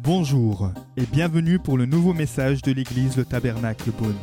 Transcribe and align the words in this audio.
Bonjour 0.00 0.70
et 0.96 1.06
bienvenue 1.06 1.58
pour 1.58 1.78
le 1.78 1.86
nouveau 1.86 2.12
message 2.12 2.62
de 2.62 2.72
l'église 2.72 3.16
Le 3.16 3.24
Tabernacle 3.24 3.90
Beaune. 3.90 4.18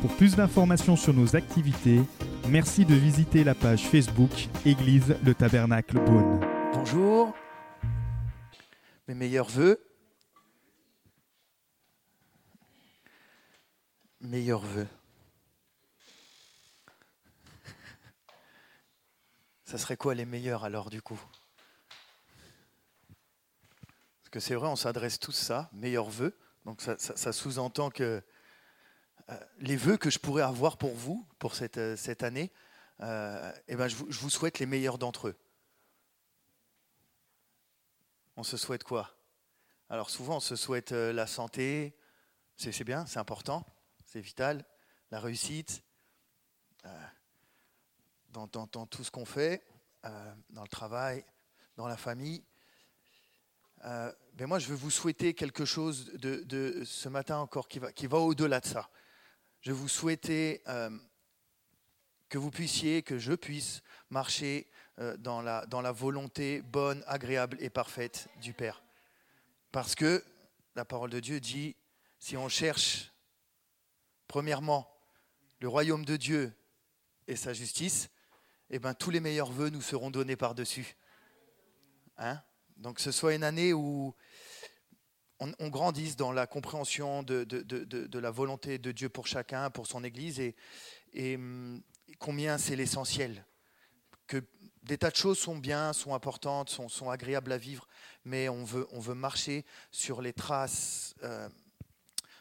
Pour 0.00 0.14
plus 0.16 0.36
d'informations 0.36 0.96
sur 0.96 1.14
nos 1.14 1.36
activités, 1.36 2.00
merci 2.48 2.84
de 2.84 2.94
visiter 2.94 3.42
la 3.42 3.54
page 3.54 3.86
Facebook 3.86 4.30
Église 4.64 5.16
Le 5.24 5.34
Tabernacle 5.34 5.98
Beaune. 6.04 6.40
Bonjour, 6.74 7.34
mes 9.08 9.14
meilleurs 9.14 9.48
voeux. 9.48 9.80
Meilleurs 14.20 14.64
voeux. 14.64 14.86
Ça 19.66 19.78
serait 19.78 19.96
quoi 19.96 20.14
les 20.14 20.24
meilleurs 20.24 20.64
alors 20.64 20.90
du 20.90 21.02
coup 21.02 21.20
Parce 24.20 24.25
c'est 24.40 24.54
vrai, 24.54 24.68
on 24.68 24.76
s'adresse 24.76 25.18
tous 25.18 25.32
ça, 25.32 25.70
meilleurs 25.72 26.10
vœux. 26.10 26.36
Donc 26.64 26.80
ça, 26.82 26.98
ça- 26.98 27.32
sous-entend 27.32 27.90
que 27.90 28.22
euh, 29.28 29.40
les 29.58 29.76
vœux 29.76 29.96
que 29.96 30.10
je 30.10 30.18
pourrais 30.18 30.42
avoir 30.42 30.78
pour 30.78 30.94
vous, 30.94 31.26
pour 31.38 31.54
cette, 31.54 31.78
euh, 31.78 31.96
cette 31.96 32.22
année, 32.22 32.52
euh, 33.00 33.52
eh 33.68 33.76
ben, 33.76 33.88
je, 33.88 33.96
vous, 33.96 34.30
souhaite 34.30 34.58
les 34.58 34.66
meilleurs 34.66 34.98
d'entre 34.98 35.28
eux. 35.28 35.36
On 38.36 38.42
se 38.42 38.56
souhaite 38.56 38.84
quoi? 38.84 39.10
Alors 39.88 40.10
souvent, 40.10 40.36
on 40.36 40.40
se 40.40 40.56
souhaite 40.56 40.90
la 40.90 41.26
santé, 41.26 41.96
c'est 42.56 42.84
bien, 42.84 43.06
c'est 43.06 43.18
important, 43.18 43.64
c'est 44.04 44.20
vital, 44.20 44.64
la 45.10 45.20
réussite, 45.20 45.82
dans, 48.30 48.46
tout 48.66 49.04
ce 49.04 49.10
qu'on 49.10 49.24
fait, 49.24 49.64
dans 50.50 50.62
le 50.62 50.68
travail, 50.68 51.24
dans 51.76 51.86
la 51.86 51.96
famille. 51.96 52.44
Euh, 53.86 54.12
mais 54.38 54.46
moi, 54.46 54.58
je 54.58 54.66
veux 54.66 54.74
vous 54.74 54.90
souhaiter 54.90 55.32
quelque 55.32 55.64
chose 55.64 56.12
de, 56.14 56.82
ce 56.84 57.08
matin 57.08 57.38
encore 57.38 57.68
qui 57.68 57.78
va, 57.78 57.92
qui 57.92 58.06
va 58.06 58.18
au-delà 58.18 58.60
de 58.60 58.66
ça. 58.66 58.90
Je 59.60 59.72
vous 59.72 59.88
souhaiter 59.88 60.62
euh, 60.66 60.90
que 62.28 62.36
vous 62.36 62.50
puissiez, 62.50 63.02
que 63.02 63.18
je 63.18 63.32
puisse 63.32 63.82
marcher 64.10 64.68
euh, 64.98 65.16
dans, 65.16 65.40
la, 65.40 65.66
dans 65.66 65.80
la 65.80 65.92
volonté 65.92 66.62
bonne, 66.62 67.02
agréable 67.06 67.56
et 67.60 67.70
parfaite 67.70 68.28
du 68.42 68.52
Père. 68.52 68.82
Parce 69.70 69.94
que 69.94 70.24
la 70.74 70.84
parole 70.84 71.10
de 71.10 71.20
Dieu 71.20 71.38
dit, 71.38 71.76
si 72.18 72.36
on 72.36 72.48
cherche, 72.48 73.12
premièrement, 74.26 74.90
le 75.60 75.68
royaume 75.68 76.04
de 76.04 76.16
Dieu 76.16 76.52
et 77.28 77.36
sa 77.36 77.52
justice, 77.52 78.08
eh 78.70 78.80
ben, 78.80 78.94
tous 78.94 79.10
les 79.10 79.20
meilleurs 79.20 79.52
vœux 79.52 79.70
nous 79.70 79.82
seront 79.82 80.10
donnés 80.10 80.36
par-dessus. 80.36 80.96
Hein? 82.18 82.42
Donc 82.76 83.00
ce 83.00 83.10
soit 83.10 83.34
une 83.34 83.44
année 83.44 83.72
où 83.72 84.14
on, 85.38 85.68
grandisse 85.68 86.16
dans 86.16 86.32
la 86.32 86.46
compréhension 86.46 87.22
de, 87.22 88.18
la 88.18 88.30
volonté 88.30 88.78
de 88.78 88.92
Dieu 88.92 89.08
pour 89.08 89.26
chacun, 89.26 89.70
pour 89.70 89.86
son 89.86 90.04
Église, 90.04 90.40
et, 91.12 91.36
hum, 91.36 91.82
combien 92.18 92.58
c'est 92.58 92.76
l'essentiel. 92.76 93.44
Que 94.26 94.42
des 94.82 94.98
tas 94.98 95.10
de 95.10 95.16
choses 95.16 95.38
sont 95.38 95.56
bien, 95.56 95.92
sont 95.92 96.14
importantes, 96.14 96.70
sont, 96.70 97.10
agréables 97.10 97.52
à 97.52 97.58
vivre, 97.58 97.86
mais 98.24 98.48
on 98.48 98.64
veut, 98.64 98.86
on 98.92 99.00
veut 99.00 99.14
marcher 99.14 99.64
sur 99.90 100.22
les 100.22 100.32
traces 100.32 101.14
euh, 101.22 101.48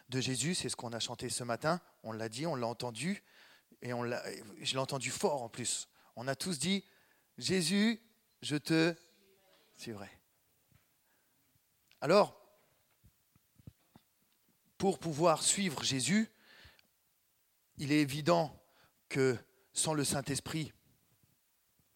de 0.09 0.21
Jésus. 0.21 0.55
C'est 0.55 0.69
ce 0.69 0.75
qu'on 0.75 0.93
a 0.93 0.99
chanté 0.99 1.29
ce 1.29 1.43
matin. 1.43 1.81
On 2.03 2.11
l'a 2.11 2.29
dit, 2.29 2.45
on 2.45 2.55
l'a 2.55 2.67
entendu, 2.67 3.23
et 3.81 3.93
on 3.93 4.03
je 4.03 4.73
l'ai 4.73 4.79
entendu 4.79 5.09
fort 5.09 5.43
en 5.43 5.49
plus. 5.49 5.87
On 6.15 6.27
a 6.27 6.35
tous 6.35 6.59
dit 6.59 6.83
Jésus, 7.37 8.01
je 8.41 8.55
te 8.55 8.95
suivrai. 9.75 10.09
Alors, 12.05 12.39
pour 14.77 14.99
pouvoir 14.99 15.41
suivre 15.41 15.83
Jésus, 15.83 16.29
il 17.79 17.91
est 17.91 17.99
évident 17.99 18.55
que 19.09 19.35
sans 19.73 19.95
le 19.95 20.03
Saint-Esprit, 20.03 20.71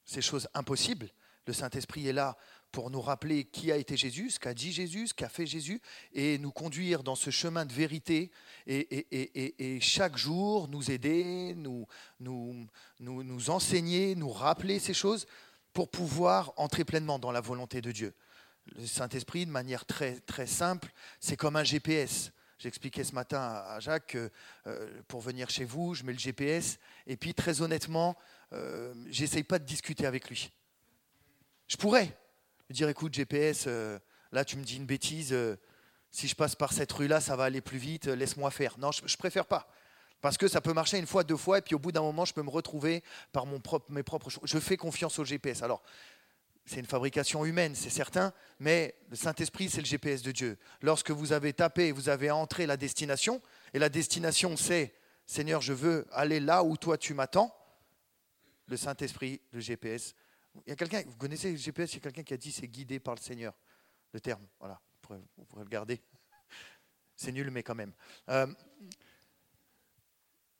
c'est 0.06 0.23
chose 0.23 0.50
impossible. 0.56 1.11
Le 1.45 1.53
Saint-Esprit 1.53 2.07
est 2.07 2.13
là 2.13 2.39
pour 2.72 2.89
nous 2.89 3.01
rappeler 3.01 3.44
qui 3.45 3.72
a 3.72 3.78
été 3.78 3.97
Jésus, 3.97 4.31
ce 4.31 4.39
qu'a 4.39 4.56
dit 4.56 4.72
Jésus, 4.72 5.09
ce 5.09 5.13
qu'a 5.13 5.29
fait 5.29 5.45
Jésus, 5.45 5.79
et 6.11 6.39
nous 6.39 6.51
conduire 6.51 7.03
dans 7.03 7.13
ce 7.13 7.29
chemin 7.29 7.67
de 7.67 7.73
vérité, 7.73 8.31
et, 8.66 9.78
chaque 9.79 10.17
jour 10.17 10.69
nous 10.69 10.89
aider, 10.89 11.53
nous 11.53 13.50
enseigner, 13.50 14.16
nous 14.16 14.31
rappeler 14.31 14.79
ces 14.79 14.95
choses 14.95 15.28
pour 15.72 15.91
pouvoir 15.91 16.51
entrer 16.57 16.84
pleinement 16.84 17.19
dans 17.19 17.31
la 17.31 17.41
volonté 17.41 17.79
de 17.79 17.91
Dieu. 17.91 18.16
Le 18.75 18.85
Saint-Esprit, 18.85 19.46
de 19.46 19.52
manière 19.52 19.85
très, 19.85 20.19
très 20.19 20.47
simple, 20.47 20.90
c'est 21.19 21.35
comme 21.35 21.56
un 21.56 21.63
GPS. 21.63 22.31
J'expliquais 22.57 23.03
ce 23.03 23.13
matin 23.13 23.40
à 23.41 23.80
Jacques 23.80 24.07
que 24.07 24.30
euh, 24.68 25.02
pour 25.07 25.22
venir 25.22 25.50
chez 25.50 25.63
vous, 25.63 25.94
je 25.94 26.03
mets 26.03 26.12
le 26.12 26.19
GPS, 26.19 26.78
et 27.08 27.16
puis 27.16 27.34
très 27.34 27.62
honnêtement, 27.62 28.18
euh, 28.52 28.94
j'essaye 29.09 29.44
pas 29.44 29.59
de 29.59 29.66
discuter 29.66 30.06
avec 30.06 30.29
lui. 30.29 30.52
Je 31.68 31.78
pourrais 31.78 32.06
lui 32.68 32.75
dire, 32.75 32.90
écoute, 32.90 33.13
GPS, 33.13 33.66
euh, 33.68 33.97
là 34.31 34.44
tu 34.44 34.58
me 34.58 34.63
dis 34.63 34.78
une 34.78 34.85
bêtise, 34.85 35.31
euh, 35.31 35.56
si 36.12 36.28
je 36.28 36.35
passe 36.35 36.56
par 36.56 36.74
cette 36.74 36.91
rue-là, 36.91 37.22
ça 37.22 37.35
va 37.35 37.46
aller 37.46 37.62
plus 37.62 37.78
vite, 37.78 38.08
laisse-moi 38.08 38.52
faire. 38.52 38.78
Non, 38.78 38.91
je, 38.91 39.02
je 39.06 39.18
préfère 39.18 39.46
pas. 39.46 39.72
Parce 40.22 40.38
que 40.38 40.47
ça 40.47 40.59
peut 40.59 40.74
marcher 40.74 40.97
une 40.97 41.08
fois, 41.08 41.24
deux 41.24 41.38
fois, 41.38 41.59
et 41.59 41.62
puis 41.62 41.75
au 41.75 41.79
bout 41.79 41.91
d'un 41.91 42.02
moment, 42.02 42.25
je 42.25 42.34
peux 42.34 42.44
me 42.44 42.50
retrouver 42.50 43.03
par 43.31 43.46
mon 43.46 43.59
propre, 43.59 43.90
mes 43.90 44.03
propres 44.03 44.29
choses. 44.29 44.44
Je 44.46 44.59
fais 44.59 44.75
confiance 44.75 45.18
au 45.18 45.24
GPS. 45.24 45.63
Alors, 45.63 45.81
c'est 46.69 46.80
une 46.80 46.85
fabrication 46.85 47.46
humaine, 47.46 47.74
c'est 47.74 47.90
certain, 47.90 48.31
mais 48.59 48.94
le 49.09 49.16
Saint-Esprit, 49.16 49.72
c'est 49.72 49.81
le 49.81 49.88
GPS 49.88 50.22
de 50.22 50.31
Dieu. 50.31 50.56
Lorsque 50.84 51.09
vous 51.09 51.34
avez 51.34 51.52
tapé, 51.52 51.91
vous 51.91 52.09
avez 52.09 52.30
entré 52.30 52.68
la 52.68 52.78
destination, 52.78 53.41
et 53.74 53.80
la 53.80 53.90
destination, 53.90 54.56
c'est 54.56 54.94
Seigneur, 55.25 55.62
je 55.62 55.74
veux 55.74 56.06
aller 56.12 56.40
là 56.40 56.63
où 56.63 56.78
toi 56.78 56.96
tu 56.96 57.16
m'attends. 57.16 57.52
Le 58.68 58.78
Saint-Esprit, 58.78 59.41
le 59.52 59.59
GPS. 59.59 60.13
Il 60.68 60.69
y 60.69 60.72
a 60.72 60.75
quelqu'un, 60.75 61.02
vous 61.08 61.18
connaissez 61.18 61.50
le 61.50 61.58
GPS, 61.58 61.94
il 61.94 61.96
y 61.96 61.97
a 61.97 62.02
quelqu'un 62.02 62.22
qui 62.22 62.35
a 62.35 62.38
dit 62.38 62.52
c'est 62.52 62.68
guidé 62.68 63.00
par 63.00 63.16
le 63.16 63.19
Seigneur. 63.19 63.56
Le 64.13 64.19
terme, 64.19 64.46
voilà, 64.59 64.79
vous 65.09 65.18
pourrez, 65.46 65.63
le 65.63 65.69
garder. 65.69 66.00
C'est 67.16 67.31
nul, 67.31 67.50
mais 67.50 67.63
quand 67.63 67.75
même. 67.75 67.94
Euh, 68.29 68.47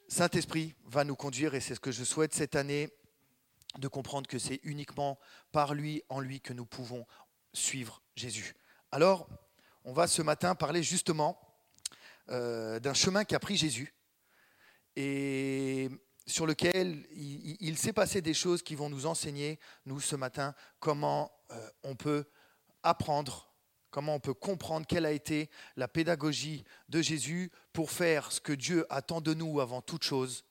Saint-Esprit 0.08 0.74
va 0.86 1.04
nous 1.04 1.16
conduire, 1.16 1.54
et 1.54 1.60
c'est 1.60 1.76
ce 1.76 1.80
que 1.80 1.92
je 1.92 2.04
souhaite 2.04 2.34
cette 2.34 2.56
année, 2.56 2.92
de 3.78 3.88
comprendre 3.88 4.28
que 4.28 4.40
c'est 4.40 4.60
uniquement 4.64 5.20
par 5.52 5.74
lui, 5.74 6.04
en 6.10 6.20
lui, 6.20 6.42
que 6.42 6.54
nous 6.54 6.66
pouvons 6.66 7.06
suivre 7.54 8.02
Jésus. 8.16 8.56
Alors, 8.92 9.28
on 9.84 9.94
va 9.94 10.08
ce 10.08 10.22
matin 10.22 10.56
parler 10.56 10.84
justement 10.84 11.40
euh, 12.30 12.80
d'un 12.80 12.94
chemin 12.94 13.24
qu'a 13.24 13.40
pris 13.40 13.58
Jésus 13.58 13.94
et 14.96 15.90
sur 16.28 16.46
lequel 16.46 17.08
il, 17.12 17.78
s'est 17.78 17.94
passé 17.94 18.22
des 18.22 18.34
choses 18.34 18.62
qui 18.62 18.76
vont 18.76 18.90
nous 18.90 19.06
enseigner, 19.08 19.60
nous, 19.86 20.00
ce 20.00 20.16
matin, 20.16 20.54
comment 20.80 21.32
euh, 21.52 21.70
on 21.84 21.96
peut 21.96 22.26
apprendre, 22.84 23.52
comment 23.90 24.16
on 24.16 24.20
peut 24.20 24.34
comprendre 24.34 24.86
quelle 24.86 25.06
a 25.06 25.12
été 25.12 25.50
la 25.76 25.88
pédagogie 25.88 26.64
de 26.88 27.02
Jésus 27.02 27.52
pour 27.74 27.90
faire 27.92 28.32
ce 28.32 28.42
que 28.42 28.54
Dieu 28.54 28.86
attend 28.90 29.22
de 29.22 29.34
nous 29.34 29.60
avant 29.60 29.82
toute 29.82 30.04
chose, 30.04 30.46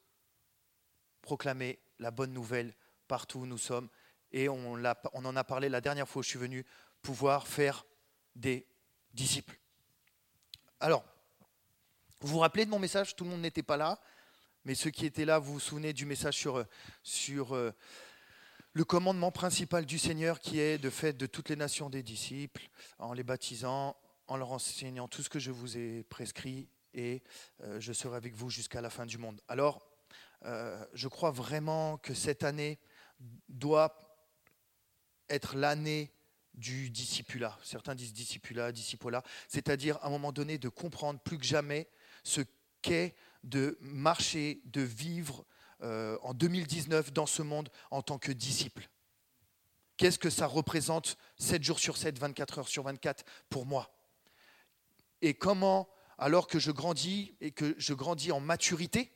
proclamer 1.23 1.79
la 1.99 2.11
bonne 2.11 2.33
nouvelle 2.33 2.75
partout 3.09 3.41
où 3.41 3.47
nous 3.47 3.59
sommes. 3.59 3.89
Et 4.31 4.49
on, 4.49 4.75
on 4.75 5.25
en 5.25 5.37
a 5.37 5.45
parlé 5.45 5.69
la 5.69 5.81
dernière 5.81 6.09
fois 6.09 6.21
où 6.21 6.23
je 6.23 6.29
suis 6.29 6.39
venu, 6.39 6.65
pouvoir 7.03 7.47
faire 7.49 7.87
des 8.37 8.67
disciples. 9.15 9.59
Alors, 10.81 11.05
vous 12.21 12.29
vous 12.29 12.39
rappelez 12.39 12.65
de 12.65 12.71
mon 12.71 12.79
message? 12.79 13.17
Tout 13.17 13.25
le 13.25 13.31
monde 13.31 13.41
n'était 13.41 13.63
pas 13.63 13.77
là, 13.77 14.01
mais 14.65 14.75
ceux 14.75 14.91
qui 14.91 15.07
étaient 15.07 15.25
là, 15.25 15.39
vous 15.39 15.55
vous 15.55 15.61
souvenez 15.61 15.93
du 15.93 16.05
message 16.05 16.35
sur, 16.35 16.59
euh, 16.59 16.65
sur 17.03 17.55
euh, 17.55 17.73
le 18.73 18.85
commandement 18.85 19.33
principal 19.33 19.87
du 19.87 19.99
Seigneur 19.99 20.41
qui 20.41 20.61
est 20.61 20.79
de 20.79 20.91
faire 20.91 21.15
de 21.15 21.27
toutes 21.27 21.49
les 21.49 21.57
nations 21.57 21.91
des 21.91 22.03
disciples, 22.03 22.69
en 22.99 23.13
les 23.13 23.25
baptisant, 23.25 23.97
en 24.27 24.37
leur 24.37 24.53
enseignant 24.53 25.09
tout 25.09 25.23
ce 25.23 25.29
que 25.29 25.39
je 25.39 25.51
vous 25.51 25.79
ai 25.79 26.05
prescrit, 26.05 26.69
et 26.93 27.23
euh, 27.63 27.81
je 27.81 27.93
serai 27.93 28.17
avec 28.17 28.35
vous 28.35 28.51
jusqu'à 28.51 28.81
la 28.81 28.91
fin 28.91 29.07
du 29.07 29.19
monde. 29.19 29.41
Alors, 29.49 29.81
je 30.93 31.09
crois 31.09 31.33
vraiment 31.33 31.99
que 31.99 32.15
cette 32.15 32.45
année 32.45 32.79
doit 33.49 33.97
être 35.29 35.57
l'année 35.57 36.13
du 36.55 36.91
discipulat. 36.91 37.57
Certains 37.63 37.95
disent 37.95 38.13
discipulat, 38.13 38.73
discipola, 38.73 39.23
c'est-à-dire 39.49 39.97
à 39.99 40.07
un 40.07 40.11
moment 40.11 40.33
donné 40.33 40.59
de 40.59 40.69
comprendre 40.69 41.21
plus 41.21 41.39
que 41.39 41.45
jamais 41.45 41.89
ce 42.25 42.41
qu'est 42.83 43.15
de 43.45 43.79
marcher, 43.81 44.61
de 44.65 44.81
vivre 44.81 45.47
euh, 45.83 46.19
en 46.23 46.35
2019 46.35 47.13
dans 47.13 47.27
ce 47.27 47.43
monde 47.43 47.69
en 47.91 48.03
tant 48.03 48.19
que 48.19 48.33
disciple. 48.33 48.89
Qu'est-ce 49.97 50.19
que 50.19 50.31
ça 50.31 50.47
représente 50.47 51.17
7 51.39 51.63
jours 51.63 51.79
sur 51.79 51.97
7, 51.97 52.19
24 52.19 52.59
heures 52.59 52.69
sur 52.69 52.83
24 52.85 53.25
pour 53.49 53.67
moi? 53.67 53.93
Et 55.23 55.35
comment, 55.35 55.89
alors 56.19 56.47
que 56.47 56.59
je 56.59 56.71
grandis 56.71 57.35
et 57.41 57.51
que 57.51 57.75
je 57.79 57.95
grandis 57.95 58.33
en 58.33 58.41
maturité, 58.41 59.13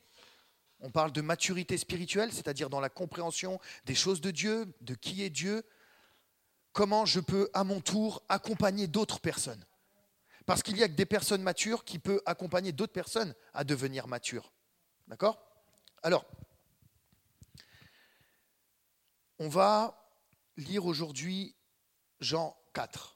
on 0.83 0.91
parle 0.91 1.13
de 1.13 1.21
maturité 1.21 1.77
spirituelle, 1.77 2.33
c'est-à-dire 2.33 2.69
dans 2.69 2.81
la 2.81 2.89
compréhension 2.89 3.59
des 3.85 3.95
choses 3.95 4.19
de 4.19 4.31
Dieu, 4.31 4.71
de 4.81 4.95
qui 4.95 5.23
est 5.23 5.29
Dieu, 5.29 5.65
comment 6.73 7.05
je 7.05 7.21
peux 7.21 7.49
à 7.53 7.63
mon 7.63 7.79
tour 7.79 8.21
accompagner 8.27 8.87
d'autres 8.87 9.21
personnes? 9.21 9.65
Parce 10.45 10.61
qu'il 10.61 10.77
y 10.77 10.83
a 10.83 10.89
que 10.89 10.93
des 10.93 11.05
personnes 11.05 11.41
matures 11.41 11.85
qui 11.85 11.99
peuvent 11.99 12.21
accompagner 12.25 12.73
d'autres 12.73 12.91
personnes 12.91 13.33
à 13.53 13.63
devenir 13.63 14.07
matures. 14.07 14.51
D'accord? 15.07 15.41
Alors, 16.03 16.25
on 19.39 19.47
va 19.47 20.11
lire 20.57 20.85
aujourd'hui 20.85 21.55
Jean 22.19 22.57
4. 22.73 23.15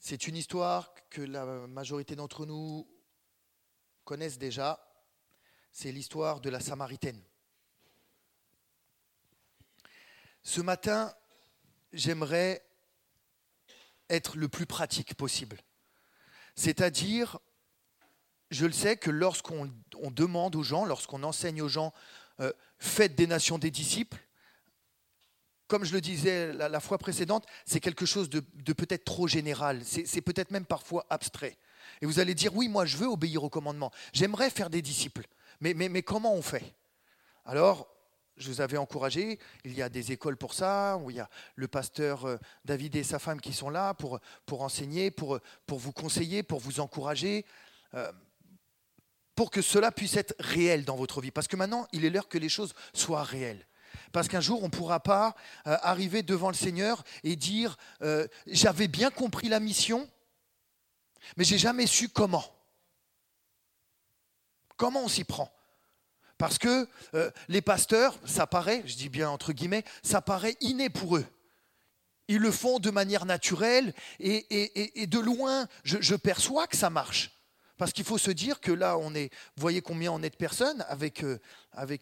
C'est 0.00 0.26
une 0.26 0.36
histoire 0.36 0.92
que 1.10 1.22
la 1.22 1.44
majorité 1.68 2.16
d'entre 2.16 2.44
nous 2.44 2.88
connaissent 4.04 4.38
déjà. 4.38 4.84
C'est 5.72 5.92
l'histoire 5.92 6.40
de 6.40 6.50
la 6.50 6.60
Samaritaine. 6.60 7.20
Ce 10.42 10.60
matin, 10.60 11.14
j'aimerais 11.92 12.64
être 14.08 14.36
le 14.36 14.48
plus 14.48 14.66
pratique 14.66 15.14
possible. 15.14 15.58
C'est-à-dire, 16.56 17.38
je 18.50 18.66
le 18.66 18.72
sais 18.72 18.96
que 18.96 19.10
lorsqu'on 19.10 19.70
demande 20.10 20.56
aux 20.56 20.62
gens, 20.62 20.84
lorsqu'on 20.84 21.22
enseigne 21.22 21.62
aux 21.62 21.68
gens, 21.68 21.92
euh, 22.40 22.52
faites 22.78 23.14
des 23.14 23.26
nations 23.26 23.58
des 23.58 23.70
disciples, 23.70 24.18
comme 25.68 25.84
je 25.84 25.92
le 25.92 26.00
disais 26.00 26.52
la, 26.52 26.80
fois 26.80 26.98
précédente, 26.98 27.46
c'est 27.64 27.78
quelque 27.78 28.04
chose 28.04 28.28
de, 28.28 28.40
peut-être 28.72 29.04
trop 29.04 29.28
général, 29.28 29.82
c'est 29.84 30.20
peut-être 30.20 30.50
même 30.50 30.66
parfois 30.66 31.06
abstrait. 31.10 31.56
Et 32.02 32.06
vous 32.06 32.18
allez 32.18 32.34
dire, 32.34 32.54
oui, 32.56 32.68
moi 32.68 32.86
je 32.86 32.96
veux 32.96 33.06
obéir 33.06 33.44
au 33.44 33.48
commandement, 33.48 33.92
j'aimerais 34.12 34.50
faire 34.50 34.68
des 34.68 34.82
disciples, 34.82 35.28
mais, 35.60 36.02
comment 36.02 36.34
on 36.34 36.42
fait? 36.42 36.74
Alors, 37.44 37.88
je 38.36 38.48
vous 38.48 38.60
avais 38.60 38.78
encouragé, 38.78 39.38
il 39.64 39.74
y 39.74 39.82
a 39.82 39.88
des 39.88 40.12
écoles 40.12 40.36
pour 40.36 40.54
ça, 40.54 40.98
où 40.98 41.10
il 41.10 41.16
y 41.16 41.20
a 41.20 41.28
le 41.56 41.68
pasteur 41.68 42.24
euh, 42.24 42.36
David 42.64 42.96
et 42.96 43.04
sa 43.04 43.18
femme 43.18 43.40
qui 43.40 43.52
sont 43.52 43.70
là 43.70 43.94
pour, 43.94 44.20
enseigner, 44.62 45.10
pour, 45.10 45.38
pour 45.66 45.78
vous 45.78 45.92
conseiller, 45.92 46.42
pour 46.42 46.58
vous 46.58 46.80
encourager, 46.80 47.44
euh, 47.94 48.10
pour 49.34 49.50
que 49.50 49.62
cela 49.62 49.92
puisse 49.92 50.16
être 50.16 50.34
réel 50.38 50.84
dans 50.84 50.96
votre 50.96 51.20
vie. 51.20 51.30
Parce 51.30 51.48
que 51.48 51.56
maintenant, 51.56 51.86
il 51.92 52.04
est 52.04 52.10
l'heure 52.10 52.28
que 52.28 52.38
les 52.38 52.48
choses 52.48 52.74
soient 52.94 53.24
réelles. 53.24 53.66
Parce 54.12 54.28
qu'un 54.28 54.40
jour, 54.40 54.62
on 54.62 54.66
ne 54.66 54.70
pourra 54.70 55.00
pas 55.00 55.34
euh, 55.66 55.76
arriver 55.82 56.22
devant 56.22 56.48
le 56.48 56.54
Seigneur 56.54 57.04
et 57.24 57.36
dire, 57.36 57.76
j'avais 58.46 58.88
bien 58.88 59.10
compris 59.10 59.48
la 59.48 59.60
mission, 59.60 60.08
mais 61.36 61.44
j'ai 61.44 61.58
jamais 61.58 61.86
su 61.86 62.08
comment. 62.08 62.59
Comment 64.80 65.04
on 65.04 65.08
s'y 65.08 65.24
prend? 65.24 65.52
Parce 66.38 66.56
que 66.56 66.88
euh, 67.12 67.30
les 67.48 67.60
pasteurs, 67.60 68.18
ça 68.24 68.46
paraît, 68.46 68.82
je 68.86 68.96
dis 68.96 69.10
bien 69.10 69.28
entre 69.28 69.52
guillemets, 69.52 69.84
ça 70.02 70.22
paraît 70.22 70.56
inné 70.62 70.88
pour 70.88 71.18
eux. 71.18 71.26
Ils 72.28 72.38
le 72.38 72.50
font 72.50 72.78
de 72.78 72.90
manière 72.90 73.26
naturelle 73.26 73.92
et, 74.20 75.06
de 75.06 75.18
loin, 75.18 75.68
je, 75.84 76.14
perçois 76.14 76.66
que 76.66 76.78
ça 76.78 76.88
marche. 76.88 77.42
Parce 77.76 77.92
qu'il 77.92 78.06
faut 78.06 78.16
se 78.16 78.30
dire 78.30 78.58
que 78.58 78.72
là, 78.72 78.96
on 78.96 79.14
est, 79.14 79.30
vous 79.54 79.60
voyez 79.60 79.82
combien 79.82 80.12
on 80.12 80.22
est 80.22 80.30
de 80.30 80.36
personnes 80.36 80.82
avec, 80.88 81.24
euh, 81.24 81.38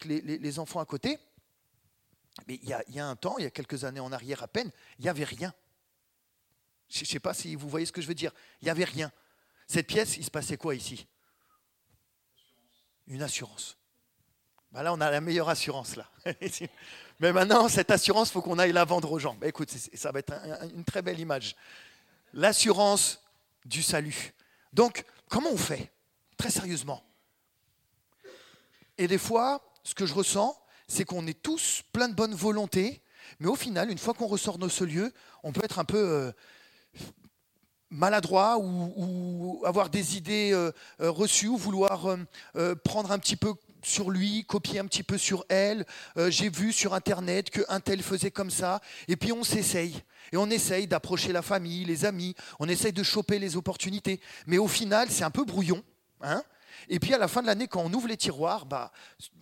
les, 0.05 0.59
enfants 0.61 0.79
à 0.79 0.87
côté. 0.87 1.19
Mais 2.47 2.61
il 2.63 2.69
y, 2.69 2.73
a, 2.73 2.85
il 2.87 2.95
y, 2.95 3.01
a, 3.01 3.09
un 3.09 3.17
temps, 3.17 3.39
il 3.39 3.43
y 3.43 3.47
a 3.49 3.51
quelques 3.51 3.83
années 3.83 3.99
en 3.99 4.13
arrière 4.13 4.45
à 4.45 4.47
peine, 4.47 4.71
il 5.01 5.03
n'y 5.03 5.09
avait 5.09 5.25
rien. 5.25 5.53
Je 6.89 7.01
ne 7.01 7.07
sais 7.07 7.19
pas 7.19 7.35
si 7.35 7.57
vous 7.57 7.69
voyez 7.69 7.87
ce 7.87 7.93
que 7.93 8.01
je 8.01 8.07
veux 8.07 8.15
dire. 8.15 8.33
Il 8.63 8.67
n'y 8.67 8.71
avait 8.71 8.85
rien. 8.85 9.11
Cette 9.67 9.89
pièce, 9.89 10.17
il 10.17 10.25
se 10.25 10.31
passait 10.31 10.57
quoi 10.57 10.77
ici? 10.77 11.09
Une 13.09 13.23
assurance. 13.23 13.77
Bah 14.71 14.83
là, 14.83 14.93
on 14.93 15.01
a 15.01 15.11
la 15.11 15.21
meilleure 15.21 15.49
assurance 15.49 15.97
là. 15.97 16.09
Mais 17.21 17.33
maintenant, 17.33 17.69
cette 17.69 17.91
assurance, 17.91 18.29
il 18.29 18.33
faut 18.33 18.43
qu'on 18.43 18.59
aille 18.59 18.73
la 18.73 18.85
vendre 18.85 19.11
aux 19.11 19.19
gens. 19.19 19.35
Bah, 19.35 19.49
écoute, 19.49 19.71
ça 19.95 20.13
va 20.13 20.21
être 20.21 20.33
une 20.75 20.85
très 20.85 21.03
belle 21.03 21.19
image. 21.19 21.57
L'assurance 22.33 23.21
du 23.65 23.83
salut. 23.83 24.35
Donc, 24.73 25.05
comment 25.29 25.51
on 25.51 25.57
fait? 25.57 25.91
Très 26.37 26.51
sérieusement. 26.51 27.03
Et 28.99 29.09
des 29.09 29.19
fois, 29.19 29.75
ce 29.83 29.95
que 29.95 30.07
je 30.07 30.15
ressens, 30.15 30.57
c'est 30.87 31.05
qu'on 31.05 31.27
est 31.27 31.43
tous 31.43 31.83
plein 31.93 32.09
de 32.09 32.15
bonne 32.15 32.35
volonté, 32.35 33.03
mais 33.41 33.49
au 33.49 33.57
final, 33.57 33.91
une 33.91 33.99
fois 33.99 34.15
qu'on 34.15 34.27
ressort 34.27 34.59
de 34.59 34.69
ce 34.69 34.85
lieu, 34.85 35.13
on 35.43 35.53
peut 35.53 35.65
être 35.65 35.79
un 35.79 35.85
peu 35.85 35.99
euh, 35.99 36.33
maladroit 37.91 38.59
ou, 38.59 39.63
avoir 39.65 39.91
des 39.91 40.17
idées 40.17 40.51
euh, 40.53 40.73
euh, 41.01 41.11
reçues 41.11 41.49
ou 41.49 41.57
vouloir 41.57 42.17
prendre 42.85 43.13
un 43.13 43.19
petit 43.19 43.37
peu 43.37 43.55
sur 43.83 44.11
lui, 44.11 44.45
copier 44.45 44.79
un 44.79 44.87
petit 44.87 45.03
peu 45.03 45.19
sur 45.19 45.45
elle. 45.49 45.85
Euh, 46.17 46.31
j'ai 46.31 46.49
vu 46.49 46.73
sur 46.73 46.95
Internet 46.95 47.51
qu'un 47.51 47.81
tel 47.81 48.03
faisait 48.03 48.31
comme 48.31 48.51
ça. 48.51 48.81
Et 49.09 49.17
puis 49.17 49.33
on 49.33 49.45
s'essaye. 49.45 50.03
Et 50.33 50.37
on 50.37 50.51
essaye 50.51 50.87
d'approcher 50.87 51.33
la 51.33 51.43
famille, 51.43 51.85
les 51.85 52.05
amis. 52.05 52.35
On 52.59 52.69
essaye 52.69 52.93
de 52.93 53.03
choper 53.03 53.39
les 53.39 53.57
opportunités. 53.57 54.21
Mais 54.47 54.59
au 54.59 54.69
final, 54.69 55.11
c'est 55.11 55.25
un 55.25 55.31
peu 55.31 55.45
brouillon. 55.45 55.83
Hein 56.21 56.43
et 56.89 57.01
puis 57.01 57.15
à 57.15 57.19
la 57.19 57.29
fin 57.29 57.43
de 57.43 57.47
l'année, 57.47 57.67
quand 57.67 57.83
on 57.83 57.93
ouvre 57.93 58.09
les 58.09 58.17
tiroirs, 58.17 58.67
bah, 58.67 58.93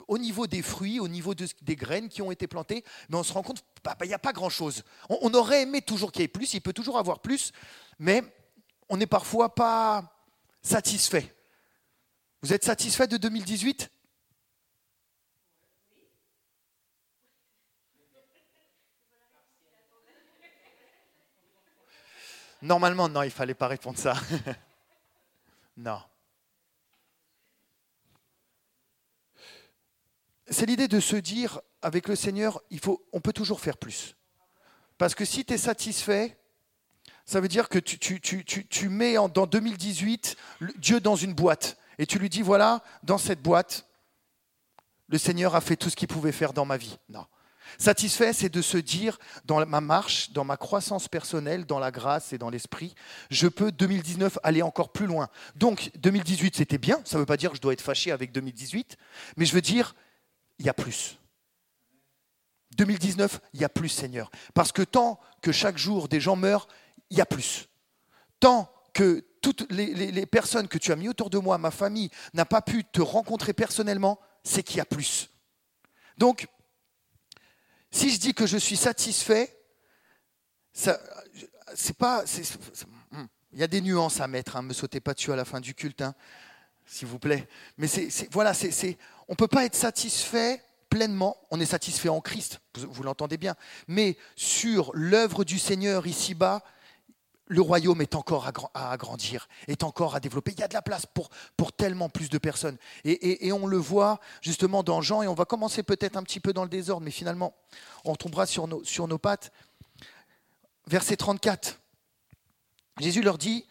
au 0.09 0.19
niveau 0.19 0.47
des 0.47 0.63
fruits, 0.63 1.01
au 1.01 1.09
niveau 1.09 1.35
des 1.35 1.77
graines 1.77 2.09
qui 2.09 2.23
ont 2.23 2.31
été 2.31 2.47
plantées, 2.47 2.85
mais 3.09 3.17
on 3.17 3.23
se 3.23 3.33
rend 3.33 3.43
compte 3.43 3.59
qu'il 3.59 3.83
bah, 3.85 4.07
n'y 4.07 4.15
a 4.15 4.19
pas 4.19 4.33
grand-chose. 4.33 4.85
On, 5.11 5.19
on, 5.23 5.35
aurait 5.35 5.63
aimé 5.63 5.83
toujours 5.83 6.13
qu'il 6.13 6.23
y 6.23 6.25
ait 6.25 6.29
plus, 6.29 6.55
il 6.55 6.61
peut 6.61 6.73
toujours 6.73 6.99
avoir 6.99 7.21
plus, 7.21 7.53
mais 7.99 8.23
on 8.89 8.97
n'est 8.97 9.07
parfois 9.07 9.55
pas 9.55 10.13
satisfait. 10.63 11.35
Vous 12.43 12.53
êtes 12.53 12.65
satisfait 12.65 13.07
de 13.07 13.17
2018 13.17 13.91
Normalement, 22.63 23.09
non, 23.09 23.23
il 23.23 23.27
ne 23.27 23.31
fallait 23.31 23.55
pas 23.55 23.69
répondre 23.69 23.99
ça. 23.99 24.15
non. 25.77 26.01
C'est 30.49 30.67
l'idée 30.67 30.89
de 30.89 31.01
se 31.01 31.17
dire, 31.17 31.61
avec 31.83 32.09
le 32.09 32.17
Seigneur, 32.17 32.63
il 32.71 32.81
faut, 32.81 33.07
on 33.13 33.21
peut 33.21 33.33
toujours 33.33 33.61
faire 33.61 33.77
plus. 33.77 34.17
Parce 34.99 35.15
que 35.15 35.25
si 35.25 35.45
tu 35.45 35.55
es 35.55 35.59
satisfait, 35.59 36.39
ça 37.27 37.41
veut 37.41 37.49
dire 37.49 37.69
que 37.69 37.79
tu, 37.79 38.89
mets 38.89 39.19
en, 39.19 39.29
dans 39.29 39.47
2018 39.47 40.37
Dieu 40.79 41.01
dans 41.01 41.17
une 41.17 41.35
boîte 41.35 41.77
et 41.99 42.07
tu 42.07 42.19
lui 42.19 42.29
dis, 42.29 42.43
voilà, 42.43 42.83
dans 43.03 43.19
cette 43.19 43.43
boîte, 43.43 43.87
le 45.09 45.19
Seigneur 45.19 45.55
a 45.55 45.61
fait 45.61 45.77
tout 45.77 45.91
ce 45.91 45.97
qu'il 45.97 46.09
pouvait 46.09 46.33
faire 46.33 46.53
dans 46.53 46.65
ma 46.65 46.77
vie. 46.77 46.99
Non. 47.09 47.27
Satisfait, 47.79 48.33
c'est 48.33 48.49
de 48.49 48.63
se 48.63 48.77
dire, 48.77 49.19
dans 49.45 49.65
ma 49.67 49.81
marche, 49.81 50.31
dans 50.31 50.45
ma 50.45 50.57
croissance 50.57 51.09
personnelle, 51.09 51.67
dans 51.67 51.81
la 51.81 51.91
grâce 51.91 52.33
et 52.33 52.39
dans 52.39 52.51
l'esprit, 52.51 52.95
je 53.31 53.49
peux 53.49 53.73
2019 53.73 54.39
aller 54.43 54.63
encore 54.63 54.93
plus 54.93 55.07
loin. 55.07 55.29
Donc 55.57 55.91
2018, 55.97 56.57
c'était 56.57 56.79
bien, 56.79 57.01
ça 57.05 57.17
ne 57.17 57.23
veut 57.23 57.27
pas 57.27 57.37
dire 57.37 57.51
que 57.51 57.57
je 57.57 57.63
dois 57.63 57.73
être 57.73 57.81
fâché 57.81 58.13
avec 58.13 58.31
2018, 58.31 58.97
mais 59.37 59.47
je 59.47 59.55
veux 59.55 59.61
dire, 59.61 59.97
il 60.59 60.67
y 60.67 60.69
a 60.69 60.75
plus. 60.75 61.19
2019, 62.77 63.41
il 63.55 63.61
y 63.61 63.65
a 63.65 63.69
plus, 63.69 63.89
Seigneur. 63.89 64.31
Parce 64.55 64.71
que 64.71 64.83
tant 64.83 65.19
que 65.41 65.51
chaque 65.51 65.79
jour 65.79 66.09
des 66.09 66.21
gens 66.21 66.37
meurent, 66.37 66.69
il 67.11 67.19
y 67.19 67.21
a 67.21 67.27
plus. 67.27 67.69
Tant 68.41 68.71
que 68.93 69.25
toutes 69.41 69.71
les, 69.71 70.27
personnes 70.27 70.69
que 70.69 70.79
tu 70.79 70.91
as 70.91 70.97
mis 70.97 71.09
autour 71.09 71.31
de 71.31 71.39
moi, 71.39 71.59
ma 71.59 71.71
famille, 71.71 72.11
n'a 72.35 72.45
pas 72.45 72.63
pu 72.63 72.85
te 72.85 73.01
rencontrer 73.01 73.53
personnellement, 73.53 74.19
c'est 74.43 74.63
qu'il 74.63 74.79
y 74.79 74.81
a 74.81 74.85
plus. 74.85 75.31
Donc, 76.19 76.49
si 77.91 78.11
je 78.11 78.19
dis 78.19 78.35
que 78.35 78.47
je 78.47 78.57
suis 78.57 78.77
satisfait, 78.77 79.57
c'est 80.73 81.97
pas, 81.97 82.25
hmm, 83.13 83.25
il 83.53 83.59
y 83.59 83.63
a 83.63 83.69
des 83.69 83.81
nuances 83.81 84.21
à 84.21 84.27
mettre. 84.27 84.57
Hein, 84.57 84.63
me 84.63 84.73
sautez 84.73 85.01
pas 85.01 85.15
dessus 85.15 85.33
à 85.33 85.37
la 85.37 85.45
fin 85.45 85.61
du 85.61 85.75
culte, 85.75 86.03
hein, 86.03 86.15
s'il 86.85 87.07
vous 87.07 87.19
plaît. 87.19 87.49
Mais 87.79 87.87
voilà, 88.33 88.53
on 89.29 89.35
peut 89.35 89.49
pas 89.49 89.65
être 89.65 89.77
satisfait 89.77 90.63
pleinement. 90.91 91.37
On 91.51 91.61
est 91.61 91.67
satisfait 91.67 92.09
en 92.09 92.21
Christ, 92.21 92.61
vous 92.75 93.03
l'entendez 93.03 93.37
bien. 93.37 93.55
Mais 93.87 94.17
sur 94.35 94.91
l'œuvre 94.95 95.45
du 95.45 95.59
Seigneur 95.59 96.07
ici-bas, 96.07 96.63
le 97.47 97.61
royaume 97.61 98.01
est 98.01 98.15
encore 98.15 98.51
à 98.75 98.91
agrandir, 98.91 99.49
est 99.69 99.83
encore 99.83 100.15
à 100.15 100.21
développer. 100.21 100.53
Il 100.53 100.61
y 100.61 100.63
a 100.63 100.69
de 100.69 100.75
la 100.75 100.83
place 100.83 101.07
pour, 101.07 101.31
tellement 101.73 102.09
plus 102.09 102.29
de 102.29 102.39
personnes. 102.39 102.77
Et, 103.05 103.53
on 103.53 103.67
le 103.67 103.77
voit 103.77 104.21
justement 104.41 104.83
dans 104.83 105.01
Jean, 105.01 105.23
et 105.23 105.29
on 105.29 105.35
va 105.35 105.45
commencer 105.45 105.83
peut-être 105.83 106.17
un 106.17 106.23
petit 106.23 106.41
peu 106.41 106.53
dans 106.53 106.65
le 106.65 106.69
désordre, 106.69 107.05
mais 107.05 107.11
finalement, 107.11 107.55
on 108.05 108.17
tombera 108.17 108.47
sur 108.47 108.67
nos, 108.67 108.83
sur 108.85 109.07
nos 109.09 109.19
pattes. 109.19 109.53
Verset 110.89 111.17
34. 111.17 111.81
Jésus 112.99 113.23
leur 113.23 113.39
dit, 113.39 113.67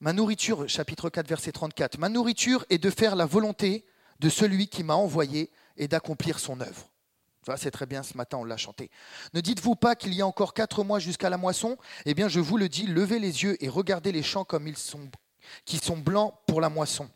ma 0.00 0.12
nourriture, 0.12 0.68
chapitre 0.68 1.10
4, 1.10 1.26
verset 1.26 1.52
34, 1.52 1.98
ma 1.98 2.08
nourriture 2.08 2.64
est 2.70 2.78
de 2.78 2.90
faire 2.90 3.16
la 3.16 3.26
volonté 3.26 3.86
de 4.20 4.28
celui 4.28 4.68
qui 4.68 4.82
m'a 4.82 4.94
envoyé 4.94 5.50
et 5.76 5.88
d'accomplir 5.88 6.38
son 6.38 6.60
œuvre 6.60 6.90
c'est 7.56 7.70
très 7.70 7.86
bien, 7.86 8.02
ce 8.02 8.16
matin 8.16 8.38
on 8.38 8.44
l'a 8.44 8.56
chanté. 8.56 8.90
Ne 9.34 9.40
dites-vous 9.40 9.76
pas 9.76 9.94
qu'il 9.94 10.12
y 10.14 10.22
a 10.22 10.26
encore 10.26 10.54
quatre 10.54 10.82
mois 10.82 10.98
jusqu'à 10.98 11.30
la 11.30 11.36
moisson? 11.36 11.76
Eh 12.04 12.14
bien, 12.14 12.28
je 12.28 12.40
vous 12.40 12.56
le 12.56 12.68
dis, 12.68 12.86
levez 12.86 13.20
les 13.20 13.44
yeux 13.44 13.62
et 13.62 13.68
regardez 13.68 14.10
les 14.10 14.24
champs 14.24 14.44
comme 14.44 14.66
ils 14.66 14.76
sont, 14.76 15.08
qui 15.64 15.78
sont 15.78 15.96
blancs 15.96 16.34
pour 16.46 16.60
la 16.60 16.68
moisson. 16.68 17.08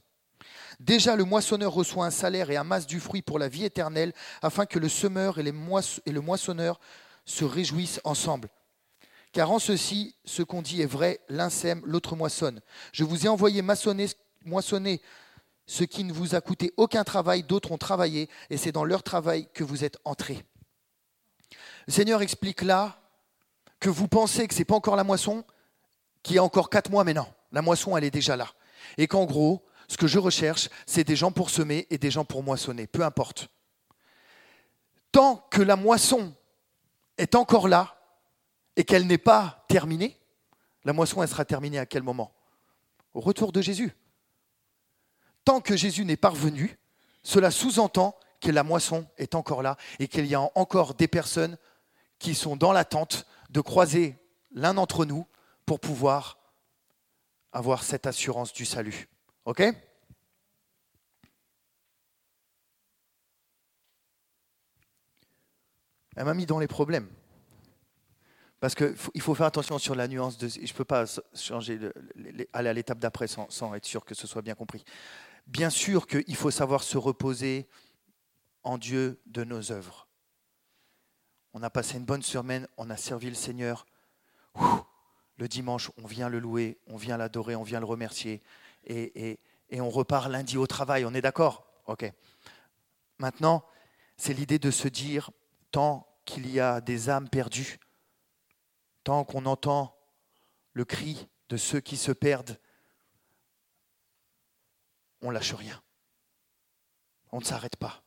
Déjà, 0.79 1.17
le 1.17 1.25
moissonneur 1.25 1.73
reçoit 1.73 2.07
un 2.07 2.11
salaire 2.11 2.51
et 2.51 2.57
amasse 2.57 2.87
du 2.87 3.01
fruit 3.01 3.23
pour 3.23 3.39
la 3.39 3.49
vie 3.49 3.65
éternelle, 3.65 4.13
afin 4.41 4.67
que 4.67 4.79
le 4.79 4.89
semeur 4.89 5.39
et, 5.39 5.43
le 5.43 6.21
moissonneur 6.21 6.81
se 7.25 7.45
réjouissent 7.45 8.01
ensemble. 8.05 8.49
Car 9.33 9.51
en 9.51 9.59
ceci, 9.59 10.17
ce 10.25 10.43
qu'on 10.43 10.63
dit 10.63 10.81
est 10.81 10.87
vrai, 10.87 11.21
l'un 11.29 11.51
sème, 11.51 11.83
l'autre 11.85 12.17
moissonne. 12.17 12.61
Je 12.93 13.05
vous 13.05 13.27
ai 13.27 13.29
envoyé 13.29 13.63
moissonner 13.63 15.01
ce 15.71 15.85
qui 15.85 16.03
ne 16.03 16.13
vous 16.13 16.35
a 16.35 16.41
coûté 16.41 16.75
aucun 16.77 17.05
travail, 17.05 17.45
d'autres 17.45 17.71
ont 17.71 17.79
travaillé, 17.79 18.29
et 18.51 18.57
c'est 18.57 18.73
dans 18.73 18.83
leur 18.83 19.05
travail 19.05 19.49
que 19.55 19.63
vous 19.63 19.85
êtes 19.85 19.99
entrés. 20.05 20.45
Le 21.87 21.93
Seigneur 21.93 22.23
explique 22.23 22.63
là 22.63 22.99
que 23.79 23.89
vous 23.89 24.09
pensez 24.09 24.49
que 24.49 24.55
ce 24.55 24.59
n'est 24.59 24.65
pas 24.65 24.75
encore 24.75 24.97
la 24.97 25.05
moisson, 25.05 25.45
qu'il 26.25 26.35
y 26.35 26.39
a 26.41 26.43
encore 26.43 26.71
quatre 26.71 26.91
mois, 26.91 27.05
mais 27.05 27.15
non, 27.15 27.27
la 27.53 27.63
moisson, 27.63 27.97
elle 27.97 28.03
est 28.03 28.11
déjà 28.11 28.37
là. 28.37 28.49
Et 28.99 29.07
qu'en 29.07 29.27
gros, 29.27 29.65
ce 29.87 29.97
que 29.97 30.09
je 30.09 30.19
recherche, 30.19 30.69
c'est 30.87 31.05
des 31.05 31.15
gens 31.15 31.31
pour 31.31 31.51
semer 31.51 31.87
et 31.91 31.99
des 31.99 32.11
gens 32.11 32.25
pour 32.25 32.43
moissonner, 32.43 32.89
peu 32.89 33.05
importe. 33.05 33.47
Tant 35.13 35.37
que 35.53 35.63
la 35.63 35.77
moisson 35.77 36.35
est 37.17 37.37
encore 37.37 37.69
là 37.69 37.97
et 38.75 38.83
qu'elle 38.83 39.07
n'est 39.07 39.19
pas 39.19 39.65
terminée, 39.69 40.19
la 40.83 40.93
moisson, 40.93 41.23
elle 41.23 41.29
sera 41.29 41.45
terminée 41.45 41.79
à 41.79 41.87
quel 41.87 42.03
moment? 42.03 42.33
Au 43.15 43.21
retour 43.21 43.53
de 43.53 43.63
Jésus. 43.63 43.95
Que 45.59 45.77
Jésus 45.77 46.05
n'est 46.05 46.17
pas 46.17 46.29
revenu, 46.29 46.79
cela 47.25 47.51
sous-entend 47.51 48.17
que 48.41 48.53
la 48.53 48.63
moisson 48.63 49.05
est 49.19 49.35
encore 49.35 49.63
là 49.63 49.77
et 49.99 50.07
qu'il 50.07 50.27
y 50.27 50.37
a 50.37 50.49
encore 50.55 50.95
des 50.95 51.09
personnes 51.09 51.59
qui 52.21 52.37
sont 52.37 52.55
dans 52.55 52.73
l'attente 52.73 53.27
de 53.51 53.61
croiser 53.61 54.17
l'un 54.53 54.75
d'entre 54.75 55.05
nous 55.05 55.27
pour 55.67 55.81
pouvoir 55.81 56.39
avoir 57.53 57.83
cette 57.83 58.07
assurance 58.07 58.53
du 58.53 58.65
salut. 58.65 59.09
OK? 59.45 59.61
Elle 66.17 66.25
m'a 66.25 66.35
mis 66.35 66.47
dans 66.47 66.59
les 66.59 66.69
problèmes. 66.69 67.09
Parce 68.61 68.75
qu'il 68.75 69.23
faut 69.23 69.35
faire 69.35 69.47
attention 69.47 69.79
sur 69.79 69.95
la 69.95 70.07
nuance 70.07 70.37
de. 70.37 70.47
Je 70.47 70.61
ne 70.61 70.77
peux 70.77 70.85
pas 70.85 71.07
changer, 71.35 71.79
aller 72.53 72.69
à 72.69 72.73
l'étape 72.75 72.99
d'après 72.99 73.27
sans, 73.27 73.75
être 73.75 73.87
sûr 73.87 74.05
que 74.05 74.15
ce 74.15 74.27
soit 74.27 74.43
bien 74.43 74.55
compris. 74.55 74.85
Bien 75.51 75.69
sûr 75.69 76.07
qu'il 76.07 76.37
faut 76.37 76.53
savoir 76.53 76.85
se 76.85 76.97
reposer 76.97 77.67
en 78.63 78.79
Dieu 78.79 79.21
de 79.27 79.43
nos 79.43 79.73
œuvres. 79.73 80.07
On 81.55 81.63
a 81.65 81.71
passé 81.71 81.97
une 81.97 82.05
bonne 82.05 82.23
semaine, 82.23 82.69
on 82.77 82.89
a 82.89 82.97
servi 82.97 83.29
le 83.29 83.35
Seigneur. 83.35 83.85
le 85.39 85.49
dimanche, 85.49 85.91
on 85.97 86.07
vient 86.07 86.29
le 86.29 86.39
louer, 86.39 86.79
on 86.87 86.97
vient 86.97 87.17
l'adorer, 87.17 87.57
on 87.57 87.65
vient 87.65 87.81
le 87.81 87.87
remercier. 87.87 88.43
Et, 88.85 89.41
et, 89.71 89.81
on 89.81 89.91
repart 89.91 90.31
lundi 90.31 90.57
au 90.57 90.69
travail, 90.69 91.05
on 91.05 91.15
est 91.15 91.21
d'accord? 91.21 91.67
Ok. 91.87 92.09
Maintenant, 93.19 93.65
c'est 94.17 94.35
l'idée 94.35 94.61
de 94.61 94.71
se 94.71 94.87
dire, 94.87 95.33
tant 95.73 96.07
qu'il 96.27 96.49
y 96.49 96.61
a 96.61 96.81
des 96.81 97.11
âmes 97.11 97.29
perdues, 97.29 97.81
tant 99.03 99.25
qu'on 99.25 99.47
entend 99.47 99.99
le 100.75 100.85
cri 100.85 101.27
de 101.49 101.57
ceux 101.57 101.81
qui 101.81 101.97
se 101.97 102.13
perdent, 102.13 102.57
on 105.23 105.31
lâche 105.31 105.55
rien. 105.55 105.81
On 107.33 107.39
ne 107.39 107.45
s'arrête 107.45 107.77
pas. 107.77 108.03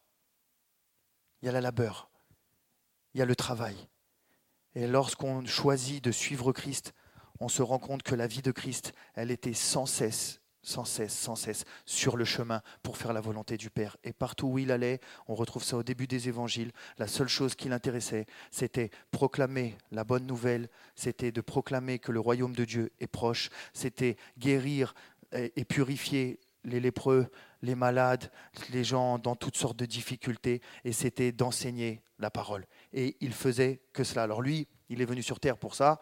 Il 1.41 1.45
y 1.45 1.49
a 1.49 1.51
la 1.51 1.61
labeur, 1.61 2.09
il 3.13 3.19
y 3.19 3.21
a 3.21 3.25
le 3.25 3.35
travail. 3.35 3.75
Et 4.75 4.87
lorsqu'on 4.87 5.45
choisit 5.45 6.03
de 6.03 6.11
suivre 6.11 6.51
Christ, 6.51 6.93
on 7.39 7.49
se 7.49 7.61
rend 7.61 7.79
compte 7.79 8.03
que 8.03 8.15
la 8.15 8.27
vie 8.27 8.41
de 8.41 8.51
Christ, 8.51 8.93
elle 9.13 9.29
était 9.29 9.53
sans 9.53 9.85
cesse, 9.85 10.41
sans 10.61 10.85
cesse, 10.85 11.13
sans 11.13 11.35
cesse 11.35 11.65
sur 11.85 12.15
le 12.15 12.25
chemin 12.25 12.61
pour 12.81 12.97
faire 12.97 13.13
la 13.13 13.21
volonté 13.21 13.57
du 13.57 13.69
Père. 13.69 13.97
Et 14.03 14.13
partout 14.13 14.47
où 14.47 14.59
il 14.59 14.71
allait, 14.71 15.01
on 15.27 15.35
retrouve 15.35 15.63
ça 15.63 15.77
au 15.77 15.83
début 15.83 16.07
des 16.07 16.29
évangiles, 16.29 16.71
la 16.97 17.07
seule 17.07 17.27
chose 17.27 17.55
qui 17.55 17.69
l'intéressait, 17.69 18.25
c'était 18.49 18.89
proclamer 19.11 19.77
la 19.91 20.05
bonne 20.05 20.25
nouvelle, 20.25 20.69
c'était 20.95 21.31
de 21.31 21.41
proclamer 21.41 21.99
que 21.99 22.11
le 22.11 22.21
royaume 22.21 22.55
de 22.55 22.65
Dieu 22.65 22.91
est 22.99 23.07
proche, 23.07 23.49
c'était 23.73 24.15
guérir 24.37 24.95
et 25.33 25.65
purifier 25.65 26.39
les 26.63 26.79
lépreux, 26.79 27.27
les 27.61 27.75
malades, 27.75 28.31
les 28.71 28.83
gens 28.83 29.19
dans 29.19 29.35
toutes 29.35 29.57
sortes 29.57 29.77
de 29.77 29.85
difficultés, 29.85 30.61
et 30.83 30.93
c'était 30.93 31.31
d'enseigner 31.31 32.01
la 32.19 32.29
parole. 32.29 32.65
Et 32.93 33.17
il 33.21 33.33
faisait 33.33 33.81
que 33.93 34.03
cela. 34.03 34.23
Alors 34.23 34.41
lui, 34.41 34.67
il 34.89 35.01
est 35.01 35.05
venu 35.05 35.23
sur 35.23 35.39
terre 35.39 35.57
pour 35.57 35.75
ça, 35.75 36.01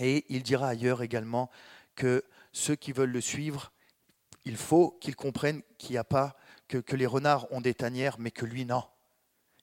et 0.00 0.24
il 0.28 0.42
dira 0.42 0.68
ailleurs 0.68 1.02
également 1.02 1.50
que 1.94 2.24
ceux 2.52 2.76
qui 2.76 2.92
veulent 2.92 3.10
le 3.10 3.20
suivre, 3.20 3.72
il 4.44 4.56
faut 4.56 4.96
qu'ils 5.00 5.16
comprennent 5.16 5.62
qu'il 5.78 5.92
n'y 5.92 5.98
a 5.98 6.04
pas, 6.04 6.36
que, 6.68 6.96
les 6.96 7.06
renards 7.06 7.50
ont 7.52 7.60
des 7.60 7.74
tanières, 7.74 8.18
mais 8.18 8.30
que 8.30 8.46
lui, 8.46 8.64
non. 8.64 8.84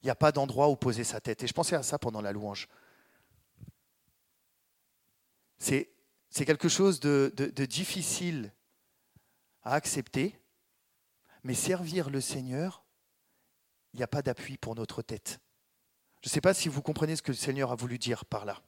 Il 0.02 0.06
n'y 0.06 0.10
a 0.10 0.14
pas 0.14 0.30
d'endroit 0.30 0.68
où 0.68 0.76
poser 0.76 1.04
sa 1.04 1.20
tête. 1.20 1.42
Et 1.42 1.46
je 1.46 1.52
pensais 1.52 1.74
à 1.74 1.82
ça 1.82 1.98
pendant 1.98 2.20
la 2.20 2.32
louange. 2.32 2.68
C'est 5.58 5.88
quelque 6.30 6.68
chose 6.68 7.00
de 7.00 7.64
difficile 7.64 8.52
à 9.68 9.74
accepter, 9.74 10.40
mais 11.44 11.52
servir 11.52 12.08
le 12.08 12.22
Seigneur, 12.22 12.84
il 13.92 13.98
n'y 13.98 14.02
a 14.02 14.08
pas 14.08 14.22
d'appui 14.22 14.56
pour 14.56 14.74
notre 14.74 15.02
tête. 15.02 15.40
Je 16.22 16.28
ne 16.28 16.32
sais 16.32 16.40
pas 16.40 16.54
si 16.54 16.70
vous 16.70 16.80
comprenez 16.80 17.16
ce 17.16 17.22
que 17.22 17.32
le 17.32 17.36
Seigneur 17.36 17.70
a 17.70 17.74
voulu 17.74 17.98
dire 17.98 18.24
par 18.24 18.46
là. 18.46 18.62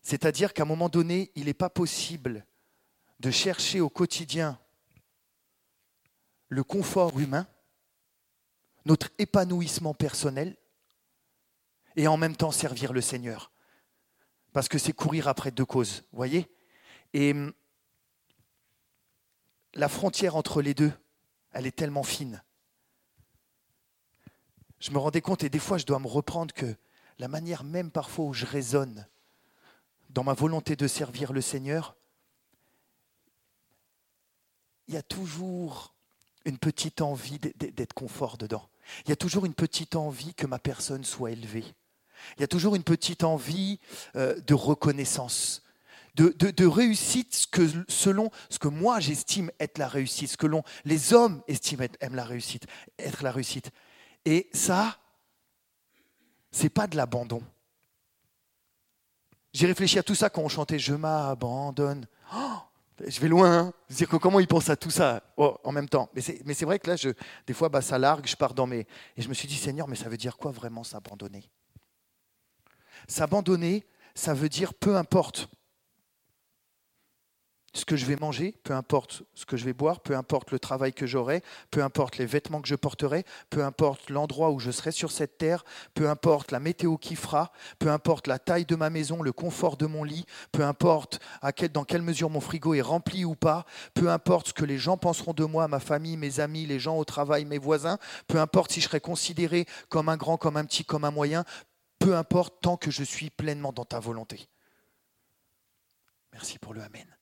C'est-à-dire 0.00 0.54
qu'à 0.54 0.62
un 0.62 0.66
moment 0.66 0.88
donné, 0.88 1.30
il 1.34 1.44
n'est 1.44 1.54
pas 1.54 1.68
possible 1.68 2.46
de 3.20 3.30
chercher 3.30 3.80
au 3.80 3.90
quotidien 3.90 4.58
le 6.48 6.64
confort 6.64 7.18
humain, 7.20 7.46
notre 8.86 9.10
épanouissement 9.18 9.92
personnel, 9.92 10.56
et 11.96 12.08
en 12.08 12.16
même 12.16 12.36
temps 12.36 12.52
servir 12.52 12.94
le 12.94 13.02
Seigneur. 13.02 13.52
Parce 14.54 14.68
que 14.68 14.78
c'est 14.78 14.92
courir 14.94 15.28
après 15.28 15.50
deux 15.50 15.66
causes, 15.66 16.04
voyez? 16.12 16.50
Et 17.12 17.32
hum, 17.32 17.52
la 19.74 19.88
frontière 19.88 20.36
entre 20.36 20.62
les 20.62 20.74
deux, 20.74 20.92
elle 21.52 21.66
est 21.66 21.76
tellement 21.76 22.02
fine. 22.02 22.42
Je 24.80 24.90
me 24.90 24.98
rendais 24.98 25.20
compte, 25.20 25.44
et 25.44 25.48
des 25.48 25.58
fois 25.58 25.78
je 25.78 25.86
dois 25.86 25.98
me 25.98 26.06
reprendre, 26.06 26.54
que 26.54 26.76
la 27.18 27.28
manière 27.28 27.64
même 27.64 27.90
parfois 27.90 28.26
où 28.26 28.32
je 28.32 28.46
raisonne 28.46 29.06
dans 30.10 30.24
ma 30.24 30.34
volonté 30.34 30.76
de 30.76 30.86
servir 30.86 31.32
le 31.32 31.40
Seigneur, 31.40 31.96
il 34.86 34.94
y 34.94 34.96
a 34.96 35.02
toujours 35.02 35.94
une 36.44 36.58
petite 36.58 37.00
envie 37.00 37.38
d'être 37.38 37.94
confort 37.94 38.36
dedans. 38.36 38.68
Il 39.06 39.08
y 39.08 39.12
a 39.12 39.16
toujours 39.16 39.46
une 39.46 39.54
petite 39.54 39.96
envie 39.96 40.34
que 40.34 40.46
ma 40.46 40.58
personne 40.58 41.04
soit 41.04 41.30
élevée. 41.30 41.64
Il 42.36 42.40
y 42.42 42.44
a 42.44 42.48
toujours 42.48 42.74
une 42.74 42.84
petite 42.84 43.24
envie 43.24 43.80
euh, 44.14 44.38
de 44.40 44.54
reconnaissance 44.54 45.63
de, 46.14 46.66
réussite 46.66 47.46
que, 47.50 47.68
selon 47.88 48.30
ce 48.48 48.58
que 48.58 48.68
moi 48.68 49.00
j'estime 49.00 49.50
être 49.58 49.78
la 49.78 49.88
réussite, 49.88 50.30
ce 50.30 50.36
que 50.36 50.46
les 50.84 51.12
hommes 51.12 51.42
estiment 51.48 51.84
être, 51.84 52.14
la 52.14 52.24
réussite, 52.24 52.66
être 52.98 53.22
la 53.22 53.32
réussite. 53.32 53.70
Et 54.24 54.48
ça, 54.52 54.98
c'est 56.50 56.70
pas 56.70 56.86
de 56.86 56.96
l'abandon. 56.96 57.42
J'ai 59.52 59.66
réfléchi 59.66 59.98
à 59.98 60.02
tout 60.02 60.14
ça 60.14 60.30
quand 60.30 60.42
on 60.42 60.48
chantait 60.48 60.78
Je 60.78 60.94
m'abandonne. 60.94 62.06
Oh, 62.34 62.58
je 63.06 63.20
vais 63.20 63.28
loin. 63.28 63.58
Hein 63.58 63.72
dire 63.90 64.08
comment 64.08 64.40
ils 64.40 64.46
pensent 64.46 64.70
à 64.70 64.76
tout 64.76 64.90
ça 64.90 65.22
oh, 65.36 65.58
en 65.64 65.72
même 65.72 65.88
temps. 65.88 66.10
Mais 66.14 66.54
c'est 66.54 66.64
vrai 66.64 66.78
que 66.78 66.88
là, 66.88 66.96
je, 66.96 67.10
des 67.46 67.54
fois, 67.54 67.68
bah, 67.68 67.82
ça 67.82 67.98
largue, 67.98 68.26
je 68.26 68.36
pars 68.36 68.54
dans 68.54 68.66
mes. 68.66 68.86
Et 69.16 69.22
je 69.22 69.28
me 69.28 69.34
suis 69.34 69.48
dit 69.48 69.56
Seigneur, 69.56 69.88
mais 69.88 69.96
ça 69.96 70.08
veut 70.08 70.16
dire 70.16 70.36
quoi 70.36 70.52
vraiment 70.52 70.84
s'abandonner? 70.84 71.50
S'abandonner, 73.08 73.86
ça 74.14 74.32
veut 74.32 74.48
dire 74.48 74.74
peu 74.74 74.96
importe 74.96 75.48
ce 77.74 77.84
que 77.84 77.96
je 77.96 78.06
vais 78.06 78.16
manger, 78.16 78.54
peu 78.62 78.72
importe 78.72 79.24
ce 79.34 79.44
que 79.44 79.56
je 79.56 79.64
vais 79.64 79.72
boire, 79.72 80.00
peu 80.00 80.16
importe 80.16 80.52
le 80.52 80.60
travail 80.60 80.92
que 80.92 81.06
j'aurai, 81.06 81.42
peu 81.72 81.82
importe 81.82 82.18
les 82.18 82.26
vêtements 82.26 82.62
que 82.62 82.68
je 82.68 82.76
porterai, 82.76 83.24
peu 83.50 83.64
importe 83.64 84.10
l'endroit 84.10 84.50
où 84.50 84.60
je 84.60 84.70
serai 84.70 84.92
sur 84.92 85.10
cette 85.10 85.38
terre, 85.38 85.64
peu 85.92 86.08
importe 86.08 86.52
la 86.52 86.60
météo 86.60 86.96
qui 86.96 87.16
fera, 87.16 87.52
peu 87.80 87.90
importe 87.90 88.28
la 88.28 88.38
taille 88.38 88.64
de 88.64 88.76
ma 88.76 88.90
maison, 88.90 89.22
le 89.22 89.32
confort 89.32 89.76
de 89.76 89.86
mon 89.86 90.04
lit, 90.04 90.24
peu 90.52 90.64
importe 90.64 91.20
dans 91.72 91.84
quelle 91.84 92.02
mesure 92.02 92.30
mon 92.30 92.40
frigo 92.40 92.74
est 92.74 92.80
rempli 92.80 93.24
ou 93.24 93.34
pas, 93.34 93.66
peu 93.92 94.08
importe 94.08 94.48
ce 94.48 94.52
que 94.52 94.64
les 94.64 94.78
gens 94.78 94.96
penseront 94.96 95.34
de 95.34 95.44
moi, 95.44 95.66
ma 95.66 95.80
famille, 95.80 96.16
mes 96.16 96.38
amis, 96.38 96.66
les 96.66 96.78
gens 96.78 96.96
au 96.96 97.04
travail, 97.04 97.44
mes 97.44 97.58
voisins, 97.58 97.98
peu 98.28 98.38
importe 98.38 98.70
si 98.70 98.80
je 98.80 98.86
serai 98.86 99.00
considéré 99.00 99.66
comme 99.88 100.08
un 100.08 100.16
grand, 100.16 100.36
comme 100.36 100.56
un 100.56 100.64
petit, 100.64 100.84
comme 100.84 101.04
un 101.04 101.10
moyen, 101.10 101.44
peu 101.98 102.14
importe 102.16 102.54
tant 102.60 102.76
que 102.76 102.90
je 102.90 103.02
suis 103.02 103.30
pleinement 103.30 103.72
dans 103.72 103.84
ta 103.84 103.98
volonté. 103.98 104.48
Merci 106.32 106.58
pour 106.58 106.74
le 106.74 106.82
Amen. 106.82 107.13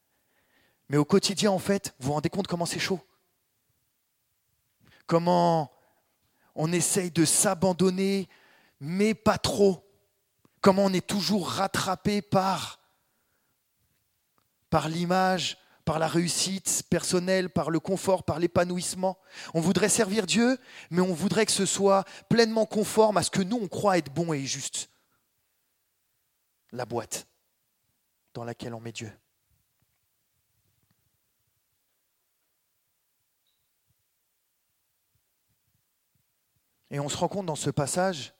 Mais 0.92 0.98
au 0.98 1.06
quotidien, 1.06 1.50
en 1.50 1.58
fait, 1.58 1.94
vous 1.98 2.08
vous 2.08 2.12
rendez 2.12 2.28
compte 2.28 2.46
comment 2.46 2.66
c'est 2.66 2.78
chaud? 2.78 3.00
Comment 5.06 5.72
on 6.54 6.70
essaye 6.70 7.10
de 7.10 7.24
s'abandonner, 7.24 8.28
mais 8.78 9.14
pas 9.14 9.38
trop? 9.38 9.90
Comment 10.60 10.84
on 10.84 10.92
est 10.92 11.06
toujours 11.06 11.48
rattrapé 11.48 12.20
par, 12.20 12.78
par 14.68 14.90
l'image, 14.90 15.56
par 15.86 15.98
la 15.98 16.08
réussite 16.08 16.82
personnelle, 16.90 17.48
par 17.48 17.70
le 17.70 17.80
confort, 17.80 18.22
par 18.22 18.38
l'épanouissement? 18.38 19.18
On 19.54 19.62
voudrait 19.62 19.88
servir 19.88 20.26
Dieu, 20.26 20.58
mais 20.90 21.00
on 21.00 21.14
voudrait 21.14 21.46
que 21.46 21.52
ce 21.52 21.64
soit 21.64 22.04
pleinement 22.28 22.66
conforme 22.66 23.16
à 23.16 23.22
ce 23.22 23.30
que 23.30 23.40
nous, 23.40 23.58
on 23.62 23.66
croit 23.66 23.96
être 23.96 24.12
bon 24.12 24.34
et 24.34 24.44
juste. 24.44 24.90
La 26.70 26.84
boîte. 26.84 27.26
dans 28.34 28.44
laquelle 28.44 28.74
on 28.74 28.80
met 28.80 28.92
Dieu. 28.92 29.10
Et 36.92 37.00
on 37.00 37.08
se 37.08 37.16
rend 37.16 37.28
compte 37.28 37.46
dans 37.46 37.56
ce 37.56 37.70
passage 37.70 38.34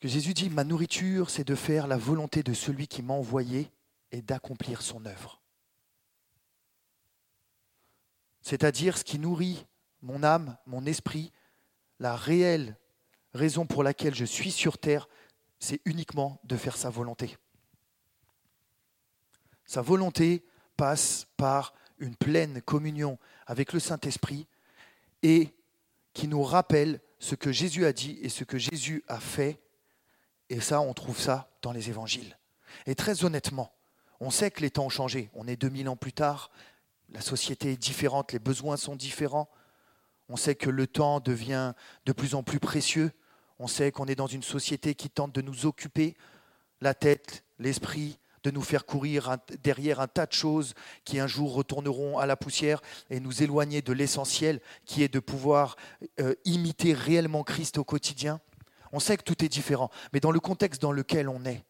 que 0.00 0.08
Jésus 0.08 0.32
dit, 0.32 0.48
ma 0.48 0.64
nourriture, 0.64 1.28
c'est 1.28 1.44
de 1.44 1.54
faire 1.54 1.86
la 1.86 1.98
volonté 1.98 2.42
de 2.42 2.54
celui 2.54 2.88
qui 2.88 3.02
m'a 3.02 3.12
envoyé 3.12 3.70
et 4.10 4.22
d'accomplir 4.22 4.80
son 4.80 5.04
œuvre. 5.04 5.42
C'est-à-dire 8.40 8.96
ce 8.96 9.04
qui 9.04 9.18
nourrit 9.18 9.66
mon 10.00 10.22
âme, 10.22 10.56
mon 10.66 10.86
esprit, 10.86 11.30
la 12.00 12.16
réelle 12.16 12.78
raison 13.34 13.66
pour 13.66 13.82
laquelle 13.82 14.14
je 14.14 14.24
suis 14.24 14.50
sur 14.50 14.78
terre, 14.78 15.08
c'est 15.58 15.80
uniquement 15.84 16.40
de 16.44 16.56
faire 16.56 16.76
sa 16.76 16.88
volonté. 16.88 17.36
Sa 19.66 19.82
volonté 19.82 20.42
passe 20.76 21.26
par 21.36 21.74
une 21.98 22.16
pleine 22.16 22.62
communion 22.62 23.18
avec 23.46 23.74
le 23.74 23.80
Saint-Esprit 23.80 24.46
et 25.24 25.54
qui 26.12 26.28
nous 26.28 26.42
rappelle 26.42 27.00
ce 27.18 27.34
que 27.34 27.50
Jésus 27.50 27.86
a 27.86 27.92
dit 27.92 28.18
et 28.22 28.28
ce 28.28 28.44
que 28.44 28.58
Jésus 28.58 29.02
a 29.08 29.18
fait. 29.18 29.58
Et 30.50 30.60
ça, 30.60 30.80
on 30.82 30.92
trouve 30.92 31.18
ça 31.18 31.50
dans 31.62 31.72
les 31.72 31.88
évangiles. 31.88 32.38
Et 32.86 32.94
très 32.94 33.24
honnêtement, 33.24 33.72
on 34.20 34.30
sait 34.30 34.50
que 34.50 34.60
les 34.60 34.70
temps 34.70 34.84
ont 34.84 34.90
changé. 34.90 35.30
On 35.34 35.48
est 35.48 35.56
2000 35.56 35.88
ans 35.88 35.96
plus 35.96 36.12
tard, 36.12 36.50
la 37.08 37.22
société 37.22 37.72
est 37.72 37.76
différente, 37.76 38.32
les 38.32 38.38
besoins 38.38 38.76
sont 38.76 38.96
différents. 38.96 39.48
On 40.28 40.36
sait 40.36 40.54
que 40.54 40.70
le 40.70 40.86
temps 40.86 41.20
devient 41.20 41.72
de 42.04 42.12
plus 42.12 42.34
en 42.34 42.42
plus 42.42 42.60
précieux. 42.60 43.10
On 43.58 43.66
sait 43.66 43.92
qu'on 43.92 44.06
est 44.06 44.14
dans 44.14 44.26
une 44.26 44.42
société 44.42 44.94
qui 44.94 45.08
tente 45.08 45.34
de 45.34 45.40
nous 45.40 45.64
occuper 45.64 46.16
la 46.82 46.92
tête, 46.92 47.44
l'esprit, 47.58 48.18
de 48.44 48.50
nous 48.50 48.62
faire 48.62 48.84
courir 48.84 49.38
derrière 49.62 50.00
un 50.00 50.06
tas 50.06 50.26
de 50.26 50.32
choses 50.32 50.74
qui 51.04 51.18
un 51.18 51.26
jour 51.26 51.54
retourneront 51.54 52.18
à 52.18 52.26
la 52.26 52.36
poussière 52.36 52.80
et 53.10 53.18
nous 53.18 53.42
éloigner 53.42 53.82
de 53.82 53.92
l'essentiel 53.92 54.60
qui 54.84 55.02
est 55.02 55.12
de 55.12 55.18
pouvoir 55.18 55.76
euh, 56.20 56.34
imiter 56.44 56.92
réellement 56.92 57.42
Christ 57.42 57.78
au 57.78 57.84
quotidien. 57.84 58.40
On 58.92 59.00
sait 59.00 59.16
que 59.16 59.22
tout 59.22 59.44
est 59.44 59.48
différent, 59.48 59.90
mais 60.12 60.20
dans 60.20 60.30
le 60.30 60.40
contexte 60.40 60.80
dans 60.80 60.92
lequel 60.92 61.28
on 61.28 61.44
est, 61.46 61.64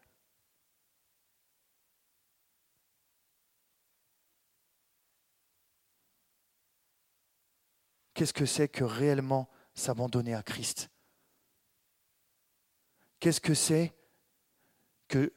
qu'est-ce 8.15 8.35
que 8.35 8.47
c'est 8.47 8.69
que 8.69 8.85
réellement 8.85 9.49
s'abandonner 9.75 10.35
à 10.35 10.43
Christ? 10.43 10.91
Qu'est-ce 13.21 13.41
que 13.41 13.55
c'est 13.55 13.95
que 15.09 15.33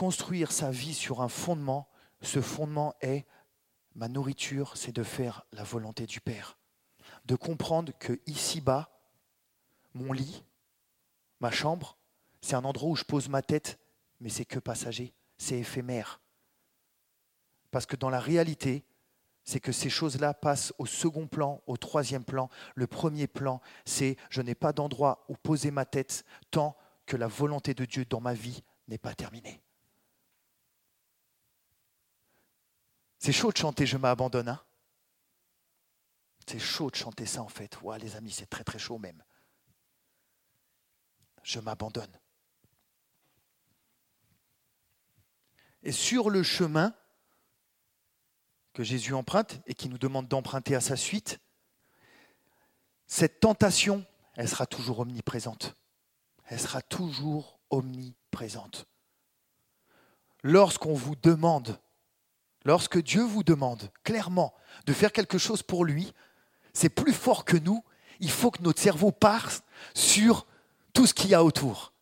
construire 0.00 0.50
sa 0.50 0.70
vie 0.70 0.94
sur 0.94 1.20
un 1.20 1.28
fondement, 1.28 1.86
ce 2.22 2.40
fondement 2.40 2.94
est 3.02 3.26
ma 3.94 4.08
nourriture, 4.08 4.74
c'est 4.78 4.96
de 4.96 5.02
faire 5.02 5.44
la 5.52 5.62
volonté 5.62 6.06
du 6.06 6.22
Père. 6.22 6.56
De 7.26 7.34
comprendre 7.34 7.92
que 7.98 8.18
ici-bas, 8.24 8.98
mon 9.92 10.14
lit, 10.14 10.42
ma 11.40 11.50
chambre, 11.50 11.98
c'est 12.40 12.54
un 12.54 12.64
endroit 12.64 12.88
où 12.88 12.96
je 12.96 13.04
pose 13.04 13.28
ma 13.28 13.42
tête, 13.42 13.78
mais 14.20 14.30
c'est 14.30 14.46
que 14.46 14.58
passager, 14.58 15.12
c'est 15.36 15.58
éphémère. 15.58 16.22
Parce 17.70 17.84
que 17.84 17.96
dans 17.96 18.08
la 18.08 18.20
réalité, 18.20 18.86
c'est 19.44 19.60
que 19.60 19.70
ces 19.70 19.90
choses-là 19.90 20.32
passent 20.32 20.72
au 20.78 20.86
second 20.86 21.26
plan, 21.26 21.60
au 21.66 21.76
troisième 21.76 22.24
plan. 22.24 22.48
Le 22.74 22.86
premier 22.86 23.26
plan, 23.26 23.60
c'est 23.84 24.16
je 24.30 24.40
n'ai 24.40 24.54
pas 24.54 24.72
d'endroit 24.72 25.26
où 25.28 25.34
poser 25.34 25.70
ma 25.70 25.84
tête 25.84 26.24
tant 26.50 26.74
que 27.04 27.18
la 27.18 27.26
volonté 27.26 27.74
de 27.74 27.84
Dieu 27.84 28.06
dans 28.06 28.22
ma 28.22 28.32
vie 28.32 28.62
n'est 28.88 28.96
pas 28.96 29.14
terminée. 29.14 29.60
C'est 33.20 33.32
chaud 33.32 33.52
de 33.52 33.58
chanter 33.58 33.86
Je 33.86 33.98
m'abandonne. 33.98 34.48
Hein 34.48 34.60
c'est 36.50 36.58
chaud 36.58 36.90
de 36.90 36.96
chanter 36.96 37.26
ça 37.26 37.42
en 37.42 37.48
fait. 37.48 37.80
Ouais, 37.82 37.96
les 38.00 38.16
amis, 38.16 38.32
c'est 38.32 38.50
très 38.50 38.64
très 38.64 38.78
chaud 38.80 38.98
même. 38.98 39.22
Je 41.44 41.60
m'abandonne. 41.60 42.10
Et 45.84 45.92
sur 45.92 46.28
le 46.28 46.42
chemin 46.42 46.92
que 48.72 48.82
Jésus 48.82 49.14
emprunte 49.14 49.60
et 49.66 49.74
qui 49.74 49.88
nous 49.88 49.98
demande 49.98 50.26
d'emprunter 50.26 50.74
à 50.74 50.80
sa 50.80 50.96
suite, 50.96 51.38
cette 53.06 53.38
tentation, 53.38 54.04
elle 54.34 54.48
sera 54.48 54.66
toujours 54.66 54.98
omniprésente. 54.98 55.76
Elle 56.46 56.58
sera 56.58 56.82
toujours 56.82 57.60
omniprésente. 57.70 58.86
Lorsqu'on 60.42 60.94
vous 60.94 61.14
demande 61.14 61.78
Lorsque 62.64 63.02
Dieu 63.02 63.22
vous 63.22 63.42
demande 63.42 63.90
clairement 64.04 64.54
de 64.86 64.92
faire 64.92 65.12
quelque 65.12 65.38
chose 65.38 65.62
pour 65.62 65.84
lui, 65.84 66.12
c'est 66.72 66.90
plus 66.90 67.12
fort 67.12 67.44
que 67.44 67.56
nous. 67.56 67.82
Il 68.20 68.30
faut 68.30 68.50
que 68.50 68.62
notre 68.62 68.82
cerveau 68.82 69.12
parte 69.12 69.62
sur 69.94 70.46
tout 70.92 71.06
ce 71.06 71.14
qu'il 71.14 71.30
y 71.30 71.34
a 71.34 71.42
autour. 71.42 71.92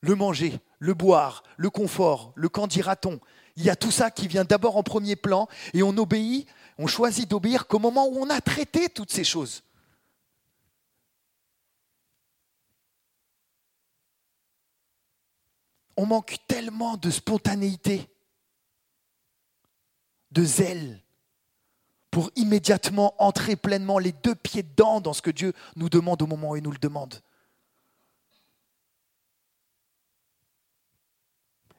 Le 0.00 0.14
manger, 0.14 0.58
le 0.78 0.94
boire, 0.94 1.42
le 1.56 1.70
confort, 1.70 2.32
le 2.34 2.48
quand 2.48 2.66
dira-t-on. 2.66 3.20
Il 3.56 3.64
y 3.64 3.70
a 3.70 3.76
tout 3.76 3.90
ça 3.90 4.10
qui 4.10 4.26
vient 4.26 4.44
d'abord 4.44 4.76
en 4.76 4.82
premier 4.82 5.16
plan 5.16 5.48
et 5.74 5.82
on 5.82 5.96
obéit, 5.98 6.48
on 6.78 6.86
choisit 6.86 7.28
d'obéir 7.28 7.66
qu'au 7.66 7.78
moment 7.78 8.08
où 8.08 8.16
on 8.18 8.30
a 8.30 8.40
traité 8.40 8.88
toutes 8.88 9.12
ces 9.12 9.24
choses. 9.24 9.62
On 15.98 16.06
manque 16.06 16.38
tellement 16.48 16.96
de 16.96 17.10
spontanéité 17.10 18.08
de 20.32 20.44
zèle 20.44 21.00
pour 22.10 22.30
immédiatement 22.36 23.14
entrer 23.18 23.56
pleinement 23.56 23.98
les 23.98 24.12
deux 24.12 24.34
pieds 24.34 24.62
dedans 24.62 25.00
dans 25.00 25.12
ce 25.12 25.22
que 25.22 25.30
Dieu 25.30 25.52
nous 25.76 25.88
demande 25.88 26.20
au 26.22 26.26
moment 26.26 26.50
où 26.50 26.56
il 26.56 26.62
nous 26.62 26.72
le 26.72 26.78
demande. 26.78 27.14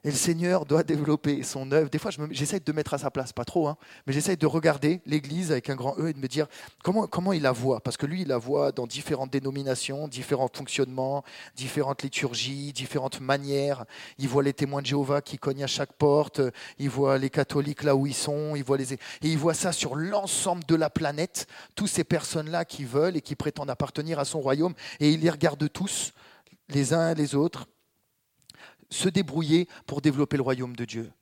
Et 0.04 0.10
le 0.10 0.16
Seigneur 0.16 0.66
doit 0.66 0.82
développer 0.82 1.42
son 1.42 1.72
œuvre. 1.72 1.88
Des 1.88 1.98
fois, 1.98 2.10
j'essaie 2.30 2.60
de 2.60 2.72
mettre 2.72 2.92
à 2.92 2.98
sa 2.98 3.10
place, 3.10 3.32
pas 3.32 3.46
trop, 3.46 3.68
hein, 3.68 3.78
mais 4.06 4.12
j'essaie 4.12 4.36
de 4.36 4.46
regarder 4.46 5.00
l'Église 5.06 5.50
avec 5.50 5.70
un 5.70 5.74
grand 5.76 5.98
E 5.98 6.08
et 6.08 6.12
de 6.12 6.18
me 6.18 6.28
dire 6.28 6.46
comment, 6.82 7.32
il 7.32 7.40
la 7.40 7.52
voit? 7.52 7.80
Parce 7.80 7.96
que 7.96 8.04
lui, 8.04 8.20
il 8.20 8.28
la 8.28 8.36
voit 8.36 8.70
dans 8.70 8.86
différentes 8.86 9.30
dénominations, 9.30 10.06
différents 10.06 10.50
fonctionnements, 10.52 11.24
différentes 11.56 12.02
liturgies, 12.02 12.74
différentes 12.74 13.20
manières. 13.20 13.86
Il 14.18 14.28
voit 14.28 14.42
les 14.42 14.52
témoins 14.52 14.82
de 14.82 14.86
Jéhovah 14.86 15.22
qui 15.22 15.38
cognent 15.38 15.64
à 15.64 15.68
chaque 15.68 15.94
porte. 15.94 16.42
Il 16.78 16.90
voit 16.90 17.16
les 17.16 17.30
catholiques 17.30 17.82
là 17.82 17.96
où 17.96 18.06
ils 18.06 18.14
sont. 18.14 18.56
Il 18.56 18.62
voit 18.62 18.76
les... 18.76 18.92
Et 18.92 18.98
il 19.22 19.38
voit 19.38 19.54
ça 19.54 19.72
sur 19.72 19.96
l'ensemble 19.96 20.64
de 20.64 20.74
la 20.74 20.90
planète. 20.90 21.46
Toutes 21.74 21.88
ces 21.88 22.04
personnes-là 22.04 22.66
qui 22.66 22.84
veulent 22.84 23.16
et 23.16 23.22
qui 23.22 23.36
prétendent 23.36 23.70
appartenir 23.70 24.18
à 24.18 24.26
son 24.26 24.40
royaume. 24.40 24.74
Et 25.00 25.10
il 25.10 25.20
les 25.20 25.30
regarde 25.30 25.66
tous, 25.72 26.12
les 26.68 26.92
uns 26.92 27.14
les 27.14 27.34
autres 27.34 27.66
se 28.94 29.08
débrouiller 29.08 29.68
pour 29.86 30.00
développer 30.00 30.36
le 30.36 30.42
royaume 30.42 30.76
de 30.76 30.84
Dieu. 30.84 31.12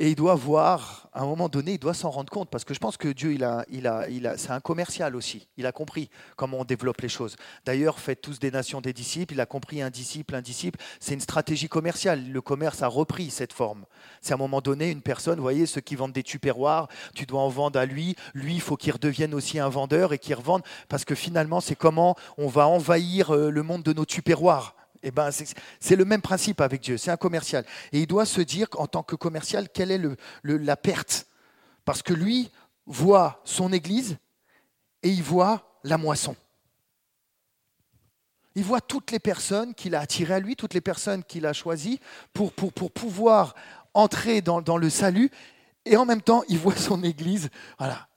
Et 0.00 0.10
il 0.10 0.16
doit 0.16 0.34
voir, 0.34 1.08
à 1.12 1.22
un 1.22 1.24
moment 1.24 1.48
donné, 1.48 1.74
il 1.74 1.78
doit 1.78 1.94
s'en 1.94 2.10
rendre 2.10 2.30
compte, 2.30 2.50
parce 2.50 2.64
que 2.64 2.74
je 2.74 2.80
pense 2.80 2.96
que 2.96 3.06
Dieu, 3.06 3.32
il 3.32 3.44
a, 3.44 3.64
il 3.70 3.86
a, 3.86 4.08
il 4.08 4.26
a, 4.26 4.36
c'est 4.36 4.50
un 4.50 4.58
commercial 4.58 5.14
aussi. 5.14 5.46
Il 5.56 5.66
a 5.66 5.72
compris 5.72 6.10
comment 6.34 6.58
on 6.58 6.64
développe 6.64 7.00
les 7.00 7.08
choses. 7.08 7.36
D'ailleurs, 7.64 8.00
faites 8.00 8.20
tous 8.20 8.40
des 8.40 8.50
nations 8.50 8.80
des 8.80 8.92
disciples. 8.92 9.34
Il 9.34 9.40
a 9.40 9.46
compris 9.46 9.82
un 9.82 9.90
disciple, 9.90 10.34
un 10.34 10.42
disciple. 10.42 10.80
C'est 10.98 11.14
une 11.14 11.20
stratégie 11.20 11.68
commerciale. 11.68 12.28
Le 12.28 12.40
commerce 12.40 12.82
a 12.82 12.88
repris 12.88 13.30
cette 13.30 13.52
forme. 13.52 13.86
C'est 14.20 14.32
à 14.32 14.34
un 14.34 14.38
moment 14.38 14.60
donné 14.60 14.90
une 14.90 15.02
personne, 15.02 15.36
vous 15.36 15.42
voyez, 15.42 15.64
ceux 15.64 15.80
qui 15.80 15.94
vendent 15.94 16.12
des 16.12 16.24
tupéroirs, 16.24 16.88
tu 17.14 17.24
dois 17.24 17.42
en 17.42 17.48
vendre 17.48 17.78
à 17.78 17.86
lui. 17.86 18.16
Lui, 18.34 18.54
il 18.54 18.60
faut 18.60 18.76
qu'il 18.76 18.92
redevienne 18.92 19.32
aussi 19.32 19.60
un 19.60 19.68
vendeur 19.68 20.12
et 20.12 20.18
qu'il 20.18 20.34
revende, 20.34 20.62
parce 20.88 21.04
que 21.04 21.14
finalement, 21.14 21.60
c'est 21.60 21.76
comment 21.76 22.16
on 22.36 22.48
va 22.48 22.66
envahir 22.66 23.32
euh, 23.32 23.48
le 23.48 23.62
monde 23.62 23.84
de 23.84 23.92
nos 23.92 24.04
tupéroirs. 24.04 24.74
Eh 25.06 25.10
ben, 25.10 25.28
c'est 25.80 25.96
le 25.96 26.06
même 26.06 26.22
principe 26.22 26.62
avec 26.62 26.80
Dieu, 26.80 26.96
c'est 26.96 27.10
un 27.10 27.18
commercial. 27.18 27.66
Et 27.92 28.00
il 28.00 28.06
doit 28.06 28.24
se 28.24 28.40
dire, 28.40 28.68
en 28.78 28.86
tant 28.86 29.02
que 29.02 29.14
commercial, 29.14 29.68
quelle 29.68 29.90
est 29.90 30.00
la 30.42 30.76
perte. 30.78 31.26
Parce 31.84 32.02
que 32.02 32.14
lui 32.14 32.50
voit 32.86 33.42
son 33.44 33.70
Église 33.70 34.16
et 35.02 35.10
il 35.10 35.22
voit 35.22 35.78
la 35.84 35.98
moisson. 35.98 36.34
Il 38.54 38.64
voit 38.64 38.80
toutes 38.80 39.10
les 39.10 39.18
personnes 39.18 39.74
qu'il 39.74 39.94
a 39.94 40.00
attirées 40.00 40.34
à 40.34 40.40
lui, 40.40 40.56
toutes 40.56 40.72
les 40.72 40.80
personnes 40.80 41.22
qu'il 41.22 41.44
a 41.44 41.52
choisies 41.52 42.00
pour, 42.32 42.52
pour, 42.54 42.72
pour 42.72 42.90
pouvoir 42.90 43.54
entrer 43.92 44.40
dans, 44.40 44.62
dans, 44.62 44.78
le 44.78 44.88
salut. 44.88 45.30
Et 45.84 45.98
en 45.98 46.06
même 46.06 46.22
temps, 46.22 46.44
il 46.48 46.58
voit 46.58 46.76
son 46.76 47.02
Église. 47.02 47.50
Voilà. 47.78 48.08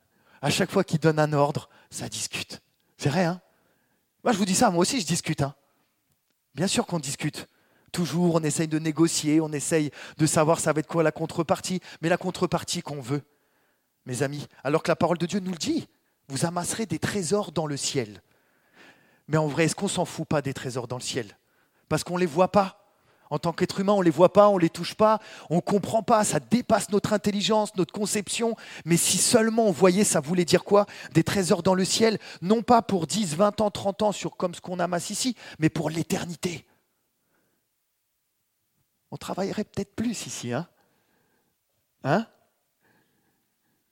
À 0.42 0.50
chaque 0.50 0.72
fois 0.72 0.86
qu'il 0.86 1.00
donne 1.00 1.20
un 1.20 1.34
ordre, 1.34 1.68
ça 1.90 2.08
discute. 2.08 2.62
C'est 2.98 3.10
vrai, 3.10 3.26
hein? 3.26 3.42
Moi, 4.24 4.32
je 4.32 4.38
vous 4.38 4.46
dis 4.46 4.56
ça, 4.56 4.70
moi 4.70 4.82
aussi, 4.82 5.02
je 5.02 5.06
discute. 5.06 5.42
Hein 5.42 5.54
Bien 6.58 6.68
sûr 6.68 6.88
qu'on 6.88 6.98
discute. 6.98 7.48
Toujours, 7.92 8.36
on 8.36 8.44
essaye 8.44 8.68
de 8.68 8.80
négocier, 8.80 9.40
on 9.40 9.52
essaye 9.54 9.92
de 10.18 10.26
savoir 10.26 10.60
ça 10.60 10.74
va 10.74 10.80
être 10.80 10.88
quoi 10.88 11.04
la 11.04 11.12
contrepartie, 11.12 11.82
mais 12.02 12.10
la 12.10 12.18
contrepartie 12.18 12.82
qu'on 12.82 13.00
veut, 13.00 13.22
mes 14.08 14.24
amis, 14.24 14.48
alors 14.64 14.82
que 14.82 14.90
la 14.90 14.96
parole 14.96 15.20
de 15.20 15.28
Dieu 15.28 15.40
nous 15.40 15.52
le 15.52 15.58
dit, 15.58 15.88
vous 16.30 16.46
amasserez 16.46 16.88
des 16.88 16.98
trésors 16.98 17.52
dans 17.52 17.68
le 17.68 17.78
ciel. 17.78 18.24
Mais 19.28 19.38
en 19.38 19.46
vrai, 19.46 19.66
est-ce 19.66 19.76
qu'on 19.76 19.88
s'en 19.88 20.04
fout 20.04 20.28
pas 20.28 20.42
des 20.42 20.56
trésors 20.56 20.88
dans 20.88 20.98
le 20.98 21.04
ciel? 21.04 21.38
Parce 21.90 22.04
qu'on 22.04 22.16
ne 22.16 22.22
les 22.22 22.26
voit 22.26 22.52
pas. 22.52 22.87
En 23.30 23.40
tant 23.40 23.54
qu'être 23.54 23.80
humain, 23.80 23.94
on 23.94 24.00
ne 24.00 24.06
les 24.06 24.12
voit 24.12 24.34
pas, 24.34 24.50
on 24.50 24.56
ne 24.56 24.62
les 24.62 24.70
touche 24.70 24.96
pas, 24.96 25.20
on 25.50 25.58
ne 25.58 25.62
comprend 25.62 26.04
pas, 26.04 26.24
ça 26.24 26.40
dépasse 26.40 26.90
notre 26.90 27.14
intelligence, 27.14 27.76
notre 27.76 27.94
conception. 27.94 28.56
Mais 28.86 28.98
si 28.98 29.18
seulement 29.18 29.68
on 29.68 29.72
voyait, 29.72 30.04
ça 30.04 30.20
voulait 30.20 30.46
dire 30.46 30.64
quoi? 30.64 30.86
Des 31.14 31.24
trésors 31.24 31.64
dans 31.64 31.76
le 31.76 31.86
ciel, 31.86 32.20
non 32.42 32.62
pas 32.62 32.82
pour 32.82 33.08
10, 33.08 33.36
20 33.36 33.62
ans, 33.62 33.72
30 33.72 34.02
ans 34.02 34.12
sur 34.12 34.38
comme 34.38 34.56
ce 34.56 34.62
qu'on 34.62 34.80
amasse 34.80 35.10
ici, 35.10 35.36
mais 35.60 35.70
pour 35.70 35.90
l'éternité. 35.90 36.66
On 39.12 39.18
travaillerait 39.18 39.64
peut-être 39.64 39.96
plus 39.96 40.26
ici, 40.26 40.54
hein? 40.54 40.68
Hein? 42.04 42.28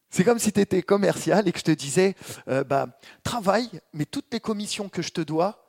C'est 0.10 0.24
comme 0.24 0.40
si 0.40 0.54
tu 0.54 0.62
étais 0.62 0.82
commercial 0.82 1.48
et 1.48 1.52
que 1.52 1.60
je 1.60 1.64
te 1.66 1.72
disais, 1.72 2.16
euh, 2.48 2.64
bah, 2.64 2.88
travaille, 3.24 3.82
mais 3.92 4.06
toutes 4.06 4.32
les 4.32 4.40
commissions 4.40 4.88
que 4.88 5.02
je 5.02 5.12
te 5.12 5.20
dois, 5.20 5.66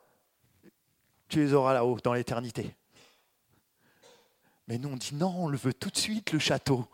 tu 1.27 1.39
les 1.39 1.53
auras 1.53 1.73
là-haut, 1.73 1.97
dans 2.01 2.13
l'éternité. 2.13 2.73
Mais 4.67 4.77
nous, 4.77 4.89
on 4.89 4.97
dit 4.97 5.15
non, 5.15 5.33
on 5.35 5.47
le 5.47 5.57
veut 5.57 5.73
tout 5.73 5.89
de 5.89 5.97
suite, 5.97 6.31
le 6.31 6.39
château. 6.39 6.87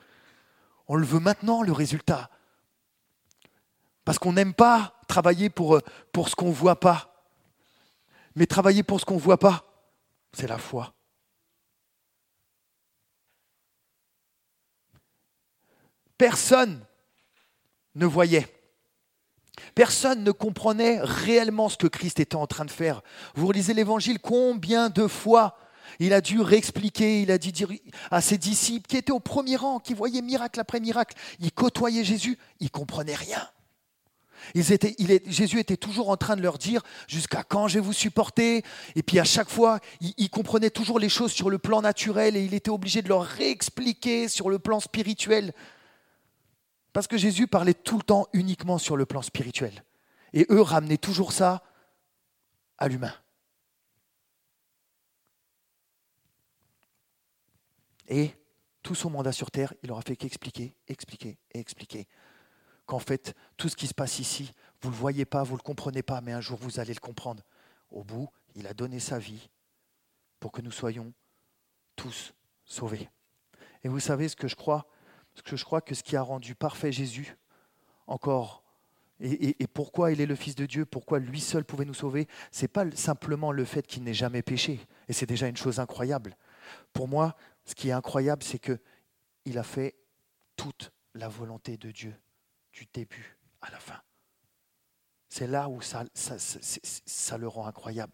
On 0.88 0.96
le 0.96 1.06
veut 1.06 1.20
maintenant, 1.20 1.64
le 1.64 1.72
résultat. 1.72 2.30
Parce 4.06 4.20
qu'on 4.20 4.34
n'aime 4.34 4.54
pas 4.54 5.00
travailler 5.08 5.50
pour, 5.50 5.80
pour 6.12 6.30
ce 6.30 6.36
qu'on 6.36 6.50
ne 6.50 6.54
voit 6.54 6.80
pas. 6.80 7.26
Mais 8.36 8.46
travailler 8.46 8.84
pour 8.84 9.00
ce 9.00 9.06
qu'on 9.06 9.16
ne 9.16 9.20
voit 9.20 9.40
pas, 9.40 9.66
c'est 10.34 10.48
la 10.48 10.58
foi. 10.58 10.94
Personne 16.18 16.86
ne 17.96 18.06
voyait. 18.06 18.48
Personne 19.76 20.24
ne 20.24 20.32
comprenait 20.32 21.00
réellement 21.02 21.70
ce 21.70 21.78
que 21.78 21.88
Christ 21.88 22.20
était 22.20 22.36
en 22.36 22.48
train 22.48 22.66
de 22.66 22.72
faire. 22.72 23.02
Vous 23.36 23.48
relisez 23.48 23.74
l'Évangile, 23.74 24.20
combien 24.20 24.90
de 24.90 25.08
fois 25.08 25.58
il 26.00 26.14
a 26.14 26.22
dû 26.22 26.42
réexpliquer, 26.42 27.22
il 27.22 27.32
a 27.32 27.38
dit 27.38 27.52
dire 27.52 27.70
à 28.12 28.22
ses 28.22 28.38
disciples 28.38 28.88
qui 28.88 28.98
étaient 28.98 29.12
au 29.12 29.20
premier 29.20 29.56
rang, 29.56 29.80
qui 29.80 29.94
voyaient 29.94 30.22
miracle 30.22 30.60
après 30.60 30.80
miracle, 30.80 31.16
ils 31.40 31.52
côtoyaient 31.52 32.04
Jésus, 32.04 32.38
ils 32.60 32.66
ne 32.66 32.70
comprenaient 32.70 33.16
rien. 33.16 33.48
Jésus 34.56 35.60
était 35.60 35.78
toujours 35.78 36.10
en 36.10 36.18
train 36.18 36.36
de 36.36 36.42
leur 36.42 36.58
dire 36.58 36.82
jusqu'à 37.08 37.44
quand 37.44 37.68
je 37.68 37.76
vais 37.76 37.80
vous 37.86 37.94
supporter? 37.94 38.64
Et 38.96 39.04
puis 39.04 39.20
à 39.20 39.24
chaque 39.24 39.50
fois, 39.50 39.80
il, 40.02 40.14
il, 40.18 40.30
comprenait 40.30 40.70
toujours 40.70 41.00
les 41.00 41.10
choses 41.10 41.32
sur 41.32 41.50
le 41.50 41.58
plan 41.58 41.82
naturel 41.82 42.36
et 42.36 42.44
il 42.44 42.54
était 42.54 42.70
obligé 42.70 43.02
de 43.02 43.10
leur 43.10 43.24
réexpliquer 43.24 44.28
sur 44.28 44.50
le 44.50 44.60
plan 44.60 44.80
spirituel. 44.80 45.54
Parce 46.92 47.08
que 47.08 47.18
Jésus 47.18 47.48
parlait 47.48 47.74
tout 47.74 47.98
le 47.98 48.04
temps 48.04 48.28
uniquement 48.34 48.78
sur 48.78 48.98
le 48.98 49.06
plan 49.06 49.22
spirituel. 49.22 49.84
Et 50.34 50.46
eux 50.50 50.62
ramenaient 50.62 50.98
toujours 50.98 51.32
ça 51.32 51.64
à 52.78 52.88
l'humain. 52.88 53.14
Et 58.08 58.32
tout 58.82 58.96
son 58.96 59.10
mandat 59.10 59.32
sur 59.32 59.52
terre, 59.52 59.74
il 59.84 59.92
aura 59.92 60.02
fait 60.02 60.16
qu'expliquer, 60.16 60.76
expliquer 60.88 61.38
et 61.54 61.60
expliquer. 61.60 62.08
Qu'en 62.86 63.00
fait, 63.00 63.34
tout 63.56 63.70
ce 63.70 63.78
qui 63.78 63.88
se 63.88 63.94
passe 63.94 64.20
ici, 64.20 64.52
vous 64.82 64.90
ne 64.90 64.94
le 64.94 65.00
voyez 65.00 65.26
pas, 65.26 65.44
vous 65.44 65.54
ne 65.54 65.60
le 65.60 65.64
comprenez 65.64 66.04
pas, 66.04 66.20
mais 66.22 66.34
un 66.34 66.42
jour 66.42 66.58
vous 66.62 66.80
allez 66.80 66.94
le 66.94 67.00
comprendre. 67.00 67.44
Au 67.90 68.04
bout, 68.04 68.30
il 68.56 68.68
a 68.68 68.74
donné 68.74 69.00
sa 69.00 69.20
vie 69.20 69.50
pour 70.40 70.52
que 70.52 70.62
nous 70.62 70.72
soyons 70.72 71.14
tous 71.96 72.34
sauvés. 72.66 73.10
Et 73.84 73.88
vous 73.88 74.00
savez 74.00 74.28
ce 74.28 74.36
que 74.36 74.48
je 74.48 74.56
crois? 74.56 74.88
Parce 75.34 75.44
que 75.44 75.56
je 75.56 75.64
crois 75.64 75.82
que 75.82 75.96
ce 75.96 76.04
qui 76.04 76.16
a 76.16 76.22
rendu 76.22 76.56
parfait 76.56 76.92
Jésus, 76.92 77.38
encore, 78.08 78.64
et, 79.20 79.68
pourquoi 79.68 80.12
il 80.12 80.20
est 80.20 80.26
le 80.26 80.36
Fils 80.36 80.56
de 80.56 80.66
Dieu, 80.66 80.86
pourquoi 80.86 81.20
lui 81.20 81.40
seul 81.40 81.64
pouvait 81.64 81.86
nous 81.86 81.94
sauver, 81.94 82.28
c'est 82.52 82.68
pas 82.68 82.86
simplement 82.92 83.52
le 83.52 83.64
fait 83.64 83.88
qu'il 83.88 84.04
n'ait 84.04 84.14
jamais 84.14 84.42
péché, 84.42 84.86
et 85.08 85.14
c'est 85.14 85.26
déjà 85.26 85.48
une 85.48 85.56
chose 85.56 85.80
incroyable. 85.80 86.36
Pour 86.92 87.08
moi, 87.08 87.36
ce 87.66 87.76
qui 87.76 87.90
est 87.90 87.94
incroyable, 87.94 88.44
c'est 88.44 88.60
que 88.60 88.80
il 89.46 89.58
a 89.58 89.64
fait 89.64 89.96
toute 90.56 90.92
la 91.14 91.28
volonté 91.28 91.78
de 91.78 91.92
Dieu, 91.92 92.16
du 92.72 92.86
début 92.94 93.38
à 93.62 93.72
la 93.72 93.80
fin. 93.80 94.02
C'est 95.30 95.48
là 95.48 95.68
où 95.68 95.82
ça, 95.82 96.06
le 97.38 97.48
rend 97.48 97.66
incroyable. 97.66 98.14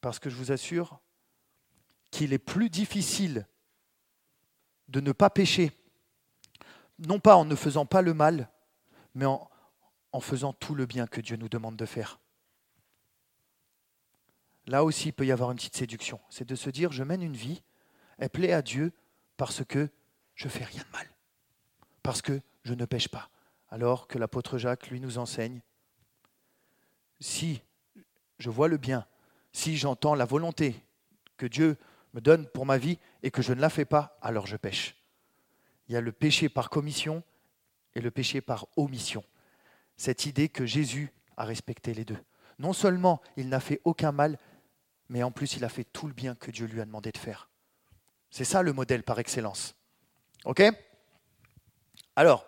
Parce 0.00 0.18
que 0.18 0.30
je 0.30 0.36
vous 0.36 0.52
assure 0.52 1.00
qu'il 2.10 2.32
est 2.32 2.38
plus 2.38 2.70
difficile 2.70 3.46
de 4.88 5.00
ne 5.00 5.12
pas 5.12 5.30
pécher, 5.30 5.70
non 6.98 7.20
pas 7.20 7.36
en 7.36 7.44
ne 7.44 7.54
faisant 7.54 7.86
pas 7.86 8.02
le 8.02 8.14
mal, 8.14 8.50
mais 9.14 9.26
en 9.26 10.20
faisant 10.20 10.52
tout 10.52 10.74
le 10.74 10.86
bien 10.86 11.06
que 11.06 11.20
Dieu 11.20 11.36
nous 11.36 11.48
demande 11.48 11.76
de 11.76 11.86
faire. 11.86 12.21
Là 14.66 14.84
aussi, 14.84 15.08
il 15.08 15.12
peut 15.12 15.26
y 15.26 15.32
avoir 15.32 15.50
une 15.50 15.56
petite 15.56 15.76
séduction. 15.76 16.20
C'est 16.30 16.46
de 16.46 16.54
se 16.54 16.70
dire, 16.70 16.92
je 16.92 17.02
mène 17.02 17.22
une 17.22 17.36
vie, 17.36 17.62
elle 18.18 18.30
plaît 18.30 18.52
à 18.52 18.62
Dieu 18.62 18.92
parce 19.36 19.64
que 19.64 19.88
je 20.34 20.48
fais 20.48 20.64
rien 20.64 20.82
de 20.82 20.92
mal, 20.92 21.08
parce 22.02 22.22
que 22.22 22.40
je 22.64 22.74
ne 22.74 22.84
pêche 22.84 23.08
pas. 23.08 23.28
Alors 23.68 24.06
que 24.06 24.18
l'apôtre 24.18 24.58
Jacques, 24.58 24.88
lui, 24.88 25.00
nous 25.00 25.18
enseigne, 25.18 25.60
si 27.20 27.62
je 28.38 28.50
vois 28.50 28.68
le 28.68 28.76
bien, 28.76 29.06
si 29.52 29.76
j'entends 29.76 30.14
la 30.14 30.24
volonté 30.24 30.84
que 31.36 31.46
Dieu 31.46 31.76
me 32.14 32.20
donne 32.20 32.46
pour 32.48 32.66
ma 32.66 32.78
vie 32.78 32.98
et 33.22 33.30
que 33.30 33.42
je 33.42 33.52
ne 33.52 33.60
la 33.60 33.70
fais 33.70 33.84
pas, 33.84 34.18
alors 34.20 34.46
je 34.46 34.56
pêche. 34.56 34.96
Il 35.88 35.94
y 35.94 35.96
a 35.96 36.00
le 36.00 36.12
péché 36.12 36.48
par 36.48 36.70
commission 36.70 37.22
et 37.94 38.00
le 38.00 38.10
péché 38.10 38.40
par 38.40 38.66
omission. 38.76 39.24
Cette 39.96 40.26
idée 40.26 40.48
que 40.48 40.66
Jésus 40.66 41.12
a 41.36 41.44
respecté 41.44 41.94
les 41.94 42.04
deux. 42.04 42.18
Non 42.58 42.72
seulement 42.72 43.20
il 43.36 43.48
n'a 43.48 43.60
fait 43.60 43.80
aucun 43.84 44.12
mal, 44.12 44.38
mais 45.12 45.22
en 45.22 45.30
plus 45.30 45.56
il 45.56 45.64
a 45.64 45.68
fait 45.68 45.84
tout 45.84 46.06
le 46.06 46.14
bien 46.14 46.34
que 46.34 46.50
Dieu 46.50 46.66
lui 46.66 46.80
a 46.80 46.86
demandé 46.86 47.12
de 47.12 47.18
faire. 47.18 47.50
C'est 48.30 48.44
ça 48.44 48.62
le 48.62 48.72
modèle 48.72 49.02
par 49.02 49.18
excellence. 49.18 49.74
OK? 50.46 50.62
Alors, 52.16 52.46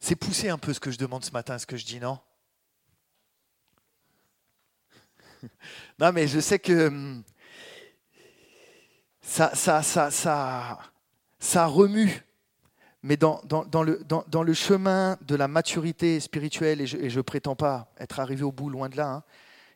C'est 0.00 0.16
pousser 0.16 0.50
un 0.50 0.58
peu 0.58 0.74
ce 0.74 0.80
que 0.80 0.90
je 0.90 0.98
demande 0.98 1.24
ce 1.24 1.30
matin, 1.30 1.58
ce 1.58 1.64
que 1.64 1.78
je 1.78 1.86
dis, 1.86 1.98
non? 1.98 2.18
Non, 5.98 6.12
mais 6.12 6.28
je 6.28 6.40
sais 6.40 6.58
que 6.58 6.88
hum, 6.88 7.24
ça, 9.22 9.54
ça, 9.54 9.82
ça, 9.82 10.10
ça, 10.10 10.78
ça 11.38 11.66
remue. 11.66 12.22
Mais 13.06 13.18
dans, 13.18 13.42
dans, 13.44 13.82
le, 13.82 14.02
dans, 14.08 14.42
le, 14.42 14.54
chemin 14.54 15.18
de 15.26 15.34
la 15.34 15.46
maturité 15.46 16.20
spirituelle, 16.20 16.80
et 16.80 16.86
je 16.86 17.16
ne 17.16 17.20
prétends 17.20 17.54
pas 17.54 17.92
être 17.98 18.18
arrivé 18.18 18.42
au 18.42 18.50
bout, 18.50 18.70
loin 18.70 18.88
de 18.88 18.96
là, 18.96 19.10
hein, 19.10 19.22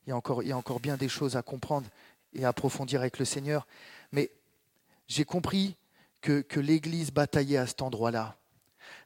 il, 0.06 0.08
y 0.08 0.12
a 0.14 0.16
encore, 0.16 0.42
il 0.42 0.48
y 0.48 0.52
a 0.52 0.56
encore 0.56 0.80
bien 0.80 0.96
des 0.96 1.10
choses 1.10 1.36
à 1.36 1.42
comprendre 1.42 1.86
et 2.32 2.46
à 2.46 2.48
approfondir 2.48 3.00
avec 3.00 3.18
le 3.18 3.26
Seigneur, 3.26 3.66
mais 4.12 4.30
j'ai 5.08 5.26
compris 5.26 5.76
que, 6.22 6.40
que 6.40 6.58
l'Église 6.58 7.10
bataillait 7.10 7.58
à 7.58 7.66
cet 7.66 7.82
endroit-là. 7.82 8.38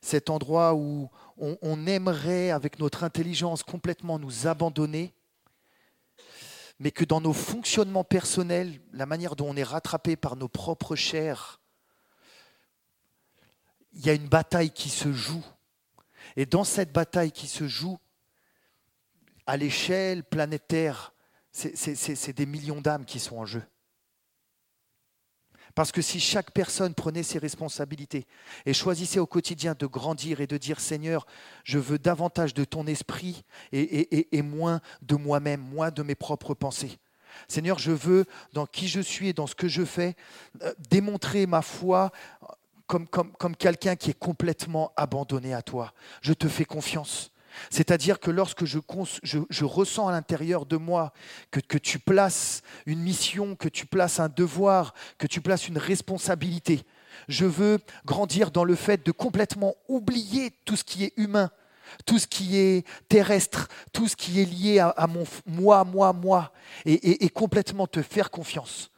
Cet 0.00 0.30
endroit 0.30 0.74
où 0.74 1.10
on, 1.36 1.86
aimerait, 1.88 2.52
avec 2.52 2.78
notre 2.78 3.02
intelligence, 3.02 3.64
complètement 3.64 4.20
nous 4.20 4.46
abandonner, 4.46 5.12
mais 6.78 6.92
que 6.92 7.04
dans 7.04 7.20
nos 7.20 7.32
fonctionnements 7.32 8.04
personnels, 8.04 8.80
la 8.92 9.06
manière 9.06 9.34
dont 9.34 9.48
on 9.50 9.56
est 9.56 9.64
rattrapé 9.64 10.14
par 10.14 10.36
nos 10.36 10.46
propres 10.46 10.94
chairs, 10.94 11.58
il 13.94 14.06
y 14.06 14.10
a 14.10 14.14
une 14.14 14.28
bataille 14.28 14.70
qui 14.70 14.88
se 14.88 15.12
joue. 15.12 15.44
Et 16.36 16.46
dans 16.46 16.64
cette 16.64 16.92
bataille 16.92 17.32
qui 17.32 17.46
se 17.46 17.68
joue, 17.68 17.98
à 19.46 19.56
l'échelle 19.56 20.24
planétaire, 20.24 21.12
c'est 21.50 22.32
des 22.32 22.46
millions 22.46 22.80
d'âmes 22.80 23.04
qui 23.04 23.18
sont 23.18 23.36
en 23.36 23.44
jeu. 23.44 23.62
Parce 25.74 25.90
que 25.90 26.02
si 26.02 26.20
chaque 26.20 26.50
personne 26.50 26.94
prenait 26.94 27.22
ses 27.22 27.38
responsabilités 27.38 28.26
et 28.66 28.74
choisissait 28.74 29.18
au 29.18 29.26
quotidien 29.26 29.74
de 29.78 29.86
grandir 29.86 30.40
et 30.40 30.46
de 30.46 30.58
dire 30.58 30.80
Seigneur, 30.80 31.26
je 31.64 31.78
veux 31.78 31.98
davantage 31.98 32.52
de 32.52 32.64
ton 32.64 32.86
esprit 32.86 33.42
et, 33.72 34.42
moins 34.42 34.80
de 35.00 35.16
moi-même, 35.16 35.60
moins 35.60 35.90
de 35.90 36.02
mes 36.02 36.14
propres 36.14 36.54
pensées. 36.54 36.98
Seigneur, 37.48 37.78
je 37.78 37.92
veux, 37.92 38.26
dans 38.52 38.66
qui 38.66 38.88
je 38.88 39.00
suis 39.00 39.28
et 39.28 39.32
dans 39.32 39.46
ce 39.46 39.54
que 39.54 39.68
je 39.68 39.86
fais, 39.86 40.16
euh, 40.62 40.74
démontrer 40.90 41.46
ma 41.46 41.62
foi 41.62 42.12
comme, 42.92 43.56
quelqu'un 43.56 43.96
qui 43.96 44.10
est 44.10 44.18
complètement 44.18 44.92
abandonné 44.96 45.54
à 45.54 45.62
toi. 45.62 45.92
Je 46.20 46.32
te 46.32 46.48
fais 46.48 46.64
confiance. 46.64 47.30
C'est-à-dire 47.70 48.18
que 48.18 48.30
lorsque 48.30 48.64
je, 48.64 48.78
ressens 49.64 50.08
à 50.08 50.12
l'intérieur 50.12 50.64
de 50.64 50.76
moi 50.76 51.12
que, 51.50 51.60
que, 51.60 51.76
tu 51.76 51.98
places 51.98 52.62
une 52.86 53.00
mission, 53.00 53.56
que 53.56 53.68
tu 53.68 53.84
places 53.84 54.20
un 54.20 54.28
devoir, 54.28 54.94
que 55.18 55.26
tu 55.26 55.40
places 55.40 55.68
une 55.68 55.76
responsabilité, 55.76 56.82
je 57.28 57.44
veux 57.44 57.78
grandir 58.04 58.50
dans 58.50 58.64
le 58.64 58.74
fait 58.74 59.04
de 59.04 59.12
complètement 59.12 59.74
oublier 59.88 60.50
tout 60.64 60.76
ce 60.76 60.84
qui 60.84 61.04
est 61.04 61.12
humain, 61.16 61.50
tout 62.06 62.18
ce 62.18 62.26
qui 62.26 62.56
est 62.56 62.86
terrestre, 63.08 63.68
tout 63.92 64.08
ce 64.08 64.16
qui 64.16 64.40
est 64.40 64.44
lié 64.44 64.78
à, 64.78 65.06
mon 65.06 65.24
moi, 65.46 65.84
moi, 65.84 66.12
moi, 66.12 66.52
et, 66.84 67.28
complètement 67.30 67.86
te 67.86 68.02
faire 68.02 68.30
confiance 68.30 68.90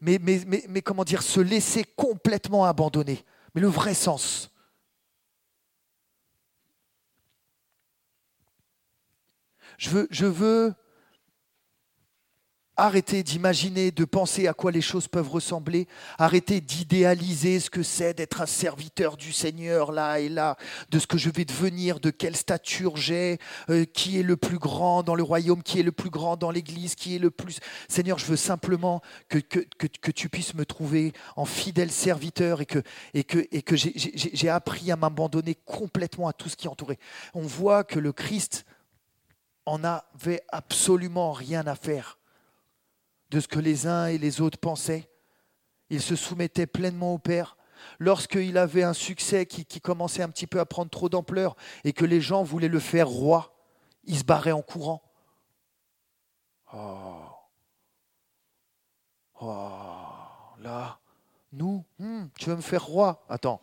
mais, 0.00 0.82
comment 0.82 1.04
dire, 1.04 1.22
se 1.22 1.40
laisser 1.40 1.84
complètement 1.96 2.64
abandonner. 2.64 3.24
Mais 3.54 3.60
le 3.60 3.68
vrai 3.68 3.94
sens. 3.94 4.50
Je 9.78 9.90
veux, 9.90 10.08
je 10.10 10.26
veux 10.26 10.74
Arrêtez 12.82 13.22
d'imaginer, 13.22 13.90
de 13.90 14.06
penser 14.06 14.48
à 14.48 14.54
quoi 14.54 14.72
les 14.72 14.80
choses 14.80 15.06
peuvent 15.06 15.28
ressembler. 15.28 15.86
Arrêtez 16.16 16.62
d'idéaliser 16.62 17.60
ce 17.60 17.68
que 17.68 17.82
c'est 17.82 18.14
d'être 18.14 18.40
un 18.40 18.46
serviteur 18.46 19.18
du 19.18 19.34
Seigneur 19.34 19.92
là 19.92 20.18
et 20.18 20.30
là, 20.30 20.56
de 20.88 20.98
ce 20.98 21.06
que 21.06 21.18
je 21.18 21.28
vais 21.28 21.44
devenir, 21.44 22.00
de 22.00 22.08
quelle 22.08 22.34
stature 22.34 22.96
j'ai, 22.96 23.36
euh, 23.68 23.84
qui 23.84 24.18
est 24.18 24.22
le 24.22 24.38
plus 24.38 24.56
grand 24.56 25.02
dans 25.02 25.14
le 25.14 25.22
royaume, 25.22 25.62
qui 25.62 25.78
est 25.78 25.82
le 25.82 25.92
plus 25.92 26.08
grand 26.08 26.38
dans 26.38 26.50
l'Église, 26.50 26.94
qui 26.94 27.16
est 27.16 27.18
le 27.18 27.30
plus... 27.30 27.60
Seigneur, 27.86 28.18
je 28.18 28.24
veux 28.24 28.36
simplement 28.36 29.02
que, 29.28 29.40
tu 30.10 30.30
puisses 30.30 30.54
me 30.54 30.64
trouver 30.64 31.12
en 31.36 31.44
fidèle 31.44 31.90
serviteur 31.90 32.62
et 32.62 32.66
que, 32.66 32.82
et 33.12 33.24
que, 33.24 33.46
et 33.52 33.60
que 33.60 33.76
j'ai 33.76 34.48
appris 34.48 34.90
à 34.90 34.96
m'abandonner 34.96 35.54
complètement 35.66 36.28
à 36.28 36.32
tout 36.32 36.48
ce 36.48 36.56
qui 36.56 36.66
entourait. 36.66 36.98
On 37.34 37.42
voit 37.42 37.84
que 37.84 37.98
le 37.98 38.14
Christ 38.14 38.64
en 39.66 39.84
avait 39.84 40.40
absolument 40.50 41.32
rien 41.32 41.66
à 41.66 41.74
faire 41.74 42.16
de 43.30 43.40
ce 43.40 43.48
que 43.48 43.58
les 43.58 43.86
uns 43.86 44.06
et 44.06 44.18
les 44.18 44.40
autres 44.40 44.58
pensaient. 44.58 45.08
Il 45.88 46.00
se 46.00 46.16
soumettait 46.16 46.66
pleinement 46.66 47.14
au 47.14 47.18
Père. 47.18 47.56
Lorsqu'il 47.98 48.58
avait 48.58 48.82
un 48.82 48.92
succès 48.92 49.46
qui, 49.46 49.80
commençait 49.80 50.22
un 50.22 50.28
petit 50.28 50.46
peu 50.46 50.60
à 50.60 50.66
prendre 50.66 50.90
trop 50.90 51.08
d'ampleur 51.08 51.56
et 51.84 51.92
que 51.92 52.04
les 52.04 52.20
gens 52.20 52.42
voulaient 52.42 52.68
le 52.68 52.80
faire 52.80 53.08
roi, 53.08 53.56
il 54.04 54.18
se 54.18 54.24
barrait 54.24 54.52
en 54.52 54.62
courant. 54.62 55.02
Oh. 56.72 57.26
Oh. 59.40 59.76
Là, 60.58 61.00
nous, 61.52 61.84
hmm, 61.98 62.26
tu 62.38 62.50
veux 62.50 62.56
me 62.56 62.60
faire 62.60 62.84
roi? 62.84 63.24
Attends. 63.28 63.62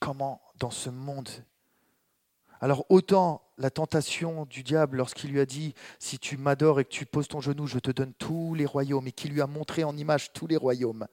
Comment, 0.00 0.40
dans 0.58 0.70
ce 0.70 0.88
monde? 0.88 1.28
Alors 2.60 2.86
autant 2.88 3.42
la 3.58 3.70
tentation 3.70 4.46
du 4.46 4.62
diable 4.62 4.96
lorsqu'il 4.96 5.32
lui 5.32 5.40
a 5.40 5.46
dit, 5.46 5.74
si 5.98 6.18
tu 6.18 6.36
m'adores 6.36 6.80
et 6.80 6.84
que 6.84 6.90
tu 6.90 7.06
poses 7.06 7.28
ton 7.28 7.40
genou, 7.40 7.66
je 7.66 7.78
te 7.78 7.90
donne 7.90 8.14
tous 8.14 8.54
les 8.54 8.66
royaumes, 8.66 9.08
et 9.08 9.12
qu'il 9.12 9.32
lui 9.32 9.40
a 9.40 9.46
montré 9.46 9.84
en 9.84 9.96
image 9.96 10.32
tous 10.32 10.46
les 10.46 10.56
royaumes. 10.56 11.06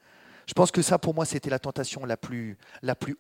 Je 0.46 0.54
pense 0.54 0.72
que 0.72 0.84
ça, 0.84 1.00
pour 1.00 1.16
moi, 1.16 1.26
c'était 1.26 1.50
la 1.50 1.60
tentation 1.60 2.06
la 2.06 2.18
plus, 2.18 2.58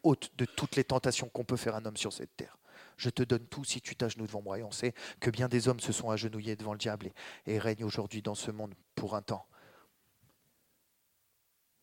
haute 0.03 0.31
de 0.37 0.45
toutes 0.45 0.75
les 0.75 0.83
tentations 0.83 1.27
qu'on 1.27 1.43
peut 1.43 1.57
faire 1.57 1.75
un 1.75 1.85
homme 1.85 1.97
sur 1.97 2.13
cette 2.13 2.35
terre. 2.37 2.57
Je 2.97 3.09
te 3.09 3.23
donne 3.23 3.45
tout 3.47 3.63
si 3.63 3.81
tu 3.81 3.95
t'agenouilles 3.95 4.27
devant 4.27 4.43
moi. 4.43 4.59
Et 4.59 4.63
on 4.63 4.71
sait 4.71 4.93
que 5.19 5.31
bien 5.31 5.47
des 5.47 5.67
hommes 5.67 5.79
se 5.79 5.91
sont 5.91 6.11
agenouillés 6.11 6.55
devant 6.55 6.73
le 6.73 6.77
diable 6.77 7.07
et, 7.45 7.55
et 7.55 7.59
règnent 7.59 7.83
aujourd'hui 7.83 8.21
dans 8.21 8.35
ce 8.35 8.51
monde 8.51 8.73
pour 8.93 9.15
un 9.15 9.21
temps. 9.21 9.47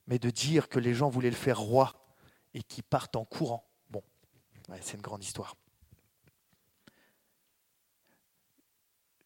Mais 0.07 0.19
de 0.19 0.31
dire 0.31 0.69
que 0.69 0.79
les 0.79 0.95
gens 0.95 1.11
voulaient 1.11 1.29
le 1.29 1.37
faire 1.37 1.59
roi 1.59 1.93
et 2.55 2.63
qu'ils 2.63 2.85
partent 2.85 3.17
en 3.17 3.25
courant, 3.25 3.69
bon, 3.91 4.03
c'est 4.81 4.97
une 4.97 5.03
grande 5.03 5.25
histoire. 5.25 5.57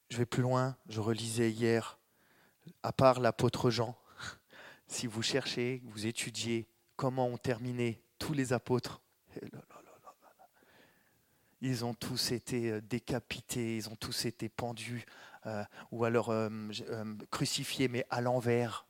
Je 0.09 0.19
vais 0.19 0.27
plus 0.27 0.43
loin, 0.43 0.77
je 0.89 1.01
relisais 1.01 1.51
hier, 1.51 1.99
à 2.83 2.93
part 2.93 3.21
l'apôtre 3.21 3.71
Jean, 3.71 3.97
si 4.87 5.07
vous 5.07 5.23
cherchez, 5.23 5.83
vous 5.85 6.07
étudiez 6.07 6.69
comment 6.97 7.27
ont 7.27 7.39
terminé 7.39 8.01
tous 8.19 8.33
les 8.33 8.53
apôtres, 8.53 9.01
ils 11.61 11.85
ont 11.85 11.95
tous 11.95 12.33
été 12.33 12.71
euh, 12.71 12.81
décapités, 12.81 13.77
ils 13.77 13.89
ont 13.89 13.97
tous 13.97 14.27
été 14.27 14.49
pendus, 14.49 15.05
euh, 15.47 15.65
ou 15.91 16.05
alors 16.05 16.31
euh, 16.31 16.49
crucifiés, 17.31 17.89
mais 17.89 18.07
à 18.11 18.21
l'envers. 18.21 18.87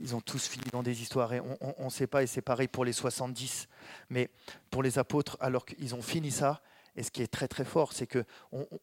Ils 0.00 0.16
ont 0.16 0.20
tous 0.20 0.48
fini 0.48 0.64
dans 0.72 0.82
des 0.82 1.02
histoires 1.02 1.32
et 1.32 1.40
on 1.40 1.84
ne 1.84 1.90
sait 1.90 2.08
pas, 2.08 2.24
et 2.24 2.26
c'est 2.26 2.42
pareil 2.42 2.66
pour 2.66 2.84
les 2.84 2.92
70. 2.92 3.68
Mais 4.10 4.28
pour 4.68 4.82
les 4.82 4.98
apôtres, 4.98 5.36
alors 5.38 5.64
qu'ils 5.64 5.94
ont 5.94 6.02
fini 6.02 6.32
ça, 6.32 6.62
et 6.96 7.02
ce 7.02 7.10
qui 7.10 7.22
est 7.22 7.26
très 7.26 7.48
très 7.48 7.64
fort, 7.64 7.92
c'est 7.92 8.06
que 8.06 8.24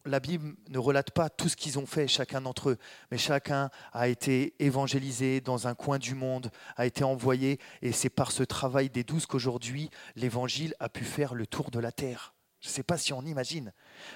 la 0.04 0.20
Bible 0.20 0.54
ne 0.68 0.78
relate 0.78 1.10
pas 1.10 1.30
tout 1.30 1.48
ce 1.48 1.56
qu'ils 1.56 1.78
ont 1.78 1.86
fait, 1.86 2.08
chacun 2.08 2.40
d'entre 2.40 2.70
eux, 2.70 2.78
mais 3.10 3.18
chacun 3.18 3.70
a 3.92 4.08
été 4.08 4.54
évangélisé 4.58 5.40
dans 5.40 5.66
un 5.66 5.74
coin 5.74 5.98
du 5.98 6.14
monde, 6.14 6.50
a 6.76 6.86
été 6.86 7.04
envoyé, 7.04 7.58
et 7.80 7.92
c'est 7.92 8.10
par 8.10 8.32
ce 8.32 8.42
travail 8.42 8.90
des 8.90 9.04
douze 9.04 9.26
qu'aujourd'hui 9.26 9.90
l'Évangile 10.16 10.74
a 10.80 10.88
pu 10.88 11.04
faire 11.04 11.34
le 11.34 11.46
tour 11.46 11.70
de 11.70 11.78
la 11.78 11.92
terre. 11.92 12.34
Je 12.62 12.68
ne 12.68 12.72
sais 12.72 12.84
pas 12.84 12.96
si 12.96 13.12
on 13.12 13.22
imagine. 13.22 13.72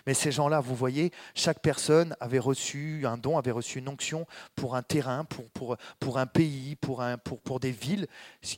Mais 0.06 0.14
ces 0.14 0.30
gens-là, 0.30 0.60
vous 0.60 0.76
voyez, 0.76 1.10
chaque 1.34 1.60
personne 1.60 2.14
avait 2.20 2.38
reçu 2.38 3.04
un 3.04 3.18
don, 3.18 3.36
avait 3.36 3.50
reçu 3.50 3.80
une 3.80 3.88
onction 3.88 4.24
pour 4.54 4.76
un 4.76 4.84
terrain, 4.84 5.24
pour, 5.24 6.16
un 6.16 6.26
pays, 6.26 6.76
pour, 6.76 7.60
des 7.60 7.72
villes. 7.72 8.06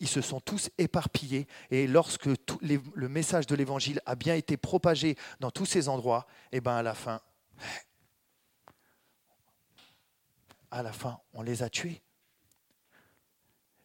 Ils 0.00 0.08
se 0.08 0.20
sont 0.20 0.40
tous 0.40 0.68
éparpillés. 0.76 1.46
Et 1.70 1.86
lorsque 1.86 2.28
le 2.60 3.08
message 3.08 3.46
de 3.46 3.54
l'Évangile 3.54 4.02
a 4.04 4.14
bien 4.14 4.34
été 4.34 4.58
propagé 4.58 5.16
dans 5.40 5.50
tous 5.50 5.64
ces 5.64 5.88
endroits, 5.88 6.26
et 6.52 6.58
eh 6.58 6.60
ben 6.60 6.76
à 6.76 6.82
la 6.82 6.94
fin, 6.94 7.22
à 10.70 10.82
la 10.82 10.92
fin, 10.92 11.18
on 11.32 11.40
les 11.40 11.62
a 11.62 11.70
tués. 11.70 12.02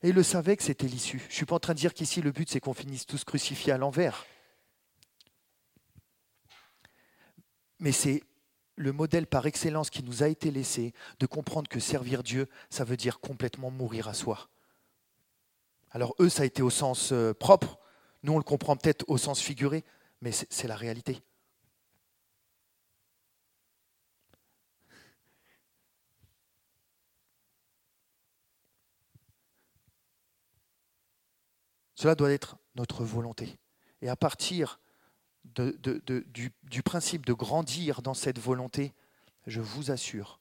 Et 0.01 0.09
ils 0.09 0.15
le 0.15 0.23
savaient 0.23 0.57
que 0.57 0.63
c'était 0.63 0.87
l'issue. 0.87 1.19
Je 1.19 1.27
ne 1.27 1.31
suis 1.31 1.45
pas 1.45 1.55
en 1.55 1.59
train 1.59 1.73
de 1.73 1.79
dire 1.79 1.93
qu'ici, 1.93 2.21
le 2.21 2.33
but, 2.33 2.49
c'est 2.49 2.59
qu'on 2.59 2.73
finisse 2.73 3.05
tous 3.05 3.23
crucifiés 3.23 3.71
à 3.71 3.77
l'envers. 3.77 4.25
Mais 7.83 7.91
c'est 7.91 8.23
le 8.77 8.93
modèle 8.93 9.27
par 9.27 9.45
excellence 9.45 9.89
qui 9.89 10.03
nous 10.03 10.23
a 10.23 10.29
été 10.29 10.51
laissé 10.51 10.93
de 11.19 11.25
comprendre 11.25 11.67
que 11.67 11.81
servir 11.81 12.23
Dieu, 12.23 12.47
ça 12.69 12.85
veut 12.85 12.95
dire 12.95 13.19
complètement 13.19 13.71
mourir 13.71 14.07
à 14.07 14.13
soi. 14.13 14.49
Alors 15.91 16.15
eux, 16.21 16.29
ça 16.29 16.43
a 16.43 16.45
été 16.45 16.61
au 16.61 16.69
sens 16.69 17.11
euh, 17.11 17.33
propre, 17.33 17.77
nous 18.23 18.31
on 18.31 18.37
le 18.37 18.43
comprend 18.43 18.77
peut-être 18.77 19.03
au 19.09 19.17
sens 19.17 19.41
figuré, 19.41 19.83
mais 20.21 20.31
c'est 20.31 20.67
la 20.69 20.77
réalité. 20.77 21.21
Cela 31.95 32.15
doit 32.15 32.31
être 32.31 32.55
notre 32.75 33.03
volonté. 33.03 33.57
Et 34.01 34.07
à 34.07 34.15
partir 34.15 34.79
du, 35.45 36.83
principe 36.83 37.25
de 37.25 37.33
grandir 37.33 38.01
dans 38.01 38.13
cette 38.13 38.39
volonté, 38.39 38.93
je 39.45 39.61
vous 39.61 39.91
assure, 39.91 40.39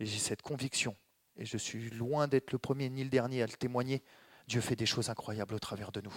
et 0.00 0.06
j'ai 0.06 0.18
cette 0.18 0.42
conviction, 0.42 0.96
et 1.36 1.44
je 1.44 1.56
suis 1.56 1.90
loin 1.90 2.28
d'être 2.28 2.52
le 2.52 2.58
premier 2.58 2.88
ni 2.88 3.04
le 3.04 3.10
dernier 3.10 3.42
à 3.42 3.46
le 3.46 3.52
témoigner, 3.52 4.02
Dieu 4.48 4.60
fait 4.60 4.76
des 4.76 4.86
choses 4.86 5.08
incroyables 5.08 5.54
au 5.54 5.58
travers 5.58 5.92
de 5.92 6.00
nous. 6.00 6.14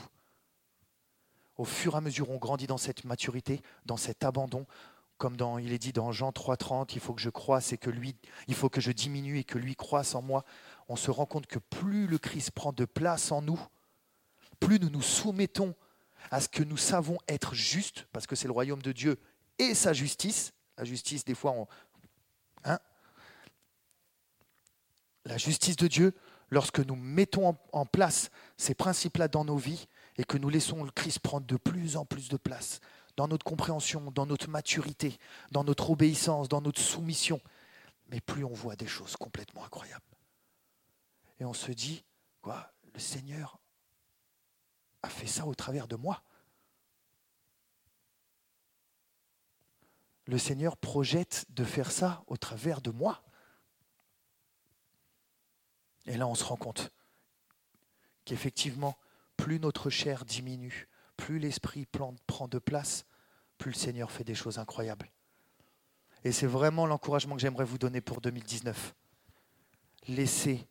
Au 1.56 1.66
fur 1.66 1.94
et 1.94 1.98
à 1.98 2.02
mesure 2.02 2.30
on 2.30 2.38
grandit 2.38 2.68
dans 2.68 2.78
cette 2.78 3.04
maturité, 3.06 3.62
dans 3.86 3.98
cet 3.98 4.24
abandon, 4.24 4.66
comme 5.18 5.36
il 5.60 5.74
est 5.74 5.80
dit 5.80 5.94
dans 5.94 6.12
Jean 6.12 6.30
3,30, 6.30 6.92
il 6.94 7.00
faut 7.00 7.14
que 7.14 7.22
je 7.22 7.32
croisse 7.32 7.74
et 7.74 7.78
que 7.78 7.90
lui, 7.90 8.16
il 8.48 8.54
faut 8.54 8.70
que 8.70 8.82
je 8.82 8.92
diminue 8.92 9.40
et 9.40 9.44
que 9.44 9.58
lui 9.58 9.76
croisse 9.76 10.14
en 10.14 10.22
moi, 10.22 10.46
on 10.90 10.96
se 10.96 11.10
rend 11.10 11.26
compte 11.26 11.48
que 11.48 11.58
plus 11.58 12.06
le 12.06 12.20
Christ 12.20 12.52
prend 12.52 12.72
de 12.72 12.86
place 12.86 13.32
en 13.32 13.42
nous, 13.42 13.60
plus 14.60 14.80
nous 14.80 14.90
nous 14.90 15.02
soumettons 15.02 15.76
à 16.32 16.42
ce 16.42 16.50
que 16.50 16.64
nous 16.64 16.78
savons 16.78 17.18
être 17.28 17.56
juste, 17.56 18.08
parce 18.12 18.28
que 18.28 18.36
c'est 18.36 18.48
le 18.48 18.54
royaume 18.54 18.82
de 18.82 18.92
Dieu 18.92 19.20
et 19.60 19.74
sa 19.74 19.94
justice. 19.94 20.54
La 20.78 20.84
justice, 20.84 21.26
des 21.26 21.36
fois, 21.36 21.52
on, 21.52 21.68
hein 22.64 22.80
la 25.28 25.38
justice 25.38 25.76
de 25.76 25.88
Dieu, 25.88 26.14
lorsque 26.50 26.80
nous 26.80 26.96
mettons 26.96 27.56
en, 27.72 27.86
place 27.86 28.30
ces 28.56 28.74
principes-là 28.74 29.28
dans 29.28 29.46
nos 29.46 29.58
vies 29.58 29.88
et 30.18 30.24
que 30.24 30.38
nous 30.38 30.50
laissons 30.50 30.84
le 30.84 30.92
Christ 30.92 31.20
prendre 31.20 31.46
de 31.46 31.58
plus 31.58 31.98
en 31.98 32.06
plus 32.06 32.30
de 32.30 32.38
place 32.38 32.80
dans 33.18 33.28
notre 33.28 33.44
compréhension, 33.44 34.12
dans 34.12 34.26
notre 34.26 34.50
maturité, 34.50 35.18
dans 35.52 35.64
notre 35.64 35.90
obéissance, 35.90 36.48
dans 36.48 36.62
notre 36.62 36.82
soumission, 36.82 37.42
mais 38.10 38.22
plus 38.22 38.44
on 38.44 38.54
voit 38.54 38.76
des 38.76 38.88
choses 38.88 39.16
complètement 39.16 39.66
incroyables. 39.66 40.02
Et 41.40 41.46
on 41.46 41.54
se 41.54 41.72
dit, 41.72 42.04
quoi, 42.42 42.72
le 42.94 43.00
Seigneur 43.00 43.60
a 45.04 45.10
fait 45.10 45.28
ça 45.28 45.46
au 45.46 45.56
travers 45.56 45.88
de 45.88 45.96
moi. 45.96 46.24
Le 50.26 50.38
Seigneur 50.38 50.76
projette 50.76 51.46
de 51.50 51.64
faire 51.64 51.92
ça 51.92 52.24
au 52.28 52.36
travers 52.36 52.82
de 52.82 52.92
moi. 52.92 53.24
Et 56.06 56.18
là, 56.18 56.28
on 56.28 56.36
se 56.36 56.44
rend 56.44 56.58
compte 56.58 56.92
qu'effectivement, 58.26 58.98
plus 59.38 59.60
notre 59.60 59.90
chair 59.90 60.26
diminue, 60.26 60.90
plus 61.16 61.40
l'esprit 61.40 61.86
prend 61.86 62.48
de 62.48 62.60
place, 62.60 63.06
plus 63.58 63.72
le 63.72 63.78
Seigneur 63.78 64.12
fait 64.12 64.24
des 64.24 64.36
choses 64.36 64.60
incroyables. 64.60 65.10
Et 66.24 66.32
c'est 66.32 66.48
vraiment 66.48 66.86
l'encouragement 66.86 67.36
que 67.36 67.42
j'aimerais 67.42 67.64
vous 67.64 67.78
donner 67.78 68.02
pour 68.02 68.20
2019. 68.20 68.96
Laissez 70.08 70.68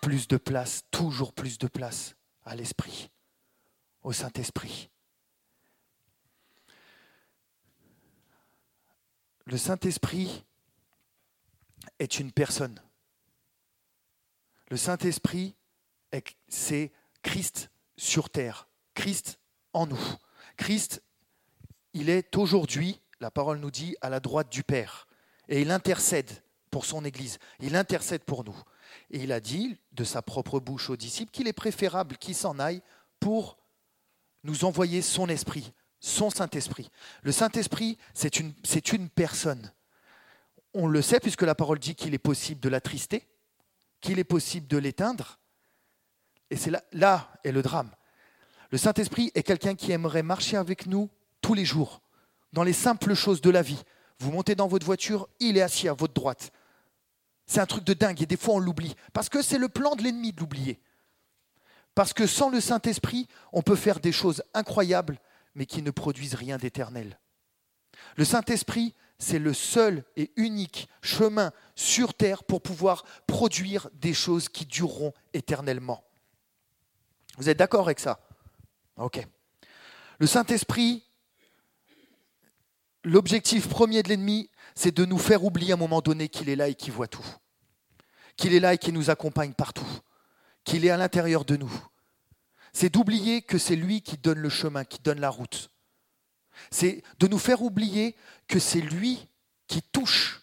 plus 0.00 0.28
de 0.28 0.36
place, 0.36 0.84
toujours 0.90 1.32
plus 1.32 1.58
de 1.58 1.66
place 1.66 2.14
à 2.44 2.54
l'Esprit, 2.54 3.10
au 4.02 4.12
Saint-Esprit. 4.12 4.90
Le 9.44 9.56
Saint-Esprit 9.56 10.44
est 11.98 12.18
une 12.18 12.32
personne. 12.32 12.80
Le 14.68 14.76
Saint-Esprit, 14.76 15.54
c'est 16.48 16.92
Christ 17.22 17.70
sur 17.96 18.30
terre, 18.30 18.68
Christ 18.94 19.38
en 19.72 19.86
nous. 19.86 20.16
Christ, 20.56 21.02
il 21.92 22.08
est 22.08 22.36
aujourd'hui, 22.36 23.00
la 23.20 23.30
parole 23.30 23.58
nous 23.58 23.70
dit, 23.70 23.96
à 24.00 24.10
la 24.10 24.20
droite 24.20 24.50
du 24.50 24.62
Père. 24.62 25.06
Et 25.48 25.60
il 25.60 25.70
intercède 25.70 26.30
pour 26.70 26.86
son 26.86 27.04
Église. 27.04 27.38
Il 27.60 27.76
intercède 27.76 28.24
pour 28.24 28.44
nous. 28.44 28.56
Et 29.12 29.22
il 29.22 29.32
a 29.32 29.40
dit 29.40 29.76
de 29.92 30.04
sa 30.04 30.22
propre 30.22 30.58
bouche 30.58 30.90
aux 30.90 30.96
disciples 30.96 31.30
qu'il 31.30 31.46
est 31.46 31.52
préférable 31.52 32.16
qu'il 32.16 32.34
s'en 32.34 32.58
aille 32.58 32.82
pour 33.20 33.58
nous 34.42 34.64
envoyer 34.64 35.02
son 35.02 35.28
esprit, 35.28 35.72
son 36.00 36.30
Saint-Esprit. 36.30 36.90
Le 37.22 37.30
Saint-Esprit, 37.30 37.98
c'est 38.14 38.40
une, 38.40 39.08
personne. 39.10 39.70
On 40.74 40.86
le 40.86 41.02
sait 41.02 41.20
puisque 41.20 41.42
la 41.42 41.54
parole 41.54 41.78
dit 41.78 41.94
qu'il 41.94 42.14
est 42.14 42.18
possible 42.18 42.60
de 42.60 42.70
l'attrister, 42.70 43.28
qu'il 44.00 44.18
est 44.18 44.24
possible 44.24 44.66
de 44.66 44.78
l'éteindre. 44.78 45.38
Et 46.50 46.56
c'est 46.56 46.70
là, 46.70 46.82
là 46.92 47.32
est 47.44 47.52
le 47.52 47.62
drame. 47.62 47.90
Le 48.70 48.78
Saint-Esprit 48.78 49.30
est 49.34 49.42
quelqu'un 49.42 49.74
qui 49.74 49.92
aimerait 49.92 50.22
marcher 50.22 50.56
avec 50.56 50.86
nous 50.86 51.10
tous 51.42 51.54
les 51.54 51.66
jours, 51.66 52.00
dans 52.54 52.62
les 52.62 52.72
simples 52.72 53.14
choses 53.14 53.42
de 53.42 53.50
la 53.50 53.60
vie. 53.60 53.82
Vous 54.18 54.32
montez 54.32 54.54
dans 54.54 54.68
votre 54.68 54.86
voiture, 54.86 55.28
il 55.38 55.58
est 55.58 55.62
assis 55.62 55.88
à 55.88 55.92
votre 55.92 56.14
droite. 56.14 56.50
C'est 57.52 57.60
un 57.60 57.66
truc 57.66 57.84
de 57.84 57.92
dingue 57.92 58.22
et 58.22 58.24
des 58.24 58.38
fois 58.38 58.54
on 58.54 58.58
l'oublie. 58.58 58.96
Parce 59.12 59.28
que 59.28 59.42
c'est 59.42 59.58
le 59.58 59.68
plan 59.68 59.94
de 59.94 60.02
l'ennemi 60.02 60.32
de 60.32 60.40
l'oublier. 60.40 60.80
Parce 61.94 62.14
que 62.14 62.26
sans 62.26 62.48
le 62.48 62.62
Saint-Esprit, 62.62 63.28
on 63.52 63.60
peut 63.60 63.76
faire 63.76 64.00
des 64.00 64.10
choses 64.10 64.42
incroyables, 64.54 65.18
mais 65.54 65.66
qui 65.66 65.82
ne 65.82 65.90
produisent 65.90 66.32
rien 66.32 66.56
d'éternel. 66.56 67.20
Le 68.16 68.24
Saint-Esprit, 68.24 68.94
c'est 69.18 69.38
le 69.38 69.52
seul 69.52 70.02
et 70.16 70.32
unique 70.36 70.88
chemin 71.02 71.52
sur 71.74 72.14
terre 72.14 72.42
pour 72.42 72.62
pouvoir 72.62 73.04
produire 73.26 73.90
des 73.92 74.14
choses 74.14 74.48
qui 74.48 74.64
dureront 74.64 75.12
éternellement. 75.34 76.02
Vous 77.36 77.50
êtes 77.50 77.58
d'accord 77.58 77.84
avec 77.84 78.00
ça? 78.00 78.18
Ok. 78.96 79.26
Le 80.18 80.26
Saint-Esprit, 80.26 81.04
l'objectif 83.04 83.68
premier 83.68 84.02
de 84.02 84.08
l'ennemi, 84.08 84.48
c'est 84.74 84.96
de 84.96 85.04
nous 85.04 85.18
faire 85.18 85.44
oublier 85.44 85.72
à 85.72 85.74
un 85.74 85.78
moment 85.78 86.00
donné 86.00 86.30
qu'il 86.30 86.48
est 86.48 86.56
là 86.56 86.68
et 86.68 86.74
qu'il 86.74 86.94
voit 86.94 87.08
tout. 87.08 87.26
Qu'il 88.36 88.54
est 88.54 88.60
là 88.60 88.74
et 88.74 88.78
qu'il 88.78 88.94
nous 88.94 89.10
accompagne 89.10 89.52
partout. 89.52 89.86
Qu'il 90.64 90.84
est 90.84 90.90
à 90.90 90.96
l'intérieur 90.96 91.44
de 91.44 91.56
nous. 91.56 91.72
C'est 92.72 92.92
d'oublier 92.92 93.42
que 93.42 93.58
c'est 93.58 93.76
lui 93.76 94.00
qui 94.00 94.16
donne 94.16 94.38
le 94.38 94.48
chemin, 94.48 94.84
qui 94.84 94.98
donne 95.02 95.20
la 95.20 95.30
route. 95.30 95.70
C'est 96.70 97.02
de 97.18 97.26
nous 97.26 97.38
faire 97.38 97.62
oublier 97.62 98.16
que 98.48 98.58
c'est 98.58 98.80
lui 98.80 99.28
qui 99.66 99.82
touche 99.82 100.40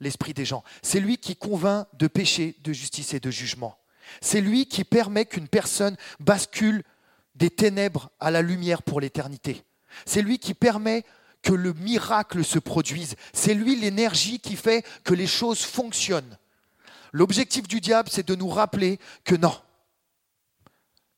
l'esprit 0.00 0.34
des 0.34 0.44
gens. 0.44 0.64
C'est 0.82 1.00
lui 1.00 1.18
qui 1.18 1.36
convainc 1.36 1.86
de 1.94 2.06
péché, 2.06 2.56
de 2.62 2.72
justice 2.72 3.14
et 3.14 3.20
de 3.20 3.30
jugement. 3.30 3.78
C'est 4.20 4.40
lui 4.40 4.66
qui 4.66 4.84
permet 4.84 5.26
qu'une 5.26 5.48
personne 5.48 5.96
bascule 6.20 6.82
des 7.34 7.50
ténèbres 7.50 8.10
à 8.20 8.30
la 8.30 8.42
lumière 8.42 8.82
pour 8.82 9.00
l'éternité. 9.00 9.64
C'est 10.06 10.22
lui 10.22 10.38
qui 10.38 10.54
permet 10.54 11.04
que 11.42 11.52
le 11.52 11.72
miracle 11.72 12.44
se 12.44 12.58
produise. 12.58 13.14
C'est 13.32 13.54
lui 13.54 13.76
l'énergie 13.76 14.40
qui 14.40 14.56
fait 14.56 14.84
que 15.04 15.14
les 15.14 15.26
choses 15.26 15.60
fonctionnent. 15.60 16.36
L'objectif 17.12 17.66
du 17.66 17.80
diable, 17.80 18.08
c'est 18.10 18.26
de 18.26 18.34
nous 18.34 18.48
rappeler 18.48 18.98
que 19.24 19.34
non, 19.34 19.54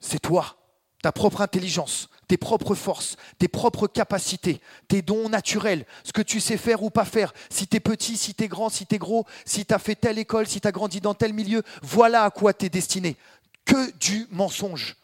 c'est 0.01 0.21
toi, 0.21 0.57
ta 1.03 1.13
propre 1.13 1.41
intelligence, 1.41 2.09
tes 2.29 2.37
propres 2.37 2.75
forces, 2.75 3.17
tes 3.39 3.49
propres 3.49 3.87
capacités, 3.87 4.61
tes 4.89 5.03
dons 5.03 5.29
naturels, 5.29 5.85
ce 6.05 6.13
que 6.13 6.23
tu 6.23 6.41
sais 6.41 6.57
faire 6.57 6.83
ou 6.83 6.91
pas 6.91 7.05
faire, 7.05 7.33
si 7.49 7.67
tu 7.67 7.77
es 7.77 7.81
petit, 7.81 8.17
si 8.17 8.35
tu 8.35 8.45
es 8.45 8.49
grand, 8.49 8.69
si 8.69 8.87
tu 8.87 8.95
es 8.95 8.99
gros, 8.99 9.27
si 9.45 9.67
tu 9.67 9.75
as 9.75 9.79
fait 9.79 9.95
telle 9.95 10.19
école, 10.19 10.47
si 10.47 10.61
tu 10.61 10.69
as 10.69 10.73
grandi 10.73 11.01
dans 11.01 11.15
tel 11.15 11.33
milieu, 11.33 11.63
voilà 11.83 12.25
à 12.25 12.31
quoi 12.31 12.53
tu 12.53 12.67
es 12.67 12.69
destiné. 12.69 13.17
Que 13.65 13.97
du 13.99 14.27
mensonge 14.31 14.97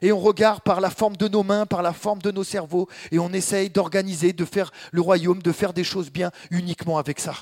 et 0.00 0.10
on 0.10 0.18
regarde 0.18 0.62
par 0.62 0.80
la 0.80 0.90
forme 0.90 1.16
de 1.16 1.28
nos 1.28 1.44
mains, 1.44 1.64
par 1.64 1.80
la 1.80 1.92
forme 1.92 2.20
de 2.20 2.32
nos 2.32 2.42
cerveaux, 2.42 2.88
et 3.12 3.20
on 3.20 3.32
essaye 3.32 3.70
d'organiser, 3.70 4.32
de 4.32 4.44
faire 4.44 4.72
le 4.90 5.00
royaume, 5.00 5.40
de 5.40 5.52
faire 5.52 5.72
des 5.72 5.84
choses 5.84 6.10
bien 6.10 6.32
uniquement 6.50 6.98
avec 6.98 7.20
ça. 7.20 7.34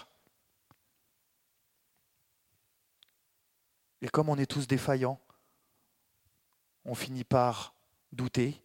Et 4.02 4.08
comme 4.08 4.28
on 4.28 4.38
est 4.38 4.50
tous 4.50 4.66
défaillants, 4.66 5.20
on 6.84 6.94
finit 6.94 7.24
par 7.24 7.74
douter, 8.12 8.62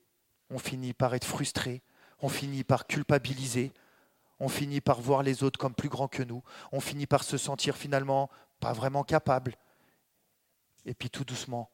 on 0.49 0.59
finit 0.59 0.93
par 0.93 1.13
être 1.13 1.25
frustré, 1.25 1.81
on 2.19 2.29
finit 2.29 2.63
par 2.63 2.87
culpabiliser, 2.87 3.73
on 4.39 4.49
finit 4.49 4.81
par 4.81 5.01
voir 5.01 5.23
les 5.23 5.43
autres 5.43 5.59
comme 5.59 5.75
plus 5.75 5.89
grands 5.89 6.07
que 6.07 6.23
nous, 6.23 6.43
on 6.71 6.79
finit 6.79 7.07
par 7.07 7.23
se 7.23 7.37
sentir 7.37 7.75
finalement 7.75 8.29
pas 8.59 8.73
vraiment 8.73 9.03
capable. 9.03 9.55
Et 10.85 10.93
puis 10.93 11.09
tout 11.09 11.23
doucement, 11.23 11.69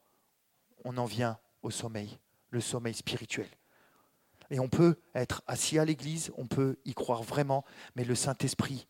on 0.84 0.96
en 0.96 1.04
vient 1.04 1.38
au 1.62 1.70
sommeil, 1.70 2.18
le 2.50 2.60
sommeil 2.60 2.94
spirituel. 2.94 3.48
Et 4.50 4.60
on 4.60 4.68
peut 4.68 4.98
être 5.14 5.42
assis 5.46 5.78
à 5.78 5.84
l'église, 5.84 6.30
on 6.36 6.46
peut 6.46 6.76
y 6.84 6.94
croire 6.94 7.22
vraiment, 7.22 7.64
mais 7.94 8.04
le 8.04 8.14
Saint-Esprit 8.14 8.86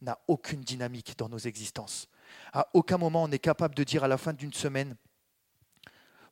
n'a 0.00 0.18
aucune 0.28 0.60
dynamique 0.60 1.16
dans 1.18 1.28
nos 1.28 1.38
existences. 1.38 2.08
À 2.52 2.68
aucun 2.74 2.98
moment 2.98 3.24
on 3.24 3.30
est 3.30 3.38
capable 3.38 3.74
de 3.74 3.84
dire 3.84 4.04
à 4.04 4.08
la 4.08 4.18
fin 4.18 4.32
d'une 4.32 4.52
semaine, 4.52 4.96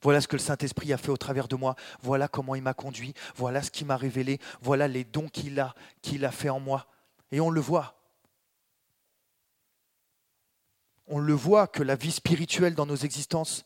voilà 0.03 0.21
ce 0.21 0.29
que 0.29 0.37
le 0.37 0.41
Saint-Esprit 0.41 0.93
a 0.93 0.97
fait 0.97 1.11
au 1.11 1.17
travers 1.17 1.47
de 1.47 1.57
moi, 1.57 1.77
voilà 2.01 2.27
comment 2.29 2.55
il 2.55 2.63
m'a 2.63 2.75
conduit, 2.75 3.15
voilà 3.37 3.63
ce 3.63 3.71
qu'il 3.71 3.87
m'a 3.87 3.97
révélé, 3.97 4.41
voilà 4.63 4.89
les 4.89 5.05
dons 5.05 5.29
qu'il 5.29 5.61
a, 5.61 5.75
qu'il 6.01 6.25
a 6.25 6.31
fait 6.31 6.49
en 6.49 6.61
moi. 6.61 6.87
Et 7.33 7.41
on 7.41 7.51
le 7.51 7.61
voit. 7.61 7.97
On 11.07 11.19
le 11.19 11.35
voit 11.35 11.67
que 11.67 11.83
la 11.83 11.97
vie 11.97 12.13
spirituelle 12.13 12.75
dans 12.75 12.87
nos 12.87 12.97
existences 12.97 13.65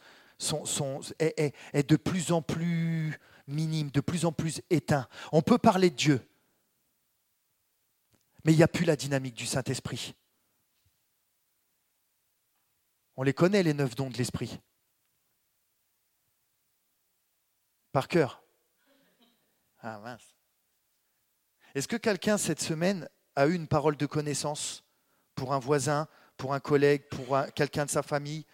est, 1.19 1.89
de 1.89 1.97
plus 1.97 2.33
en 2.33 2.43
plus 2.43 3.19
minime, 3.47 3.91
de 3.91 4.01
plus 4.01 4.25
en 4.25 4.33
plus 4.33 4.61
éteint. 4.71 5.07
On 5.31 5.43
peut 5.43 5.59
parler 5.59 5.91
de 5.91 5.97
Dieu, 5.97 6.27
mais 8.45 8.53
il 8.53 8.57
n'y 8.57 8.63
a 8.63 8.69
plus 8.69 8.85
la 8.85 8.97
dynamique 8.97 9.35
du 9.35 9.47
Saint-Esprit. 9.47 10.15
On 13.17 13.23
les 13.23 13.35
connaît, 13.35 13.63
les 13.63 13.75
neuf 13.75 13.95
dons 13.95 14.11
de 14.11 14.17
l'Esprit. 14.17 14.61
Par 17.93 18.09
cœur. 18.09 18.43
Ah 19.79 19.99
mince. 19.99 20.35
Est-ce 21.75 21.89
que 21.89 21.97
quelqu'un 21.97 22.39
cette 22.39 22.61
semaine 22.61 23.09
a 23.37 23.47
eu 23.47 23.55
une 23.55 23.69
parole 23.69 23.97
de 23.97 24.07
connaissance 24.07 24.85
pour 25.35 25.53
un 25.53 25.59
voisin, 25.59 26.09
pour 26.37 26.55
un 26.55 26.61
collègue, 26.61 27.09
pour 27.09 27.37
quelqu'un 27.55 27.85
de 27.85 27.91
sa 27.91 28.03
famille, 28.03 28.47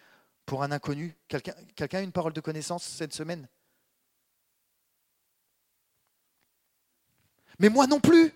pour 0.45 0.63
un 0.63 0.71
inconnu? 0.71 1.15
Quelqu'un 1.27 1.97
a 1.97 2.01
une 2.01 2.11
parole 2.11 2.33
de 2.33 2.41
connaissance 2.41 2.83
cette 2.83 3.13
semaine? 3.13 3.47
Mais 7.59 7.69
moi 7.69 7.87
non 7.87 7.99
plus. 7.99 8.33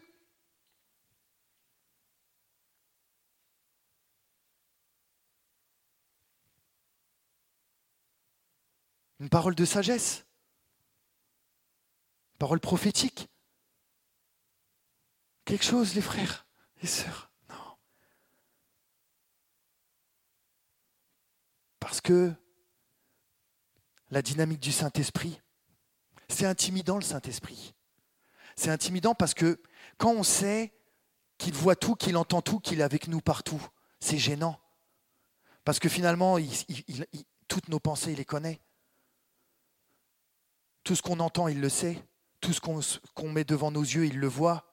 Une 9.25 9.29
parole 9.29 9.55
de 9.55 9.65
sagesse. 9.65 10.23
Une 12.33 12.37
parole 12.37 12.59
prophétique. 12.59 13.27
Quelque 15.45 15.65
chose, 15.65 15.95
les 15.95 16.01
frères 16.01 16.45
et 16.83 16.85
sœurs. 16.85 17.31
Parce 21.79 22.01
que 22.01 22.31
la 24.11 24.21
dynamique 24.21 24.59
du 24.59 24.71
Saint-Esprit, 24.71 25.41
c'est 26.29 26.45
intimidant 26.45 26.97
le 26.97 27.01
Saint-Esprit. 27.01 27.73
C'est 28.55 28.69
intimidant 28.69 29.15
parce 29.15 29.33
que 29.33 29.59
quand 29.97 30.11
on 30.11 30.21
sait 30.21 30.71
qu'il 31.39 31.55
voit 31.55 31.75
tout, 31.75 31.95
qu'il 31.95 32.15
entend 32.15 32.43
tout, 32.43 32.59
qu'il 32.59 32.79
est 32.79 32.83
avec 32.83 33.07
nous 33.07 33.21
partout, 33.21 33.67
c'est 33.99 34.19
gênant. 34.19 34.61
Parce 35.63 35.79
que 35.79 35.89
finalement, 35.89 36.37
toutes 37.47 37.69
nos 37.69 37.79
pensées, 37.79 38.11
il 38.11 38.17
les 38.17 38.25
connaît. 38.25 38.61
Tout 40.85 40.95
ce 40.95 41.01
qu'on 41.01 41.19
entend, 41.19 41.49
il 41.49 41.59
le 41.59 41.67
sait. 41.67 42.01
Tout 42.39 42.53
ce 42.53 42.61
qu'on 42.61 43.29
met 43.29 43.43
devant 43.43 43.71
nos 43.71 43.81
yeux, 43.81 44.05
il 44.05 44.19
le 44.19 44.27
voit. 44.27 44.63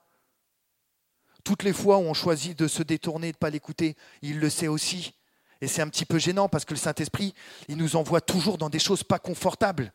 Toutes 1.43 1.65
les 1.65 1.73
fois 1.73 1.97
où 1.97 2.03
on 2.03 2.15
choisit 2.15 2.57
de 2.57 2.69
se 2.69 2.83
détourner, 2.83 3.33
de 3.33 3.37
ne 3.37 3.39
pas 3.39 3.51
l'écouter, 3.51 3.97
il 4.21 4.39
le 4.39 4.51
sait 4.51 4.69
aussi. 4.69 5.15
Et 5.63 5.69
c'est 5.69 5.81
un 5.81 5.89
petit 5.89 6.05
peu 6.05 6.19
gênant 6.19 6.49
parce 6.49 6.65
que 6.67 6.75
le 6.75 6.79
Saint-Esprit, 6.79 7.35
il 7.67 7.79
nous 7.79 7.97
envoie 7.97 8.21
toujours 8.21 8.59
dans 8.59 8.69
des 8.69 8.79
choses 8.79 9.03
pas 9.03 9.19
confortables. 9.19 9.93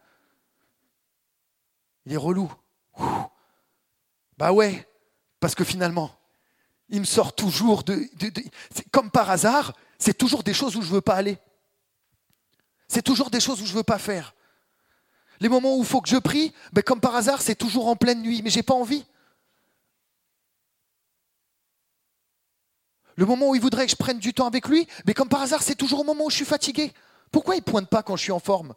Il 2.06 2.14
est 2.14 2.18
relou. 2.18 2.52
Bah 4.38 4.52
ouais, 4.52 4.88
parce 5.40 5.54
que 5.54 5.64
finalement, 5.64 6.18
il 6.90 7.02
me 7.02 7.06
sort 7.06 7.36
toujours 7.36 7.84
de... 7.84 8.10
comme 8.92 9.12
par 9.12 9.30
hasard, 9.30 9.74
c'est 10.00 10.18
toujours 10.18 10.42
des 10.42 10.54
choses 10.54 10.76
où 10.76 10.82
je 10.82 10.88
ne 10.88 10.94
veux 10.94 11.02
pas 11.02 11.16
aller. 11.16 11.38
C'est 12.88 13.04
toujours 13.04 13.30
des 13.30 13.40
choses 13.40 13.62
où 13.62 13.66
je 13.66 13.74
ne 13.74 13.78
veux 13.78 13.84
pas 13.84 14.00
faire. 14.00 14.34
Les 15.40 15.50
moments 15.50 15.76
où 15.76 15.82
il 15.82 15.86
faut 15.86 16.02
que 16.02 16.10
je 16.10 16.18
prie, 16.18 16.54
ben 16.74 16.82
comme 16.82 17.00
par 17.00 17.16
hasard, 17.16 17.42
c'est 17.42 17.56
toujours 17.56 17.88
en 17.88 17.96
pleine 17.96 18.22
nuit, 18.22 18.42
mais 18.42 18.50
j'ai 18.50 18.64
pas 18.64 18.74
envie. 18.74 19.06
Le 23.16 23.26
moment 23.26 23.50
où 23.50 23.56
il 23.56 23.62
voudrait 23.62 23.86
que 23.86 23.92
je 23.92 23.96
prenne 23.96 24.20
du 24.20 24.34
temps 24.34 24.48
avec 24.48 24.68
lui, 24.68 24.88
mais 25.06 25.14
comme 25.14 25.30
par 25.30 25.42
hasard, 25.42 25.64
c'est 25.64 25.76
toujours 25.76 26.02
au 26.02 26.04
moment 26.04 26.26
où 26.26 26.30
je 26.30 26.36
suis 26.36 26.46
fatigué. 26.46 26.94
Pourquoi 27.32 27.56
il 27.56 27.60
ne 27.60 27.64
pointe 27.64 27.90
pas 27.90 28.04
quand 28.04 28.16
je 28.16 28.24
suis 28.24 28.32
en 28.32 28.40
forme? 28.40 28.74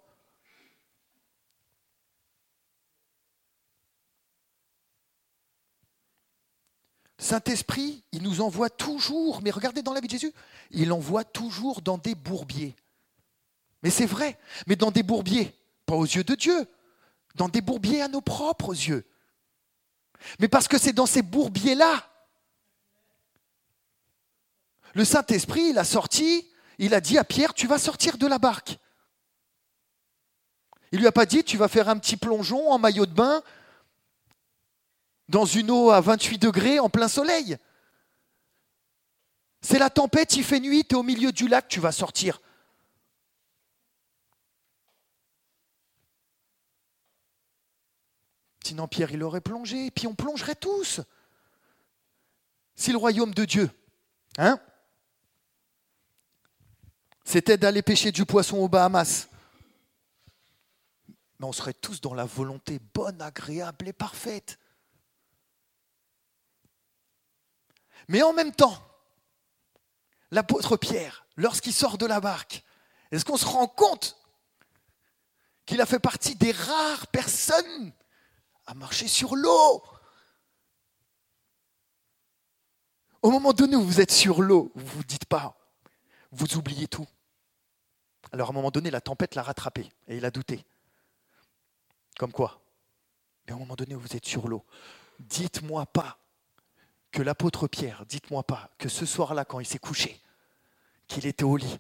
Saint-Esprit, 7.19 8.03
il 8.13 8.23
nous 8.23 8.41
envoie 8.41 8.71
toujours, 8.71 9.43
mais 9.43 9.51
regardez 9.51 9.83
dans 9.83 9.93
la 9.93 10.01
vie 10.01 10.07
de 10.07 10.13
Jésus, 10.13 10.33
il 10.71 10.91
envoie 10.91 11.23
toujours 11.23 11.83
dans 11.83 11.99
des 11.99 12.15
bourbiers. 12.15 12.75
Mais 13.83 13.91
c'est 13.91 14.07
vrai, 14.07 14.39
mais 14.67 14.75
dans 14.75 14.91
des 14.91 15.03
bourbiers, 15.03 15.55
aux 15.97 16.05
yeux 16.05 16.25
de 16.25 16.35
Dieu, 16.35 16.67
dans 17.35 17.49
des 17.49 17.61
bourbiers 17.61 18.03
à 18.03 18.09
nos 18.09 18.21
propres 18.21 18.73
yeux. 18.73 19.07
Mais 20.39 20.49
parce 20.49 20.69
que 20.69 20.79
c'est 20.79 20.93
dans 20.93 21.07
ces 21.07 21.23
bourbiers-là. 21.23 22.07
Le 24.95 25.05
Saint-Esprit, 25.05 25.71
il 25.71 25.79
a 25.79 25.85
sorti, 25.85 26.51
il 26.79 26.95
a 26.95 27.01
dit 27.01 27.19
à 27.19 27.25
Pierre, 27.25 27.55
tu 27.55 27.67
vas 27.67 27.79
sortir 27.79 28.19
de 28.19 28.27
la 28.27 28.39
barque. 28.39 28.79
Il 30.93 30.99
lui 30.99 31.07
a 31.07 31.13
pas 31.13 31.27
dit, 31.27 31.45
tu 31.45 31.57
vas 31.57 31.69
faire 31.69 31.89
un 31.89 31.99
petit 31.99 32.17
plongeon 32.17 32.71
en 32.71 32.79
maillot 32.79 33.07
de 33.07 33.13
bain 33.13 33.43
dans 35.29 35.45
une 35.45 35.71
eau 35.71 35.91
à 35.91 36.01
28 36.01 36.39
degrés 36.39 36.81
en 36.81 36.91
plein 36.91 37.07
soleil. 37.07 37.57
C'est 39.61 39.79
la 39.79 39.91
tempête, 39.91 40.35
il 40.37 40.45
fait 40.45 40.59
nuit, 40.59 40.85
tu 40.85 40.95
es 40.95 40.99
au 40.99 41.03
milieu 41.03 41.31
du 41.33 41.47
lac, 41.47 41.69
tu 41.69 41.79
vas 41.79 41.93
sortir. 41.93 42.41
Sinon, 48.65 48.89
Pierre, 48.89 49.13
il 49.13 49.23
aurait 49.23 49.41
plongé, 49.41 49.87
et 49.87 49.91
puis 49.91 50.07
on 50.07 50.15
plongerait 50.15 50.55
tous. 50.55 51.01
Si 52.75 52.93
le 52.93 52.99
royaume 52.99 53.35
de 53.35 53.45
Dieu, 53.45 53.71
hein, 54.39 54.61
c'était 57.25 57.59
d'aller 57.59 57.83
pêcher 57.83 58.13
du 58.13 58.27
poisson 58.27 58.59
aux 58.59 58.69
Bahamas, 58.69 59.29
mais 61.39 61.47
on 61.47 61.53
serait 61.53 61.75
tous 61.75 62.01
dans 62.01 62.15
la 62.15 62.25
volonté 62.27 62.79
bonne, 62.93 63.23
agréable 63.23 63.89
et 63.89 63.93
parfaite. 63.93 64.59
Mais 68.09 68.23
en 68.23 68.33
même 68.33 68.53
temps, 68.53 68.77
l'apôtre 70.31 70.77
Pierre, 70.77 71.27
lorsqu'il 71.37 71.73
sort 71.73 71.97
de 71.97 72.07
la 72.07 72.21
barque, 72.21 72.63
est-ce 73.11 73.25
qu'on 73.25 73.37
se 73.37 73.47
rend 73.47 73.69
compte 73.69 74.17
qu'il 75.65 75.81
a 75.81 75.87
fait 75.87 75.99
partie 75.99 76.35
des 76.35 76.53
rares 76.53 77.07
personnes 77.07 77.93
à 78.71 78.75
marcher 78.75 79.09
sur 79.09 79.35
l'eau 79.35 79.83
Au 83.23 83.31
moment 83.31 83.53
donné 83.53 83.77
où 83.77 83.83
vous 83.83 84.01
êtes 84.01 84.13
sur 84.13 84.41
l'eau, 84.41 84.71
vous 84.75 84.85
ne 84.85 84.91
vous 84.91 85.05
dites 85.05 85.27
pas, 85.27 85.59
vous 86.31 86.57
oubliez 86.57 86.87
tout. 86.87 87.07
Alors 88.33 88.49
à 88.49 88.51
un 88.53 88.55
moment 88.55 88.71
donné, 88.71 88.91
la 88.91 89.01
tempête 89.01 89.35
l'a 89.35 89.43
rattrapé 89.43 89.91
et 90.09 90.17
il 90.17 90.25
a 90.25 90.31
douté. 90.31 90.65
Comme 92.17 92.33
quoi 92.33 92.63
Mais 93.47 93.53
un 93.53 93.59
moment 93.59 93.75
donné 93.75 93.95
où 93.95 94.01
vous 94.01 94.17
êtes 94.17 94.25
sur 94.25 94.49
l'eau, 94.49 94.65
dites-moi 95.19 95.85
pas 95.87 96.19
que 97.11 97.21
l'apôtre 97.21 97.67
Pierre, 97.67 98.07
dites-moi 98.07 98.45
pas 98.45 98.71
que 98.79 98.89
ce 98.89 99.05
soir-là, 99.05 99.45
quand 99.45 99.61
il 99.61 99.67
s'est 99.67 99.79
couché, 99.79 100.19
qu'il 101.09 101.27
était 101.27 101.45
au 101.45 101.57
lit, 101.57 101.79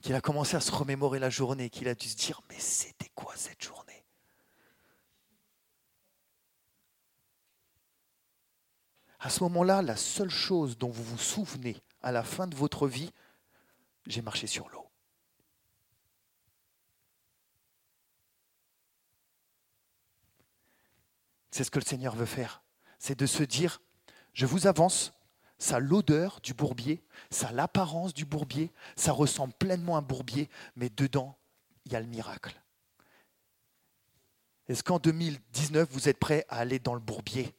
qu'il 0.00 0.14
a 0.14 0.20
commencé 0.20 0.56
à 0.56 0.60
se 0.60 0.70
remémorer 0.70 1.18
la 1.18 1.30
journée, 1.30 1.68
qu'il 1.68 1.88
a 1.88 1.94
dû 1.94 2.08
se 2.08 2.16
dire, 2.16 2.40
mais 2.48 2.58
c'était 2.58 3.10
quoi 3.14 3.34
cette 3.36 3.62
journée? 3.62 3.81
À 9.22 9.30
ce 9.30 9.42
moment-là, 9.44 9.80
la 9.80 9.96
seule 9.96 10.30
chose 10.30 10.76
dont 10.76 10.90
vous 10.90 11.02
vous 11.02 11.18
souvenez 11.18 11.80
à 12.02 12.12
la 12.12 12.22
fin 12.22 12.46
de 12.46 12.54
votre 12.54 12.86
vie, 12.86 13.10
j'ai 14.06 14.20
marché 14.20 14.46
sur 14.46 14.68
l'eau. 14.68 14.86
C'est 21.50 21.64
ce 21.64 21.70
que 21.70 21.78
le 21.78 21.84
Seigneur 21.84 22.14
veut 22.14 22.26
faire 22.26 22.62
c'est 23.02 23.18
de 23.18 23.26
se 23.26 23.42
dire, 23.42 23.80
je 24.32 24.46
vous 24.46 24.68
avance, 24.68 25.12
ça 25.58 25.76
a 25.76 25.80
l'odeur 25.80 26.38
du 26.40 26.54
bourbier, 26.54 27.02
ça 27.30 27.48
a 27.48 27.52
l'apparence 27.52 28.14
du 28.14 28.24
bourbier, 28.24 28.70
ça 28.94 29.10
ressemble 29.10 29.52
pleinement 29.54 29.96
à 29.96 29.98
un 29.98 30.02
bourbier, 30.02 30.48
mais 30.76 30.88
dedans, 30.88 31.36
il 31.84 31.92
y 31.92 31.96
a 31.96 32.00
le 32.00 32.06
miracle. 32.06 32.62
Est-ce 34.68 34.84
qu'en 34.84 35.00
2019, 35.00 35.88
vous 35.90 36.08
êtes 36.08 36.20
prêt 36.20 36.46
à 36.48 36.58
aller 36.58 36.78
dans 36.78 36.94
le 36.94 37.00
bourbier? 37.00 37.52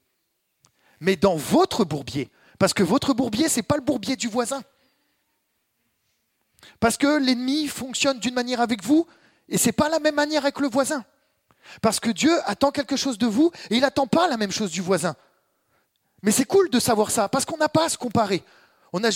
Mais 0.99 1.15
dans 1.15 1.35
votre 1.35 1.85
bourbier, 1.85 2.29
parce 2.59 2.73
que 2.73 2.83
votre 2.83 3.13
bourbier, 3.13 3.49
ce 3.49 3.57
n'est 3.57 3.63
pas 3.63 3.75
le 3.75 3.81
bourbier 3.81 4.15
du 4.15 4.27
voisin. 4.27 4.63
Parce 6.79 6.97
que 6.97 7.17
l'ennemi 7.17 7.67
fonctionne 7.67 8.19
d'une 8.19 8.33
manière 8.33 8.61
avec 8.61 8.83
vous, 8.83 9.07
et 9.49 9.57
ce 9.57 9.67
n'est 9.67 9.73
pas 9.73 9.89
la 9.89 9.99
même 9.99 10.15
manière 10.15 10.43
avec 10.43 10.59
le 10.59 10.67
voisin. 10.67 11.03
Parce 11.81 11.99
que 11.99 12.09
Dieu 12.09 12.31
attend 12.45 12.71
quelque 12.71 12.95
chose 12.95 13.17
de 13.17 13.27
vous, 13.27 13.51
et 13.69 13.75
il 13.75 13.81
n'attend 13.81 14.07
pas 14.07 14.27
la 14.27 14.37
même 14.37 14.51
chose 14.51 14.71
du 14.71 14.81
voisin. 14.81 15.15
Mais 16.21 16.31
c'est 16.31 16.45
cool 16.45 16.69
de 16.69 16.79
savoir 16.79 17.11
ça, 17.11 17.29
parce 17.29 17.45
qu'on 17.45 17.57
n'a 17.57 17.69
pas 17.69 17.85
à 17.85 17.89
se 17.89 17.97
comparer. 17.97 18.43
On 18.93 19.03
a, 19.03 19.09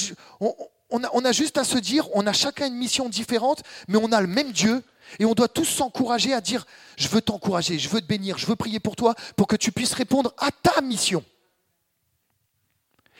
on, 0.89 1.25
a, 1.25 1.31
juste 1.31 1.57
à 1.57 1.63
se 1.63 1.77
dire, 1.77 2.07
on 2.13 2.27
a 2.27 2.33
chacun 2.33 2.67
une 2.67 2.75
mission 2.75 3.09
différente, 3.09 3.63
mais 3.87 3.97
on 4.01 4.11
a 4.11 4.19
le 4.21 4.27
même 4.27 4.51
Dieu, 4.51 4.83
et 5.19 5.25
on 5.25 5.33
doit 5.33 5.47
tous 5.47 5.65
s'encourager 5.65 6.33
à 6.33 6.41
dire, 6.41 6.65
je 6.97 7.07
veux 7.07 7.21
t'encourager, 7.21 7.79
je 7.79 7.87
veux 7.87 8.01
te 8.01 8.07
bénir, 8.07 8.37
je 8.37 8.45
veux 8.45 8.55
prier 8.55 8.79
pour 8.79 8.95
toi, 8.95 9.15
pour 9.35 9.47
que 9.47 9.55
tu 9.55 9.71
puisses 9.71 9.93
répondre 9.93 10.33
à 10.37 10.51
ta 10.51 10.81
mission. 10.81 11.23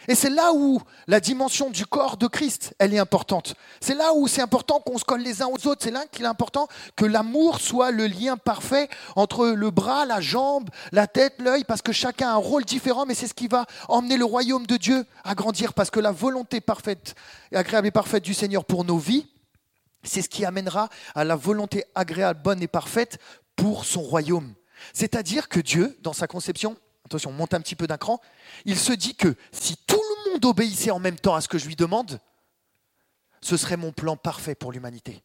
Et 0.08 0.16
c'est 0.16 0.30
là 0.30 0.54
où 0.54 0.80
la 1.08 1.20
dimension 1.20 1.70
du 1.70 1.86
corps 1.86 2.18
de 2.18 2.28
Christ, 2.28 2.74
elle 2.80 2.94
est 2.94 3.00
importante. 3.00 3.56
C'est 3.82 3.96
là 3.96 4.14
où 4.14 4.28
c'est 4.28 4.42
important 4.42 4.80
qu'on 4.80 4.98
se 4.98 5.04
colle 5.04 5.22
les 5.22 5.42
uns 5.42 5.48
aux 5.48 5.68
autres. 5.68 5.82
C'est 5.84 5.92
là 5.92 6.06
qu'il 6.12 6.24
est 6.24 6.30
important 6.30 6.68
que 6.96 7.04
l'amour 7.06 7.60
soit 7.60 7.92
le 7.92 8.08
lien 8.08 8.38
parfait 8.38 8.90
entre 9.16 9.48
le 9.48 9.70
bras, 9.72 10.06
la 10.06 10.22
jambe, 10.22 10.70
la 10.92 11.08
tête, 11.08 11.36
l'œil, 11.40 11.64
parce 11.66 11.82
que 11.82 11.92
chacun 11.92 12.30
a 12.30 12.34
un 12.34 12.38
rôle 12.38 12.64
différent, 12.64 13.06
mais 13.06 13.16
c'est 13.16 13.28
ce 13.28 13.34
qui 13.34 13.48
va 13.48 13.66
emmener 13.90 14.18
le 14.18 14.26
royaume 14.26 14.66
de 14.66 14.78
Dieu 14.78 15.06
à 15.24 15.36
grandir, 15.36 15.74
parce 15.74 15.90
que 15.90 16.00
la 16.00 16.12
volonté 16.12 16.62
parfaite, 16.62 17.16
agréable 17.54 17.88
et 17.88 17.92
parfaite 17.92 18.24
du 18.24 18.34
Seigneur 18.34 18.64
pour 18.64 18.86
nos 18.86 18.98
vies, 18.98 19.28
c'est 20.04 20.22
ce 20.22 20.30
qui 20.30 20.46
amènera 20.46 20.90
à 21.16 21.24
la 21.26 21.36
volonté 21.36 21.84
agréable, 21.96 22.42
bonne 22.42 22.62
et 22.62 22.68
parfaite 22.68 23.18
pour 23.56 23.84
son 23.84 24.02
royaume. 24.02 24.54
C'est-à-dire 24.94 25.50
que 25.50 25.60
Dieu, 25.60 25.98
dans 26.02 26.14
sa 26.14 26.28
conception, 26.28 26.78
attention, 27.08 27.32
on 27.32 27.34
monte 27.34 27.54
un 27.54 27.62
petit 27.62 27.76
peu 27.76 27.88
d'un 27.88 27.98
cran, 27.98 28.22
il 28.66 28.78
se 28.78 28.94
dit 28.94 29.16
que 29.16 29.36
si 29.52 29.76
tout 29.88 30.02
le 30.02 30.32
monde 30.32 30.46
obéissait 30.46 30.92
en 30.92 31.00
même 31.00 31.20
temps 31.20 31.36
à 31.36 31.42
ce 31.42 31.48
que 31.48 31.58
je 31.58 31.68
lui 31.68 31.76
demande, 31.76 32.20
ce 33.42 33.58
serait 33.58 33.78
mon 33.78 33.92
plan 33.92 34.18
parfait 34.18 34.56
pour 34.56 34.72
l'humanité. 34.72 35.24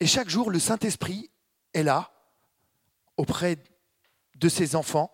Et 0.00 0.06
chaque 0.06 0.28
jour, 0.28 0.50
le 0.50 0.58
Saint-Esprit 0.58 1.30
est 1.74 1.82
là, 1.82 2.10
auprès 3.16 3.58
de 4.36 4.48
ses 4.48 4.74
enfants, 4.74 5.12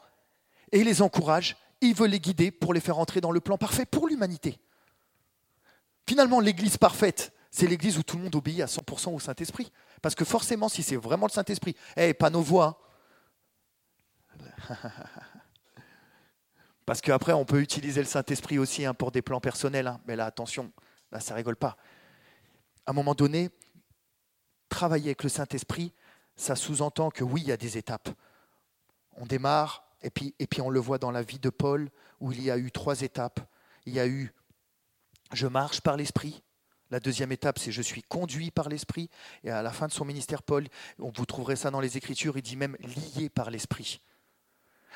et 0.73 0.81
il 0.81 0.85
les 0.85 1.03
encourage, 1.03 1.57
il 1.81 1.95
veut 1.95 2.07
les 2.07 2.21
guider 2.21 2.51
pour 2.51 2.73
les 2.73 2.81
faire 2.81 2.99
entrer 2.99 3.21
dans 3.21 3.33
le 3.33 3.41
plan 3.41 3.59
parfait 3.59 3.87
pour 3.87 4.09
l'humanité. 4.09 4.59
Finalement, 6.09 6.39
l'Église 6.39 6.77
parfaite, 6.77 7.33
c'est 7.51 7.67
l'Église 7.67 7.99
où 7.99 8.03
tout 8.03 8.17
le 8.17 8.23
monde 8.23 8.35
obéit 8.37 8.61
à 8.61 8.67
100% 8.67 9.15
au 9.15 9.19
Saint-Esprit. 9.19 9.73
Parce 10.03 10.15
que 10.15 10.25
forcément, 10.25 10.69
si 10.69 10.83
c'est 10.83 10.97
vraiment 10.97 11.27
le 11.27 11.33
Saint-Esprit, 11.33 11.75
eh, 11.97 12.15
pas 12.15 12.31
nos 12.31 12.43
voix, 12.43 12.67
hein. 12.67 12.86
Parce 16.87 17.01
qu'après, 17.01 17.33
on 17.33 17.45
peut 17.45 17.61
utiliser 17.61 18.01
le 18.01 18.07
Saint-Esprit 18.07 18.59
aussi 18.59 18.85
hein, 18.85 18.95
pour 18.95 19.11
des 19.11 19.23
plans 19.23 19.41
personnels. 19.41 19.89
Hein. 19.89 20.01
Mais 20.07 20.17
là, 20.17 20.27
attention, 20.27 20.73
là, 21.11 21.21
ça 21.21 21.35
rigole 21.35 21.57
pas. 21.57 21.77
À 22.87 22.91
un 22.91 22.95
moment 22.95 23.15
donné, 23.15 23.51
travailler 24.69 25.07
avec 25.07 25.23
le 25.25 25.29
Saint-Esprit, 25.29 25.93
ça 26.37 26.55
sous-entend 26.55 27.11
que 27.11 27.25
oui, 27.25 27.43
il 27.43 27.49
y 27.49 27.53
a 27.53 27.57
des 27.57 27.77
étapes. 27.79 28.09
On 29.17 29.27
démarre, 29.27 29.85
et 30.03 30.11
puis, 30.11 30.35
et 30.39 30.47
puis 30.47 30.61
on 30.61 30.71
le 30.71 30.79
voit 30.79 30.99
dans 30.99 31.11
la 31.11 31.23
vie 31.23 31.39
de 31.39 31.51
Paul, 31.51 31.91
où 32.21 32.31
il 32.33 32.43
y 32.43 32.51
a 32.51 32.59
eu 32.59 32.71
trois 32.71 33.01
étapes. 33.03 33.41
Il 33.87 33.95
y 33.95 34.01
a 34.01 34.07
eu 34.07 34.33
je 35.33 35.47
marche 35.47 35.81
par 35.81 35.97
l'Esprit. 35.97 36.43
La 36.91 37.01
deuxième 37.01 37.33
étape, 37.33 37.59
c'est 37.59 37.73
je 37.73 37.83
suis 37.83 38.03
conduit 38.03 38.51
par 38.51 38.69
l'Esprit. 38.69 39.11
Et 39.43 39.51
à 39.51 39.63
la 39.63 39.73
fin 39.73 39.89
de 39.89 39.93
son 39.93 40.05
ministère, 40.05 40.43
Paul, 40.43 40.67
vous 40.99 41.27
trouverez 41.27 41.57
ça 41.57 41.71
dans 41.71 41.81
les 41.81 41.97
Écritures, 41.97 42.37
il 42.37 42.43
dit 42.43 42.57
même 42.57 42.77
lié 43.17 43.29
par 43.29 43.51
l'Esprit. 43.51 44.01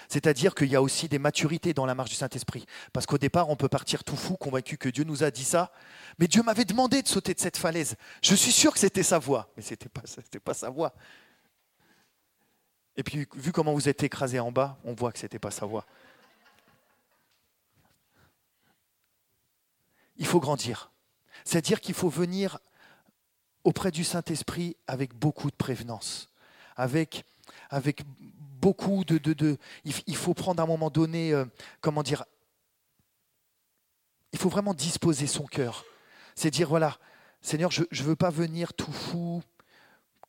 C'est-à-dire 0.08 0.54
qu'il 0.54 0.68
y 0.68 0.76
a 0.76 0.82
aussi 0.82 1.08
des 1.08 1.18
maturités 1.18 1.74
dans 1.74 1.86
la 1.86 1.94
marche 1.94 2.10
du 2.10 2.16
Saint-Esprit. 2.16 2.66
Parce 2.92 3.06
qu'au 3.06 3.18
départ, 3.18 3.48
on 3.48 3.56
peut 3.56 3.68
partir 3.68 4.04
tout 4.04 4.16
fou, 4.16 4.36
convaincu 4.36 4.76
que 4.76 4.88
Dieu 4.88 5.04
nous 5.04 5.22
a 5.22 5.30
dit 5.30 5.44
ça. 5.44 5.72
Mais 6.18 6.26
Dieu 6.26 6.42
m'avait 6.42 6.64
demandé 6.64 7.02
de 7.02 7.08
sauter 7.08 7.34
de 7.34 7.40
cette 7.40 7.56
falaise. 7.56 7.96
Je 8.22 8.34
suis 8.34 8.52
sûr 8.52 8.72
que 8.72 8.78
c'était 8.78 9.02
sa 9.02 9.18
voix, 9.18 9.50
mais 9.56 9.62
ce 9.62 9.70
n'était 9.70 9.88
pas, 10.40 10.54
sa 10.54 10.70
voix. 10.70 10.92
Et 12.96 13.02
puis, 13.02 13.26
vu 13.34 13.52
comment 13.52 13.72
vous 13.72 13.88
êtes 13.88 14.02
écrasé 14.02 14.40
en 14.40 14.52
bas, 14.52 14.78
on 14.84 14.94
voit 14.94 15.12
que 15.12 15.18
ce 15.18 15.24
n'était 15.24 15.38
pas 15.38 15.50
sa 15.50 15.66
voix. 15.66 15.86
Il 20.16 20.26
faut 20.26 20.40
grandir. 20.40 20.90
C'est-à-dire 21.44 21.80
qu'il 21.80 21.94
faut 21.94 22.10
venir 22.10 22.58
auprès 23.64 23.90
du 23.90 24.04
Saint-Esprit 24.04 24.76
avec 24.86 25.14
beaucoup 25.14 25.50
de 25.50 25.56
prévenance, 25.56 26.30
avec, 26.76 27.24
avec 27.70 28.02
beaucoup 28.60 29.04
de, 29.04 29.18
de, 29.18 29.56
il, 29.84 30.16
faut 30.16 30.34
prendre 30.34 30.60
à 30.60 30.64
un 30.64 30.66
moment 30.66 30.90
donné, 30.90 31.32
euh, 31.32 31.44
comment 31.80 32.02
dire, 32.02 32.24
il 34.32 34.38
faut 34.38 34.48
vraiment 34.48 34.74
disposer 34.74 35.26
son 35.26 35.44
cœur. 35.44 35.84
C'est 36.34 36.50
dire, 36.50 36.68
voilà, 36.68 36.98
Seigneur, 37.40 37.70
je 37.70 37.82
ne 37.82 38.02
veux 38.02 38.16
pas 38.16 38.30
venir 38.30 38.74
tout 38.74 38.92
fou, 38.92 39.42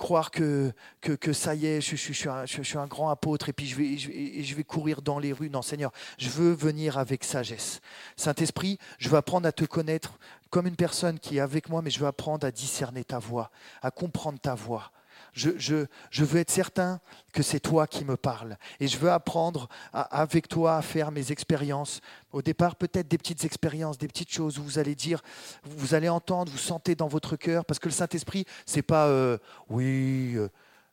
croire 0.02 0.32
que, 0.32 0.74
que, 1.00 1.32
ça 1.32 1.54
y 1.54 1.68
est, 1.68 1.80
je, 1.80 1.96
suis 1.96 2.28
un, 2.28 2.46
je, 2.46 2.64
suis 2.64 2.78
un, 2.78 2.88
grand 2.88 3.10
apôtre 3.10 3.50
et 3.50 3.54
puis 3.54 3.68
je 3.68 3.76
vais, 3.76 3.98
je 3.98 4.56
vais 4.56 4.64
courir 4.64 5.02
dans 5.04 5.20
les 5.20 5.32
rues. 5.32 5.50
Non, 5.50 5.62
Seigneur, 5.62 5.92
je 6.18 6.30
veux 6.30 6.54
venir 6.54 6.98
avec 6.98 7.24
sagesse. 7.24 7.82
Saint-Esprit, 8.18 8.80
je 8.98 9.10
veux 9.10 9.18
apprendre 9.18 9.48
à 9.48 9.52
te 9.52 9.64
connaître 9.64 10.18
comme 10.50 10.66
une 10.66 10.76
personne 10.76 11.20
qui 11.20 11.38
est 11.38 11.40
avec 11.40 11.70
moi, 11.70 11.82
mais 11.84 11.92
je 11.92 12.00
veux 12.00 12.08
apprendre 12.08 12.48
à 12.48 12.52
discerner 12.52 13.04
ta 13.04 13.20
voix, 13.20 13.52
à 13.82 13.92
comprendre 13.92 14.40
ta 14.40 14.56
voix. 14.56 14.92
Je, 15.34 15.86
veux 16.24 16.40
être 16.40 16.52
certain 16.52 17.00
que 17.32 17.42
c'est 17.42 17.60
toi 17.60 17.88
qui 17.88 18.04
me 18.04 18.18
parles. 18.18 18.58
Et 18.80 18.88
je 18.88 18.98
veux 18.98 19.12
apprendre 19.12 19.70
avec 19.94 20.48
toi 20.50 20.78
à 20.78 20.82
faire 20.82 21.12
mes 21.12 21.32
expériences. 21.32 22.02
Au 22.32 22.42
départ, 22.42 22.76
peut-être 22.76 23.08
des 23.08 23.18
petites 23.18 23.46
expériences, 23.46 23.98
des 23.98 24.08
petites 24.08 24.32
choses 24.32 24.60
où 24.60 24.64
vous 24.64 24.78
allez 24.78 24.96
dire, 24.96 25.22
vous 25.64 25.94
allez 25.94 26.10
entendre, 26.10 26.52
vous 26.52 26.58
sentez 26.58 26.96
dans 26.96 27.08
votre 27.08 27.38
cœur. 27.38 27.64
Parce 27.64 27.80
que 27.80 27.88
le 27.88 27.94
Saint-Esprit, 27.94 28.46
c'est 28.66 28.82
pas 28.82 29.08
euh, 29.08 29.38
oui, 29.70 30.34
euh, 30.36 30.50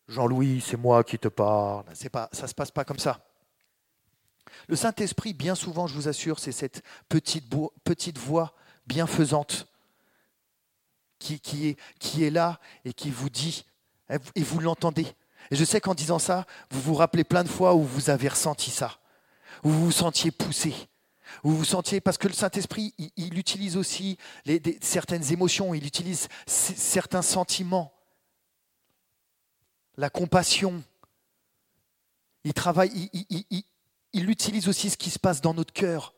Jean-Louis, 0.06 0.62
c'est 0.64 0.76
moi 0.76 1.02
qui 1.02 1.18
te 1.18 1.28
parle. 1.28 1.84
C'est 1.94 2.10
pas, 2.10 2.28
ça 2.32 2.42
ne 2.42 2.48
se 2.48 2.54
passe 2.54 2.70
pas 2.70 2.84
comme 2.84 2.98
ça. 2.98 3.20
Le 4.68 4.76
Saint-Esprit, 4.76 5.34
bien 5.34 5.54
souvent, 5.54 5.86
je 5.86 5.94
vous 5.94 6.08
assure, 6.08 6.38
c'est 6.38 6.52
cette 6.52 6.82
petite, 7.08 7.52
petite 7.84 8.18
voix 8.18 8.54
bienfaisante 8.86 9.66
qui, 11.18 11.40
qui, 11.40 11.68
est, 11.68 11.78
qui 11.98 12.24
est 12.24 12.30
là 12.30 12.60
et 12.84 12.92
qui 12.92 13.10
vous 13.10 13.30
dit 13.30 13.64
et 14.08 14.42
vous 14.42 14.60
l'entendez. 14.60 15.06
Et 15.50 15.56
je 15.56 15.64
sais 15.64 15.80
qu'en 15.80 15.94
disant 15.94 16.18
ça, 16.18 16.46
vous 16.70 16.80
vous 16.80 16.94
rappelez 16.94 17.24
plein 17.24 17.44
de 17.44 17.48
fois 17.48 17.74
où 17.74 17.82
vous 17.82 18.10
avez 18.10 18.28
ressenti 18.28 18.70
ça, 18.70 18.98
où 19.64 19.70
vous 19.70 19.86
vous 19.86 19.92
sentiez 19.92 20.30
poussé, 20.30 20.74
où 21.42 21.50
vous 21.50 21.58
vous 21.58 21.64
sentiez, 21.64 22.00
parce 22.00 22.18
que 22.18 22.28
le 22.28 22.34
Saint-Esprit, 22.34 22.94
il, 23.16 23.38
utilise 23.38 23.76
aussi 23.76 24.18
certaines 24.80 25.32
émotions, 25.32 25.74
il 25.74 25.86
utilise 25.86 26.28
certains 26.46 27.22
sentiments, 27.22 27.92
la 29.96 30.10
compassion. 30.10 30.82
Il 32.44 32.54
travaille, 32.54 33.10
il, 34.12 34.30
utilise 34.30 34.68
aussi 34.68 34.90
ce 34.90 34.96
qui 34.96 35.10
se 35.10 35.18
passe 35.18 35.40
dans 35.40 35.54
notre 35.54 35.72
cœur. 35.72 36.14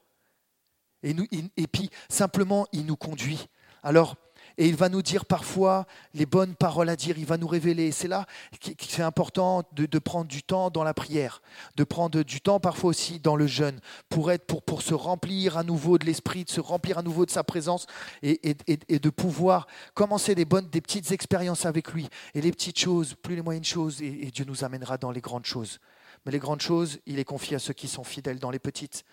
Et, 1.02 1.14
et 1.56 1.66
puis, 1.66 1.90
simplement, 2.08 2.66
il 2.72 2.84
nous 2.84 2.96
conduit. 2.96 3.48
Alors, 3.82 4.16
et 4.58 4.68
il 4.68 4.76
va 4.76 4.88
nous 4.88 5.02
dire 5.02 5.24
parfois 5.24 5.86
les 6.14 6.26
bonnes 6.26 6.54
paroles 6.54 6.88
à 6.88 6.96
dire, 6.96 7.18
il 7.18 7.26
va 7.26 7.36
nous 7.36 7.46
révéler. 7.46 7.92
C'est 7.92 8.08
là 8.08 8.26
que 8.60 8.70
c'est 8.78 9.02
important 9.02 9.62
de, 9.72 9.98
prendre 9.98 10.26
du 10.26 10.42
temps 10.42 10.70
dans 10.70 10.84
la 10.84 10.94
prière, 10.94 11.42
de 11.76 11.84
prendre 11.84 12.22
du 12.22 12.40
temps 12.40 12.60
parfois 12.60 12.90
aussi 12.90 13.20
dans 13.20 13.36
le 13.36 13.46
jeûne, 13.46 13.80
pour, 14.08 14.30
être, 14.30 14.46
pour, 14.46 14.62
pour 14.62 14.82
se 14.82 14.94
remplir 14.94 15.56
à 15.56 15.62
nouveau 15.62 15.98
de 15.98 16.06
l'Esprit, 16.06 16.44
de 16.44 16.50
se 16.50 16.60
remplir 16.60 16.98
à 16.98 17.02
nouveau 17.02 17.26
de 17.26 17.30
sa 17.30 17.44
présence 17.44 17.86
et, 18.22 18.56
et, 18.66 18.98
de 18.98 19.10
pouvoir 19.10 19.66
commencer 19.94 20.34
des 20.34 20.44
bonnes, 20.44 20.68
des 20.68 20.80
petites 20.80 21.12
expériences 21.12 21.66
avec 21.66 21.92
lui. 21.92 22.08
Et 22.34 22.40
les 22.40 22.52
petites 22.52 22.78
choses, 22.78 23.14
plus 23.14 23.36
les 23.36 23.42
moyennes 23.42 23.64
choses, 23.64 24.02
et 24.02 24.30
Dieu 24.32 24.44
nous 24.44 24.64
amènera 24.64 24.98
dans 24.98 25.10
les 25.10 25.20
grandes 25.20 25.46
choses. 25.46 25.78
Mais 26.24 26.32
les 26.32 26.38
grandes 26.38 26.60
choses, 26.60 26.98
il 27.06 27.18
est 27.18 27.24
confié 27.24 27.56
à 27.56 27.58
ceux 27.58 27.72
qui 27.72 27.88
sont 27.88 28.04
fidèles 28.04 28.38
dans 28.38 28.50
les 28.50 28.58
petites. 28.58 29.04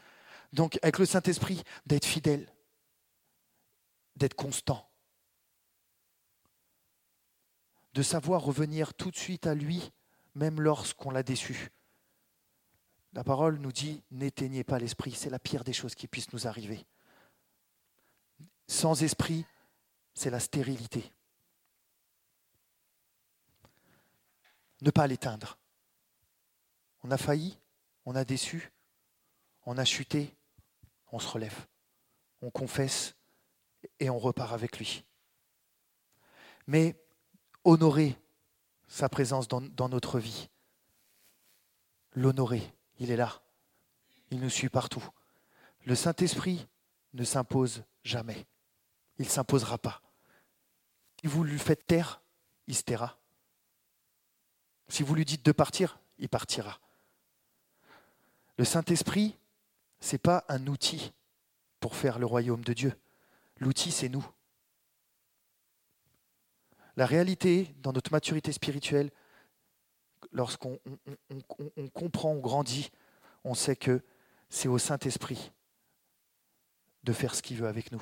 Donc 0.53 0.79
avec 0.81 0.99
le 0.99 1.05
Saint-Esprit, 1.05 1.63
d'être 1.85 2.05
fidèle, 2.05 2.51
d'être 4.15 4.35
constant 4.35 4.86
de 7.97 8.03
savoir 8.03 8.43
revenir 8.43 8.93
tout 8.93 9.09
de 9.09 9.15
suite 9.15 9.47
à 9.47 9.55
lui, 9.55 9.91
même 10.35 10.61
lorsqu'on 10.61 11.09
l'a 11.09 11.23
déçu. 11.23 11.71
La 13.13 13.23
parole 13.23 13.57
nous 13.57 13.71
dit, 13.71 14.03
n'éteignez 14.11 14.63
pas 14.63 14.77
l'esprit, 14.77 15.13
c'est 15.13 15.31
la 15.31 15.39
pire 15.39 15.63
des 15.63 15.73
choses 15.73 15.95
qui 15.95 16.07
puissent 16.07 16.31
nous 16.31 16.47
arriver. 16.47 16.85
Sans 18.67 19.01
esprit, 19.01 19.45
c'est 20.13 20.29
la 20.29 20.39
stérilité. 20.39 21.11
Ne 24.81 24.91
pas 24.91 25.07
l'éteindre. 25.07 25.57
On 27.03 27.09
a 27.09 27.17
failli, 27.17 27.57
on 28.05 28.13
a 28.13 28.25
déçu, 28.25 28.71
on 29.65 29.75
a 29.75 29.85
chuté, 29.85 30.35
on 31.11 31.17
se 31.17 31.27
relève, 31.27 31.65
on 32.43 32.51
confesse 32.51 33.15
et 33.99 34.11
on 34.11 34.19
repart 34.19 34.53
avec 34.53 34.77
lui. 34.77 35.03
Mais 36.67 36.95
honorer 37.67 38.17
sa 38.87 39.09
présence 39.09 39.47
dans, 39.49 39.89
notre 39.89 40.19
vie. 40.19 40.49
L'honorer, 42.13 42.73
il 42.99 43.11
est 43.11 43.17
là. 43.17 43.41
Il 44.31 44.39
nous 44.39 44.49
suit 44.49 44.69
partout. 44.69 45.05
Le 45.85 45.93
Saint-Esprit 45.93 46.65
ne 47.13 47.25
s'impose 47.25 47.83
jamais. 48.03 48.47
Il 49.19 49.25
ne 49.25 49.29
s'imposera 49.29 49.77
pas. 49.77 50.01
Si 51.21 51.27
vous 51.27 51.43
lui 51.43 51.59
faites 51.59 51.85
taire, 51.85 52.21
il 52.67 52.75
se 52.75 52.83
taira. 52.83 53.19
Si 54.87 55.03
vous 55.03 55.13
lui 55.13 55.25
dites 55.25 55.45
de 55.45 55.51
partir, 55.51 55.99
il 56.19 56.29
partira. 56.29 56.79
Le 58.57 58.63
Saint-Esprit, 58.63 59.37
ce 59.99 60.13
n'est 60.13 60.19
pas 60.19 60.45
un 60.47 60.67
outil 60.67 61.11
pour 61.81 61.95
faire 61.95 62.17
le 62.17 62.25
royaume 62.25 62.63
de 62.63 62.73
Dieu. 62.73 62.93
L'outil, 63.57 63.91
c'est 63.91 64.09
nous. 64.09 64.25
La 66.97 67.05
réalité, 67.05 67.75
dans 67.83 67.93
notre 67.93 68.11
maturité 68.11 68.51
spirituelle, 68.51 69.11
lorsqu'on 70.31 70.79
on, 71.77 71.87
comprend, 71.89 72.31
on 72.31 72.39
grandit, 72.39 72.89
on 73.43 73.53
sait 73.53 73.75
que 73.75 74.03
c'est 74.49 74.67
au 74.67 74.79
Saint-Esprit 74.79 75.51
de 77.03 77.13
faire 77.13 77.35
ce 77.35 77.43
qu'il 77.43 77.57
veut 77.57 77.67
avec 77.67 77.91
nous. 77.91 78.01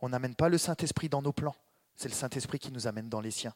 On 0.00 0.08
n'amène 0.08 0.34
pas 0.34 0.48
le 0.48 0.56
Saint-Esprit 0.56 1.10
dans 1.10 1.20
nos 1.20 1.34
plans, 1.34 1.56
c'est 1.94 2.08
le 2.08 2.14
Saint-Esprit 2.14 2.58
qui 2.58 2.72
nous 2.72 2.86
amène 2.86 3.10
dans 3.10 3.20
les 3.20 3.30
siens. 3.30 3.54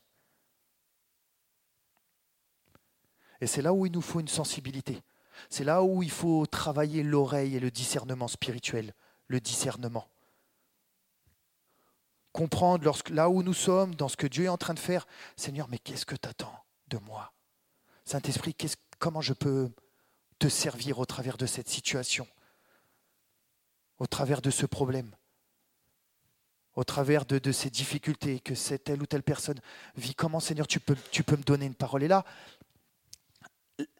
Et 3.40 3.46
c'est 3.46 3.62
là 3.62 3.72
où 3.72 3.86
il 3.86 3.92
nous 3.92 4.02
faut 4.02 4.20
une 4.20 4.28
sensibilité. 4.28 5.02
C'est 5.48 5.64
là 5.64 5.82
où 5.82 6.02
il 6.02 6.10
faut 6.10 6.44
travailler 6.44 7.02
l'oreille 7.02 7.56
et 7.56 7.60
le 7.60 7.70
discernement 7.70 8.28
spirituel, 8.28 8.92
le 9.28 9.40
discernement 9.40 10.06
comprendre 12.32 12.84
lorsque, 12.84 13.10
là 13.10 13.28
où 13.28 13.42
nous 13.42 13.54
sommes, 13.54 13.94
dans 13.94 14.08
ce 14.08 14.16
que 14.16 14.26
Dieu 14.26 14.44
est 14.44 14.48
en 14.48 14.58
train 14.58 14.74
de 14.74 14.78
faire. 14.78 15.06
Seigneur, 15.36 15.68
mais 15.68 15.78
qu'est-ce 15.78 16.06
que 16.06 16.16
tu 16.16 16.28
attends 16.28 16.64
de 16.88 16.98
moi? 16.98 17.32
Saint-Esprit, 18.04 18.56
comment 18.98 19.20
je 19.20 19.32
peux 19.32 19.70
te 20.38 20.48
servir 20.48 20.98
au 20.98 21.06
travers 21.06 21.36
de 21.36 21.46
cette 21.46 21.68
situation, 21.68 22.26
au 23.98 24.06
travers 24.06 24.40
de 24.42 24.50
ce 24.50 24.66
problème, 24.66 25.14
au 26.74 26.84
travers 26.84 27.26
de, 27.26 27.52
ces 27.52 27.70
difficultés 27.70 28.40
que 28.40 28.54
cette 28.54 28.84
telle 28.84 29.02
ou 29.02 29.06
telle 29.06 29.22
personne 29.22 29.60
vit? 29.96 30.14
Comment, 30.14 30.40
Seigneur, 30.40 30.66
tu 30.66 30.80
peux, 30.80 30.96
me 31.36 31.42
donner 31.42 31.66
une 31.66 31.74
parole? 31.74 32.02
Et 32.02 32.08
là, 32.08 32.24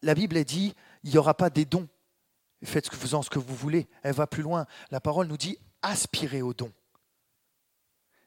la 0.02 0.14
Bible 0.14 0.42
dit, 0.44 0.74
il 1.04 1.10
n'y 1.10 1.18
aura 1.18 1.34
pas 1.34 1.50
des 1.50 1.64
dons. 1.64 1.88
Faites 2.62 2.86
ce 2.86 2.90
que 2.90 2.96
vous 2.96 3.14
en 3.14 3.22
ce 3.22 3.30
que 3.30 3.38
vous 3.38 3.54
voulez. 3.54 3.88
Elle 4.02 4.14
va 4.14 4.26
plus 4.26 4.42
loin. 4.42 4.66
La 4.90 5.00
parole 5.00 5.26
nous 5.26 5.38
dit 5.38 5.58
aspirez 5.82 6.42
aux 6.42 6.52
dons 6.52 6.72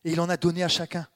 et 0.04 0.12
il 0.12 0.22
en 0.22 0.30
a 0.30 0.38
donné 0.38 0.64
à 0.64 0.68
chacun. 0.68 1.08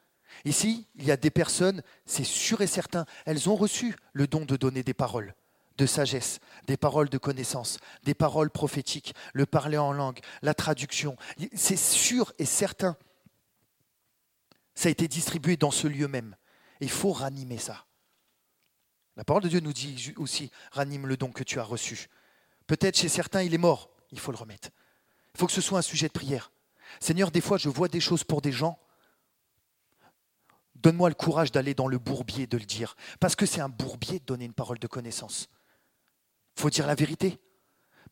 Ici, 0.45 0.87
il 0.95 1.05
y 1.05 1.11
a 1.11 1.17
des 1.17 1.31
personnes, 1.31 1.81
c'est 2.05 2.23
sûr 2.23 2.61
et 2.61 2.67
certain, 2.67 3.05
elles 3.25 3.49
ont 3.49 3.55
reçu 3.55 3.95
le 4.13 4.27
don 4.27 4.45
de 4.45 4.55
donner 4.55 4.83
des 4.83 4.93
paroles 4.93 5.35
de 5.77 5.85
sagesse, 5.85 6.39
des 6.65 6.77
paroles 6.77 7.09
de 7.09 7.17
connaissance, 7.17 7.79
des 8.03 8.13
paroles 8.13 8.49
prophétiques, 8.49 9.13
le 9.33 9.45
parler 9.45 9.77
en 9.77 9.93
langue, 9.93 10.19
la 10.41 10.53
traduction. 10.53 11.15
C'est 11.53 11.77
sûr 11.77 12.33
et 12.39 12.45
certain. 12.45 12.97
Ça 14.75 14.89
a 14.89 14.91
été 14.91 15.07
distribué 15.07 15.57
dans 15.57 15.71
ce 15.71 15.87
lieu 15.87 16.07
même. 16.07 16.35
il 16.81 16.89
faut 16.89 17.11
ranimer 17.11 17.57
ça. 17.57 17.85
La 19.15 19.23
parole 19.23 19.43
de 19.43 19.49
Dieu 19.49 19.59
nous 19.59 19.73
dit 19.73 20.13
aussi, 20.17 20.51
ranime 20.71 21.07
le 21.07 21.17
don 21.17 21.31
que 21.31 21.43
tu 21.43 21.59
as 21.59 21.63
reçu. 21.63 22.07
Peut-être 22.67 22.97
chez 22.97 23.09
certains, 23.09 23.41
il 23.41 23.53
est 23.53 23.59
mort, 23.59 23.89
il 24.11 24.19
faut 24.19 24.31
le 24.31 24.37
remettre. 24.37 24.69
Il 25.33 25.39
faut 25.39 25.47
que 25.47 25.53
ce 25.53 25.61
soit 25.61 25.79
un 25.79 25.83
sujet 25.83 26.07
de 26.07 26.13
prière. 26.13 26.51
Seigneur, 26.99 27.31
des 27.31 27.41
fois, 27.41 27.57
je 27.57 27.69
vois 27.69 27.87
des 27.87 27.99
choses 27.99 28.23
pour 28.23 28.41
des 28.41 28.51
gens. 28.51 28.79
Donne-moi 30.75 31.09
le 31.09 31.15
courage 31.15 31.51
d'aller 31.51 31.73
dans 31.73 31.87
le 31.87 31.97
bourbier 31.97 32.47
de 32.47 32.57
le 32.57 32.65
dire. 32.65 32.95
Parce 33.19 33.35
que 33.35 33.45
c'est 33.45 33.61
un 33.61 33.69
bourbier 33.69 34.19
de 34.19 34.25
donner 34.25 34.45
une 34.45 34.53
parole 34.53 34.79
de 34.79 34.87
connaissance. 34.87 35.49
Il 36.55 36.61
faut 36.61 36.69
dire 36.69 36.87
la 36.87 36.95
vérité. 36.95 37.39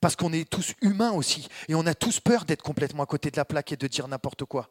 Parce 0.01 0.15
qu'on 0.15 0.33
est 0.33 0.49
tous 0.49 0.73
humains 0.81 1.11
aussi. 1.11 1.47
Et 1.67 1.75
on 1.75 1.86
a 1.86 1.93
tous 1.93 2.19
peur 2.19 2.45
d'être 2.45 2.63
complètement 2.63 3.03
à 3.03 3.05
côté 3.05 3.31
de 3.31 3.38
la 3.38 3.45
plaque 3.45 3.71
et 3.71 3.77
de 3.77 3.88
dire 3.88 4.07
n'importe 4.07 4.45
quoi. 4.45 4.69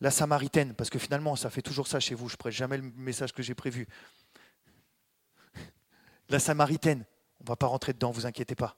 La 0.00 0.10
Samaritaine, 0.10 0.74
parce 0.74 0.88
que 0.88 0.98
finalement, 0.98 1.36
ça 1.36 1.50
fait 1.50 1.62
toujours 1.62 1.86
ça 1.86 2.00
chez 2.00 2.14
vous. 2.14 2.28
Je 2.28 2.34
ne 2.34 2.38
prête 2.38 2.54
jamais 2.54 2.78
le 2.78 2.90
message 2.96 3.32
que 3.32 3.42
j'ai 3.42 3.54
prévu. 3.54 3.86
La 6.30 6.38
Samaritaine, 6.38 7.04
on 7.40 7.44
ne 7.44 7.48
va 7.48 7.56
pas 7.56 7.66
rentrer 7.66 7.92
dedans, 7.92 8.10
vous 8.10 8.24
inquiétez 8.24 8.54
pas. 8.54 8.76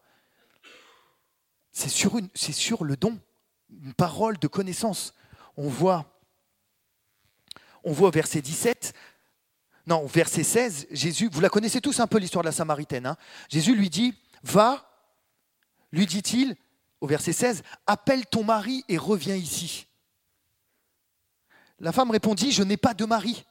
C'est 1.72 1.88
sur, 1.88 2.20
sur 2.34 2.84
le 2.84 2.96
don, 2.96 3.18
une 3.70 3.94
parole 3.94 4.38
de 4.38 4.46
connaissance. 4.46 5.14
On 5.56 5.68
voit, 5.68 6.22
on 7.82 7.92
voit 7.92 8.08
au 8.08 8.12
verset 8.12 8.42
17, 8.42 8.94
non, 9.86 10.06
verset 10.06 10.44
16, 10.44 10.86
Jésus, 10.92 11.28
vous 11.32 11.40
la 11.40 11.48
connaissez 11.48 11.80
tous 11.80 11.98
un 11.98 12.06
peu 12.06 12.18
l'histoire 12.18 12.44
de 12.44 12.48
la 12.48 12.52
Samaritaine. 12.52 13.06
Hein. 13.06 13.16
Jésus 13.48 13.74
lui 13.74 13.90
dit, 13.90 14.14
va, 14.44 14.88
lui 15.90 16.06
dit-il, 16.06 16.56
au 17.00 17.06
verset 17.06 17.32
16, 17.32 17.62
appelle 17.86 18.26
ton 18.26 18.44
mari 18.44 18.84
et 18.88 18.96
reviens 18.96 19.34
ici. 19.34 19.88
La 21.80 21.90
femme 21.90 22.12
répondit, 22.12 22.52
je 22.52 22.62
n'ai 22.62 22.76
pas 22.76 22.94
de 22.94 23.04
mari. 23.04 23.44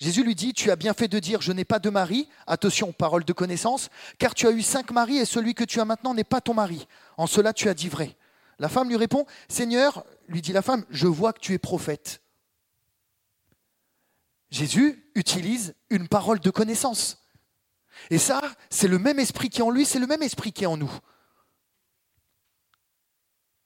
Jésus 0.00 0.24
lui 0.24 0.34
dit, 0.34 0.52
tu 0.52 0.70
as 0.70 0.76
bien 0.76 0.94
fait 0.94 1.06
de 1.06 1.18
dire, 1.20 1.40
je 1.40 1.52
n'ai 1.52 1.64
pas 1.64 1.78
de 1.78 1.90
mari, 1.90 2.28
attention, 2.46 2.92
parole 2.92 3.24
de 3.24 3.32
connaissance, 3.32 3.88
car 4.18 4.34
tu 4.34 4.48
as 4.48 4.50
eu 4.50 4.62
cinq 4.62 4.90
maris 4.90 5.18
et 5.18 5.24
celui 5.24 5.54
que 5.54 5.64
tu 5.64 5.80
as 5.80 5.84
maintenant 5.84 6.14
n'est 6.14 6.24
pas 6.24 6.40
ton 6.40 6.54
mari. 6.54 6.86
En 7.18 7.26
cela 7.26 7.52
tu 7.52 7.68
as 7.68 7.74
dit 7.74 7.88
vrai. 7.88 8.16
La 8.58 8.68
femme 8.68 8.88
lui 8.88 8.96
répond, 8.96 9.26
Seigneur, 9.48 10.04
lui 10.28 10.40
dit 10.40 10.52
la 10.52 10.62
femme, 10.62 10.86
je 10.88 11.06
vois 11.06 11.32
que 11.32 11.40
tu 11.40 11.52
es 11.52 11.58
prophète. 11.58 12.22
Jésus 14.50 15.10
utilise 15.14 15.74
une 15.90 16.08
parole 16.08 16.40
de 16.40 16.50
connaissance. 16.50 17.22
Et 18.10 18.18
ça, 18.18 18.40
c'est 18.70 18.88
le 18.88 18.98
même 18.98 19.18
esprit 19.18 19.50
qui 19.50 19.60
est 19.60 19.64
en 19.64 19.70
lui, 19.70 19.84
c'est 19.84 19.98
le 19.98 20.06
même 20.06 20.22
esprit 20.22 20.52
qui 20.52 20.64
est 20.64 20.68
en 20.68 20.76
nous. 20.76 20.90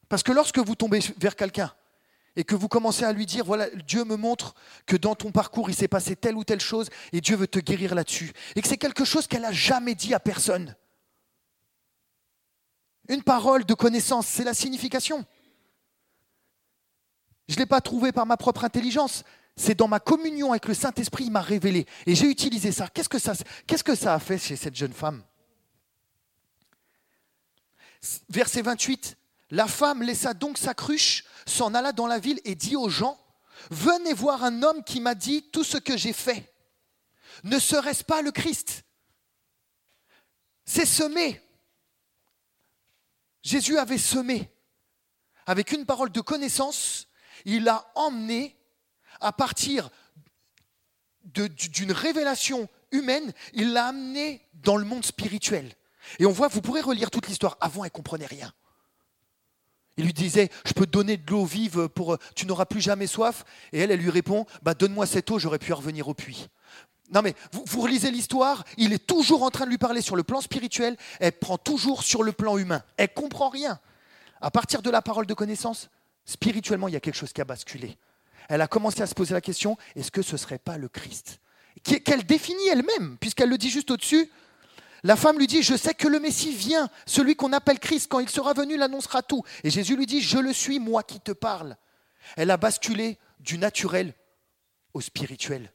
Parce 0.08 0.22
que 0.22 0.32
lorsque 0.32 0.58
vous 0.58 0.74
tombez 0.74 1.00
vers 1.18 1.36
quelqu'un 1.36 1.72
et 2.34 2.44
que 2.44 2.54
vous 2.54 2.68
commencez 2.68 3.04
à 3.04 3.12
lui 3.12 3.26
dire, 3.26 3.44
voilà, 3.44 3.68
Dieu 3.86 4.04
me 4.04 4.16
montre 4.16 4.54
que 4.86 4.96
dans 4.96 5.14
ton 5.14 5.30
parcours, 5.30 5.68
il 5.68 5.76
s'est 5.76 5.88
passé 5.88 6.16
telle 6.16 6.36
ou 6.36 6.44
telle 6.44 6.60
chose 6.60 6.88
et 7.12 7.20
Dieu 7.20 7.36
veut 7.36 7.46
te 7.46 7.58
guérir 7.58 7.94
là-dessus, 7.94 8.32
et 8.56 8.62
que 8.62 8.68
c'est 8.68 8.78
quelque 8.78 9.04
chose 9.04 9.26
qu'elle 9.26 9.42
n'a 9.42 9.52
jamais 9.52 9.94
dit 9.94 10.14
à 10.14 10.20
personne. 10.20 10.74
Une 13.12 13.22
parole 13.22 13.66
de 13.66 13.74
connaissance, 13.74 14.26
c'est 14.26 14.42
la 14.42 14.54
signification. 14.54 15.26
Je 17.46 17.54
ne 17.56 17.58
l'ai 17.58 17.66
pas 17.66 17.82
trouvé 17.82 18.10
par 18.10 18.24
ma 18.24 18.38
propre 18.38 18.64
intelligence, 18.64 19.22
c'est 19.54 19.74
dans 19.74 19.86
ma 19.86 20.00
communion 20.00 20.52
avec 20.52 20.66
le 20.66 20.72
Saint-Esprit, 20.72 21.24
il 21.24 21.30
m'a 21.30 21.42
révélé. 21.42 21.84
Et 22.06 22.14
j'ai 22.14 22.30
utilisé 22.30 22.72
ça. 22.72 22.88
Qu'est-ce 22.88 23.10
que 23.10 23.18
ça, 23.18 23.34
qu'est-ce 23.66 23.84
que 23.84 23.94
ça 23.94 24.14
a 24.14 24.18
fait 24.18 24.38
chez 24.38 24.56
cette 24.56 24.74
jeune 24.74 24.94
femme? 24.94 25.22
Verset 28.30 28.62
28. 28.62 29.18
La 29.50 29.66
femme 29.66 30.02
laissa 30.02 30.32
donc 30.32 30.56
sa 30.56 30.72
cruche, 30.72 31.24
s'en 31.44 31.74
alla 31.74 31.92
dans 31.92 32.06
la 32.06 32.18
ville 32.18 32.40
et 32.46 32.54
dit 32.54 32.76
aux 32.76 32.88
gens, 32.88 33.18
Venez 33.70 34.14
voir 34.14 34.42
un 34.42 34.62
homme 34.62 34.82
qui 34.82 35.00
m'a 35.00 35.14
dit 35.14 35.42
tout 35.52 35.64
ce 35.64 35.76
que 35.76 35.98
j'ai 35.98 36.14
fait. 36.14 36.50
Ne 37.44 37.58
serait-ce 37.58 38.04
pas 38.04 38.22
le 38.22 38.32
Christ? 38.32 38.84
C'est 40.64 40.86
semé. 40.86 41.42
Jésus 43.42 43.78
avait 43.78 43.98
semé. 43.98 44.50
Avec 45.46 45.72
une 45.72 45.86
parole 45.86 46.12
de 46.12 46.20
connaissance, 46.20 47.08
il 47.44 47.68
a 47.68 47.90
emmené 47.94 48.56
à 49.20 49.32
partir 49.32 49.90
d'une 51.24 51.92
révélation 51.92 52.68
humaine, 52.90 53.32
il 53.52 53.72
l'a 53.72 53.86
amené 53.86 54.42
dans 54.54 54.76
le 54.76 54.84
monde 54.84 55.04
spirituel. 55.04 55.72
Et 56.18 56.26
on 56.26 56.32
voit, 56.32 56.48
vous 56.48 56.60
pourrez 56.60 56.80
relire 56.80 57.10
toute 57.10 57.28
l'histoire. 57.28 57.56
Avant, 57.60 57.84
elle 57.84 57.88
ne 57.88 57.96
comprenait 57.96 58.26
rien. 58.26 58.52
Il 59.96 60.04
lui 60.04 60.12
disait, 60.12 60.50
je 60.64 60.72
peux 60.72 60.86
donner 60.86 61.16
de 61.16 61.30
l'eau 61.30 61.44
vive 61.44 61.88
pour, 61.88 62.16
tu 62.34 62.46
n'auras 62.46 62.64
plus 62.64 62.80
jamais 62.80 63.06
soif. 63.06 63.44
Et 63.72 63.80
elle, 63.80 63.90
elle 63.90 64.00
lui 64.00 64.10
répond, 64.10 64.46
bah, 64.62 64.74
donne-moi 64.74 65.06
cette 65.06 65.30
eau, 65.30 65.38
j'aurais 65.38 65.58
pu 65.58 65.72
revenir 65.72 66.08
au 66.08 66.14
puits. 66.14 66.48
Non 67.12 67.22
mais 67.22 67.34
vous, 67.52 67.80
relisez 67.80 68.10
l'histoire, 68.10 68.64
il 68.76 68.92
est 68.92 69.06
toujours 69.06 69.42
en 69.42 69.50
train 69.50 69.64
de 69.64 69.70
lui 69.70 69.78
parler 69.78 70.00
sur 70.00 70.16
le 70.16 70.22
plan 70.22 70.40
spirituel, 70.40 70.96
elle 71.20 71.32
prend 71.32 71.58
toujours 71.58 72.02
sur 72.02 72.22
le 72.22 72.32
plan 72.32 72.56
humain. 72.58 72.82
Elle 72.96 73.12
comprend 73.12 73.50
rien. 73.50 73.78
À 74.40 74.50
partir 74.50 74.82
de 74.82 74.90
la 74.90 75.02
parole 75.02 75.26
de 75.26 75.34
connaissance, 75.34 75.90
spirituellement, 76.24 76.88
il 76.88 76.94
y 76.94 76.96
a 76.96 77.00
quelque 77.00 77.16
chose 77.16 77.32
qui 77.32 77.40
a 77.40 77.44
basculé 77.44 77.98
elle 78.48 78.60
a 78.60 78.68
commencé 78.68 79.02
à 79.02 79.06
se 79.06 79.14
poser 79.14 79.34
la 79.34 79.40
question, 79.40 79.76
est-ce 79.96 80.10
que 80.10 80.22
ce 80.22 80.32
ne 80.32 80.36
serait 80.36 80.58
pas 80.58 80.76
le 80.76 80.88
Christ? 80.88 81.40
Qu'elle 81.82 82.24
définit 82.24 82.68
elle-même, 82.68 83.16
puisqu'elle 83.18 83.48
le 83.48 83.58
dit 83.58 83.70
juste 83.70 83.90
au-dessus. 83.90 84.30
La 85.02 85.16
femme 85.16 85.38
lui 85.38 85.46
dit, 85.46 85.62
je 85.62 85.74
sais 85.74 85.94
que 85.94 86.06
le 86.06 86.20
Messie 86.20 86.52
vient, 86.52 86.88
celui 87.06 87.34
qu'on 87.34 87.52
appelle 87.52 87.80
Christ, 87.80 88.08
quand 88.08 88.20
il 88.20 88.28
sera 88.28 88.52
venu, 88.52 88.74
il 88.74 88.82
annoncera 88.82 89.22
tout. 89.22 89.42
Et 89.64 89.70
Jésus 89.70 89.96
lui 89.96 90.06
dit, 90.06 90.20
je 90.20 90.38
le 90.38 90.52
suis, 90.52 90.78
moi 90.78 91.02
qui 91.02 91.18
te 91.18 91.32
parle. 91.32 91.76
Elle 92.36 92.50
a 92.50 92.56
basculé 92.56 93.18
du 93.40 93.58
naturel 93.58 94.14
au 94.94 95.00
spirituel. 95.00 95.72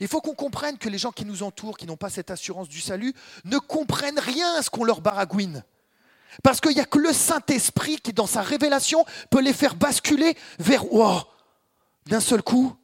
Il 0.00 0.08
faut 0.08 0.20
qu'on 0.20 0.34
comprenne 0.34 0.78
que 0.78 0.88
les 0.88 0.98
gens 0.98 1.12
qui 1.12 1.24
nous 1.24 1.42
entourent, 1.42 1.76
qui 1.76 1.86
n'ont 1.86 1.96
pas 1.96 2.10
cette 2.10 2.30
assurance 2.30 2.68
du 2.68 2.80
salut, 2.80 3.14
ne 3.44 3.58
comprennent 3.58 4.18
rien 4.18 4.54
à 4.54 4.62
ce 4.62 4.70
qu'on 4.70 4.84
leur 4.84 5.00
baragouine. 5.00 5.64
Parce 6.42 6.60
qu'il 6.60 6.74
n'y 6.74 6.80
a 6.80 6.84
que 6.84 6.98
le 6.98 7.12
Saint-Esprit 7.12 7.98
qui, 8.00 8.12
dans 8.12 8.26
sa 8.26 8.42
révélation, 8.42 9.04
peut 9.30 9.40
les 9.40 9.52
faire 9.52 9.74
basculer 9.74 10.36
vers 10.58 10.92
wow, 10.92 11.22
d'un 12.06 12.20
seul 12.20 12.42
coup, 12.42 12.76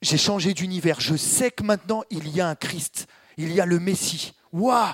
j'ai 0.00 0.18
changé 0.18 0.54
d'univers. 0.54 1.00
Je 1.00 1.16
sais 1.16 1.50
que 1.50 1.62
maintenant, 1.62 2.04
il 2.10 2.28
y 2.28 2.40
a 2.40 2.48
un 2.48 2.54
Christ, 2.54 3.06
il 3.36 3.52
y 3.52 3.60
a 3.60 3.66
le 3.66 3.80
Messie. 3.80 4.32
Waouh 4.52 4.92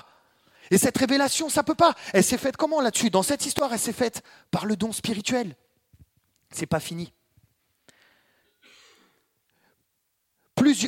Et 0.71 0.77
cette 0.77 0.97
révélation, 0.97 1.49
ça 1.49 1.61
ne 1.61 1.65
peut 1.65 1.75
pas. 1.75 1.93
Elle 2.13 2.23
s'est 2.23 2.37
faite 2.37 2.57
comment 2.57 2.81
là-dessus? 2.81 3.09
Dans 3.09 3.23
cette 3.23 3.45
histoire, 3.45 3.71
elle 3.71 3.79
s'est 3.79 3.93
faite 3.93 4.23
par 4.51 4.65
le 4.65 4.75
don 4.75 4.91
spirituel. 4.91 5.55
C'est 6.51 6.65
pas 6.65 6.79
fini. 6.79 7.13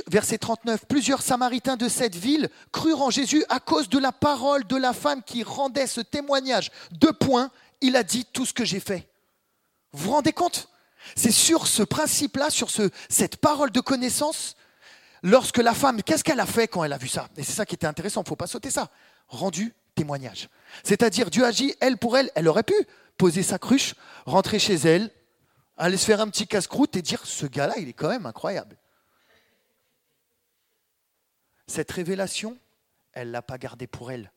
Verset 0.07 0.38
39, 0.38 0.85
plusieurs 0.88 1.21
Samaritains 1.21 1.77
de 1.77 1.89
cette 1.89 2.15
ville 2.15 2.49
crurent 2.71 3.01
en 3.01 3.09
Jésus 3.09 3.43
à 3.49 3.59
cause 3.59 3.89
de 3.89 3.99
la 3.99 4.11
parole 4.11 4.65
de 4.65 4.75
la 4.75 4.93
femme 4.93 5.23
qui 5.23 5.43
rendait 5.43 5.88
ce 5.88 6.01
témoignage. 6.01 6.71
Deux 6.91 7.13
points, 7.13 7.51
il 7.81 7.95
a 7.95 8.03
dit 8.03 8.25
tout 8.25 8.45
ce 8.45 8.53
que 8.53 8.65
j'ai 8.65 8.79
fait. 8.79 9.07
Vous 9.91 10.05
vous 10.05 10.11
rendez 10.11 10.33
compte? 10.33 10.69
C'est 11.15 11.31
sur 11.31 11.67
ce 11.67 11.83
principe-là, 11.83 12.49
sur 12.49 12.69
ce, 12.69 12.89
cette 13.09 13.38
parole 13.38 13.71
de 13.71 13.79
connaissance, 13.79 14.55
lorsque 15.23 15.57
la 15.57 15.73
femme, 15.73 16.03
qu'est-ce 16.03 16.23
qu'elle 16.23 16.39
a 16.39 16.45
fait 16.45 16.67
quand 16.67 16.83
elle 16.83 16.93
a 16.93 16.97
vu 16.97 17.07
ça? 17.07 17.29
Et 17.38 17.43
c'est 17.43 17.53
ça 17.53 17.65
qui 17.65 17.75
était 17.75 17.88
intéressant, 17.88 18.21
il 18.21 18.25
ne 18.25 18.29
faut 18.29 18.35
pas 18.35 18.47
sauter 18.47 18.69
ça. 18.69 18.89
Rendu 19.27 19.73
témoignage. 19.95 20.49
C'est-à-dire, 20.83 21.29
Dieu 21.29 21.45
agit, 21.45 21.75
elle 21.79 21.97
pour 21.97 22.17
elle, 22.17 22.29
elle 22.35 22.47
aurait 22.47 22.63
pu 22.63 22.75
poser 23.17 23.43
sa 23.43 23.57
cruche, 23.57 23.95
rentrer 24.25 24.59
chez 24.59 24.75
elle, 24.75 25.11
aller 25.77 25.97
se 25.97 26.05
faire 26.05 26.21
un 26.21 26.29
petit 26.29 26.47
casse-croûte 26.47 26.95
et 26.95 27.01
dire, 27.01 27.21
ce 27.25 27.45
gars-là, 27.45 27.75
il 27.77 27.89
est 27.89 27.93
quand 27.93 28.09
même 28.09 28.25
incroyable. 28.25 28.77
Cette 31.68 31.91
révélation, 31.91 32.57
elle 33.13 33.28
ne 33.28 33.34
l'a 33.34 33.41
pas 33.41 33.57
gardée 33.57 33.88
pour 33.88 34.11
elle. 34.11 34.32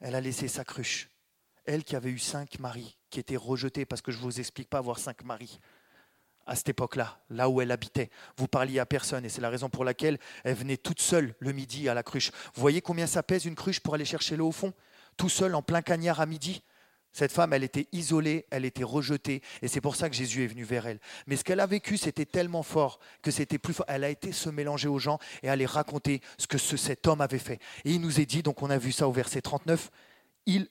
Elle 0.00 0.14
a 0.14 0.20
laissé 0.20 0.48
sa 0.48 0.64
cruche. 0.64 1.10
Elle 1.64 1.82
qui 1.82 1.96
avait 1.96 2.10
eu 2.10 2.18
cinq 2.18 2.58
maris, 2.58 2.96
qui 3.10 3.20
étaient 3.20 3.36
rejetés, 3.36 3.84
parce 3.84 4.02
que 4.02 4.12
je 4.12 4.18
ne 4.18 4.22
vous 4.22 4.38
explique 4.38 4.68
pas 4.68 4.78
avoir 4.78 4.98
cinq 4.98 5.24
maris 5.24 5.60
à 6.46 6.56
cette 6.56 6.68
époque-là, 6.68 7.18
là 7.30 7.48
où 7.48 7.60
elle 7.60 7.70
habitait. 7.70 8.10
Vous 8.36 8.48
parliez 8.48 8.78
à 8.78 8.86
personne 8.86 9.24
et 9.24 9.30
c'est 9.30 9.40
la 9.40 9.48
raison 9.48 9.70
pour 9.70 9.84
laquelle 9.84 10.18
elle 10.44 10.54
venait 10.54 10.76
toute 10.76 11.00
seule 11.00 11.34
le 11.38 11.52
midi 11.52 11.88
à 11.88 11.94
la 11.94 12.02
cruche. 12.02 12.30
Vous 12.54 12.60
voyez 12.60 12.82
combien 12.82 13.06
ça 13.06 13.22
pèse 13.22 13.46
une 13.46 13.54
cruche 13.54 13.80
pour 13.80 13.94
aller 13.94 14.04
chercher 14.04 14.36
l'eau 14.36 14.48
au 14.48 14.52
fond? 14.52 14.74
Tout 15.16 15.30
seul 15.30 15.54
en 15.54 15.62
plein 15.62 15.80
cagnard 15.80 16.20
à 16.20 16.26
midi 16.26 16.62
cette 17.14 17.30
femme, 17.30 17.52
elle 17.52 17.62
était 17.62 17.86
isolée, 17.92 18.44
elle 18.50 18.64
était 18.64 18.82
rejetée, 18.82 19.40
et 19.62 19.68
c'est 19.68 19.80
pour 19.80 19.94
ça 19.94 20.10
que 20.10 20.16
Jésus 20.16 20.42
est 20.42 20.48
venu 20.48 20.64
vers 20.64 20.88
elle. 20.88 20.98
Mais 21.28 21.36
ce 21.36 21.44
qu'elle 21.44 21.60
a 21.60 21.66
vécu, 21.66 21.96
c'était 21.96 22.26
tellement 22.26 22.64
fort 22.64 22.98
que 23.22 23.30
c'était 23.30 23.56
plus 23.56 23.72
fort. 23.72 23.86
Elle 23.88 24.02
a 24.02 24.10
été 24.10 24.32
se 24.32 24.50
mélanger 24.50 24.88
aux 24.88 24.98
gens 24.98 25.20
et 25.44 25.48
aller 25.48 25.64
raconter 25.64 26.20
ce 26.38 26.48
que 26.48 26.58
cet 26.58 27.06
homme 27.06 27.20
avait 27.20 27.38
fait. 27.38 27.60
Et 27.84 27.92
il 27.92 28.00
nous 28.00 28.20
est 28.20 28.26
dit, 28.26 28.42
donc 28.42 28.62
on 28.62 28.68
a 28.68 28.78
vu 28.78 28.90
ça 28.90 29.06
au 29.06 29.12
verset 29.12 29.42
39, 29.42 29.92
il, 30.46 30.68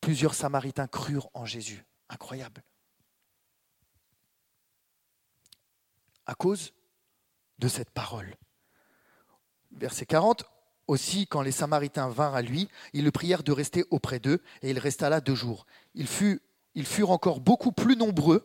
plusieurs 0.00 0.34
Samaritains 0.34 0.88
crurent 0.88 1.30
en 1.32 1.46
Jésus. 1.46 1.84
Incroyable. 2.08 2.64
À 6.26 6.34
cause 6.34 6.72
de 7.60 7.68
cette 7.68 7.90
parole. 7.90 8.34
Verset 9.70 10.06
40, 10.06 10.44
aussi, 10.90 11.28
quand 11.28 11.42
les 11.42 11.52
Samaritains 11.52 12.08
vinrent 12.08 12.34
à 12.34 12.42
lui, 12.42 12.68
ils 12.92 13.04
le 13.04 13.12
prièrent 13.12 13.44
de 13.44 13.52
rester 13.52 13.84
auprès 13.90 14.18
d'eux, 14.18 14.42
et 14.62 14.70
il 14.70 14.78
resta 14.78 15.08
là 15.08 15.20
deux 15.20 15.36
jours. 15.36 15.66
Ils, 15.94 16.06
furent 16.84 17.10
encore 17.12 17.40
beaucoup 17.40 17.70
plus 17.70 17.96
nombreux 17.96 18.44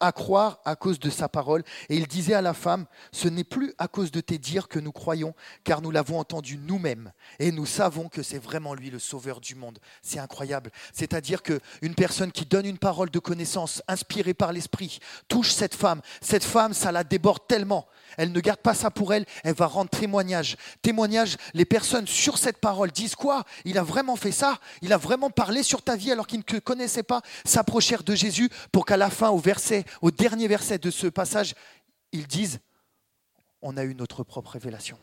à 0.00 0.10
croire 0.10 0.58
à 0.64 0.74
cause 0.74 0.98
de 0.98 1.08
sa 1.08 1.28
parole. 1.28 1.62
Et 1.88 1.96
il 1.96 2.08
disait 2.08 2.34
à 2.34 2.42
la 2.42 2.52
femme, 2.52 2.86
ce 3.12 3.28
n'est 3.28 3.44
plus 3.44 3.74
à 3.78 3.86
cause 3.86 4.10
de 4.10 4.20
tes 4.20 4.38
dires 4.38 4.66
que 4.66 4.80
nous 4.80 4.90
croyons, 4.90 5.34
car 5.62 5.82
nous 5.82 5.92
l'avons 5.92 6.18
entendu 6.18 6.58
nous-mêmes. 6.58 7.12
Et 7.38 7.52
nous 7.52 7.64
savons 7.64 8.08
que 8.08 8.24
c'est 8.24 8.42
vraiment 8.42 8.74
lui 8.74 8.90
le 8.90 8.98
sauveur 8.98 9.40
du 9.40 9.54
monde. 9.54 9.78
C'est 10.02 10.18
incroyable. 10.18 10.72
C'est-à-dire 10.92 11.44
qu'une 11.44 11.94
personne 11.94 12.32
qui 12.32 12.44
donne 12.44 12.66
une 12.66 12.78
parole 12.78 13.10
de 13.10 13.20
connaissance, 13.20 13.82
inspirée 13.86 14.34
par 14.34 14.52
l'Esprit, 14.52 14.98
touche 15.28 15.52
cette 15.52 15.76
femme. 15.76 16.00
Cette 16.20 16.44
femme, 16.44 16.74
ça 16.74 16.90
la 16.90 17.04
déborde 17.04 17.46
tellement. 17.46 17.86
Elle 18.16 18.32
ne 18.32 18.40
garde 18.40 18.60
pas 18.60 18.74
ça 18.74 18.90
pour 18.90 19.14
elle, 19.14 19.26
elle 19.42 19.54
va 19.54 19.66
rendre 19.66 19.90
témoignage. 19.90 20.56
Témoignage, 20.82 21.36
les 21.52 21.64
personnes 21.64 22.06
sur 22.06 22.38
cette 22.38 22.58
parole 22.58 22.90
disent 22.90 23.14
quoi? 23.14 23.44
Il 23.64 23.78
a 23.78 23.82
vraiment 23.82 24.16
fait 24.16 24.32
ça? 24.32 24.58
Il 24.82 24.92
a 24.92 24.96
vraiment 24.96 25.30
parlé 25.30 25.62
sur 25.62 25.82
ta 25.82 25.96
vie 25.96 26.12
alors 26.12 26.26
qu'il 26.26 26.38
ne 26.38 26.44
te 26.44 26.58
connaissait 26.58 27.02
pas? 27.02 27.22
S'approchèrent 27.44 28.04
de 28.04 28.14
Jésus 28.14 28.48
pour 28.72 28.86
qu'à 28.86 28.96
la 28.96 29.10
fin, 29.10 29.30
au 29.30 29.38
verset 29.38 29.84
au 30.02 30.10
dernier 30.10 30.48
verset 30.48 30.78
de 30.78 30.90
ce 30.90 31.06
passage, 31.06 31.54
ils 32.12 32.26
disent, 32.26 32.60
on 33.62 33.76
a 33.76 33.84
eu 33.84 33.94
notre 33.94 34.22
propre 34.22 34.52
révélation. 34.52 34.98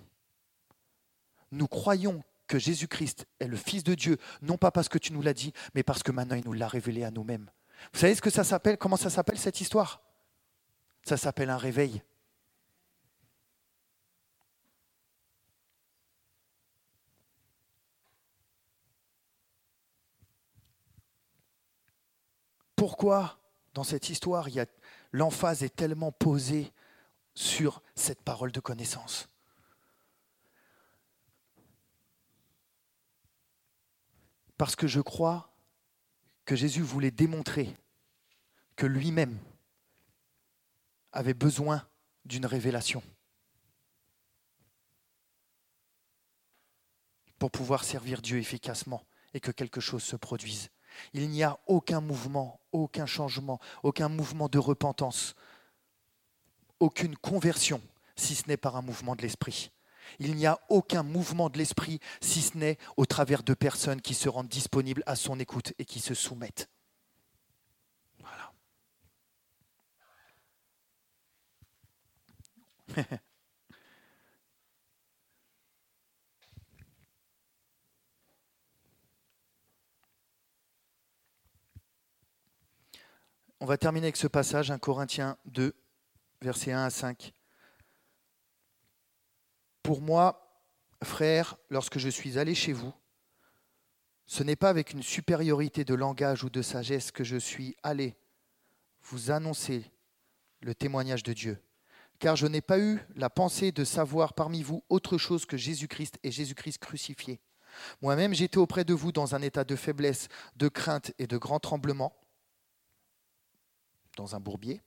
Nous 1.52 1.68
croyons 1.68 2.24
que 2.48 2.60
Jésus-Christ 2.60 3.26
est 3.40 3.48
le 3.48 3.58
Fils 3.58 3.84
de 3.84 3.96
Dieu, 3.96 4.18
non 4.42 4.58
pas 4.58 4.72
parce 4.72 4.90
que 4.90 4.98
tu 4.98 5.14
nous 5.14 5.22
l'as 5.22 5.34
dit, 5.34 5.54
mais 5.74 5.84
parce 5.84 6.04
que 6.04 6.12
maintenant 6.12 6.36
il 6.36 6.46
nous 6.46 6.54
l'a 6.54 6.68
révélé 6.68 7.04
à 7.04 7.12
nous-mêmes. 7.12 7.50
Vous 7.94 8.00
savez 8.00 8.14
ce 8.14 8.22
que 8.22 8.30
ça 8.30 8.44
s'appelle? 8.44 8.78
Comment 8.78 8.98
ça 8.98 9.10
s'appelle 9.10 9.40
cette 9.40 9.62
histoire? 9.62 10.02
Ça 11.04 11.18
s'appelle 11.18 11.50
un 11.50 11.58
réveil. 11.58 12.02
Pourquoi 22.82 23.40
dans 23.76 23.84
cette 23.84 24.10
histoire, 24.10 24.48
l'emphase 25.12 25.62
est 25.62 25.76
tellement 25.76 26.12
posée 26.12 26.74
sur 27.36 27.84
cette 27.94 28.24
parole 28.24 28.52
de 28.52 28.60
connaissance? 28.60 29.30
Parce 34.58 34.76
que 34.76 34.88
je 34.88 35.00
crois 35.00 35.54
que 36.44 36.56
Jésus 36.56 36.82
voulait 36.82 37.12
démontrer 37.12 37.78
que 38.76 38.88
lui-même 38.88 39.38
avait 41.12 41.36
besoin 41.36 41.88
d'une 42.26 42.48
révélation 42.48 43.04
pour 47.38 47.52
pouvoir 47.52 47.84
servir 47.84 48.24
Dieu 48.24 48.40
efficacement 48.40 49.06
et 49.36 49.40
que 49.40 49.52
quelque 49.52 49.82
chose 49.82 50.02
se 50.02 50.16
produise. 50.16 50.72
Il 51.14 51.30
n'y 51.30 51.44
a 51.44 51.60
aucun 51.68 52.02
mouvement, 52.02 52.60
aucun 52.72 53.06
changement, 53.06 53.60
aucun 53.84 54.10
mouvement 54.10 54.50
de 54.50 54.60
repentance, 54.60 55.36
aucune 56.80 57.16
conversion, 57.16 57.82
si 58.16 58.36
ce 58.36 58.48
n'est 58.48 58.58
par 58.58 58.76
un 58.76 58.82
mouvement 58.82 59.16
de 59.16 59.22
l'esprit. 59.22 59.72
Il 60.20 60.36
n'y 60.36 60.46
a 60.46 60.60
aucun 60.70 61.04
mouvement 61.04 61.50
de 61.50 61.58
l'esprit, 61.58 62.00
si 62.22 62.42
ce 62.42 62.58
n'est 62.58 62.78
au 62.98 63.06
travers 63.06 63.44
de 63.44 63.54
personnes 63.54 64.02
qui 64.02 64.14
se 64.14 64.30
rendent 64.30 64.48
disponibles 64.48 65.04
à 65.06 65.16
son 65.16 65.40
écoute 65.40 65.74
et 65.80 65.86
qui 65.86 66.00
se 66.00 66.14
soumettent. 66.14 66.70
Voilà. 68.20 68.54
On 83.64 83.68
va 83.68 83.78
terminer 83.78 84.08
avec 84.08 84.18
ce 84.18 84.26
passage, 84.26 84.72
1 84.72 84.80
Corinthiens 84.80 85.38
2, 85.46 85.76
versets 86.42 86.72
1 86.72 86.84
à 86.84 86.90
5. 86.90 87.32
Pour 89.84 90.02
moi, 90.02 90.60
frère, 91.04 91.58
lorsque 91.70 92.00
je 92.00 92.10
suis 92.10 92.40
allé 92.40 92.56
chez 92.56 92.74
vous, 92.74 92.92
ce 94.26 94.42
n'est 94.42 94.56
pas 94.56 94.70
avec 94.70 94.94
une 94.94 95.04
supériorité 95.04 95.84
de 95.86 95.94
langage 95.94 96.44
ou 96.44 96.50
de 96.50 96.64
sagesse 96.64 97.12
que 97.12 97.24
je 97.24 97.38
suis 97.38 97.78
allé 97.84 98.18
vous 99.04 99.30
annoncer 99.30 99.92
le 100.62 100.74
témoignage 100.74 101.22
de 101.22 101.34
Dieu, 101.34 101.62
car 102.18 102.36
je 102.36 102.48
n'ai 102.48 102.62
pas 102.62 102.80
eu 102.80 103.00
la 103.16 103.30
pensée 103.30 103.72
de 103.72 103.84
savoir 103.84 104.34
parmi 104.34 104.64
vous 104.64 104.84
autre 104.90 105.20
chose 105.20 105.46
que 105.46 105.56
Jésus-Christ 105.58 106.18
et 106.24 106.32
Jésus-Christ 106.32 106.80
crucifié. 106.80 107.40
Moi-même, 108.02 108.34
j'étais 108.34 108.58
auprès 108.58 108.86
de 108.86 108.96
vous 108.96 109.12
dans 109.12 109.36
un 109.36 109.42
état 109.44 109.66
de 109.66 109.76
faiblesse, 109.76 110.30
de 110.56 110.68
crainte 110.68 111.14
et 111.20 111.28
de 111.28 111.38
grand 111.38 111.60
tremblement 111.60 112.18
dans 114.18 114.36
un 114.36 114.40
bourbier. 114.40 114.82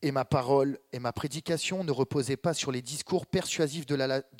Et 0.00 0.12
ma 0.12 0.24
parole 0.24 0.78
et 0.92 1.00
ma 1.00 1.12
prédication 1.12 1.82
ne 1.82 1.90
reposaient 1.90 2.36
pas 2.36 2.54
sur 2.54 2.70
les 2.70 2.82
discours 2.82 3.26
persuasifs 3.26 3.86
de 3.86 3.94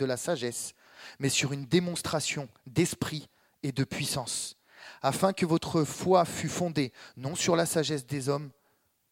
la, 0.05 0.17
sagesse, 0.17 0.75
mais 1.19 1.29
sur 1.29 1.53
une 1.53 1.67
démonstration 1.67 2.49
d'esprit 2.67 3.29
et 3.65 3.73
de 3.73 3.83
puissance, 3.83 4.57
afin 5.03 5.33
que 5.33 5.47
votre 5.47 5.83
foi 5.83 6.25
fût 6.25 6.49
fondée 6.49 6.93
non 7.17 7.35
sur 7.35 7.57
la 7.57 7.67
sagesse 7.67 8.07
des 8.07 8.29
hommes, 8.29 8.51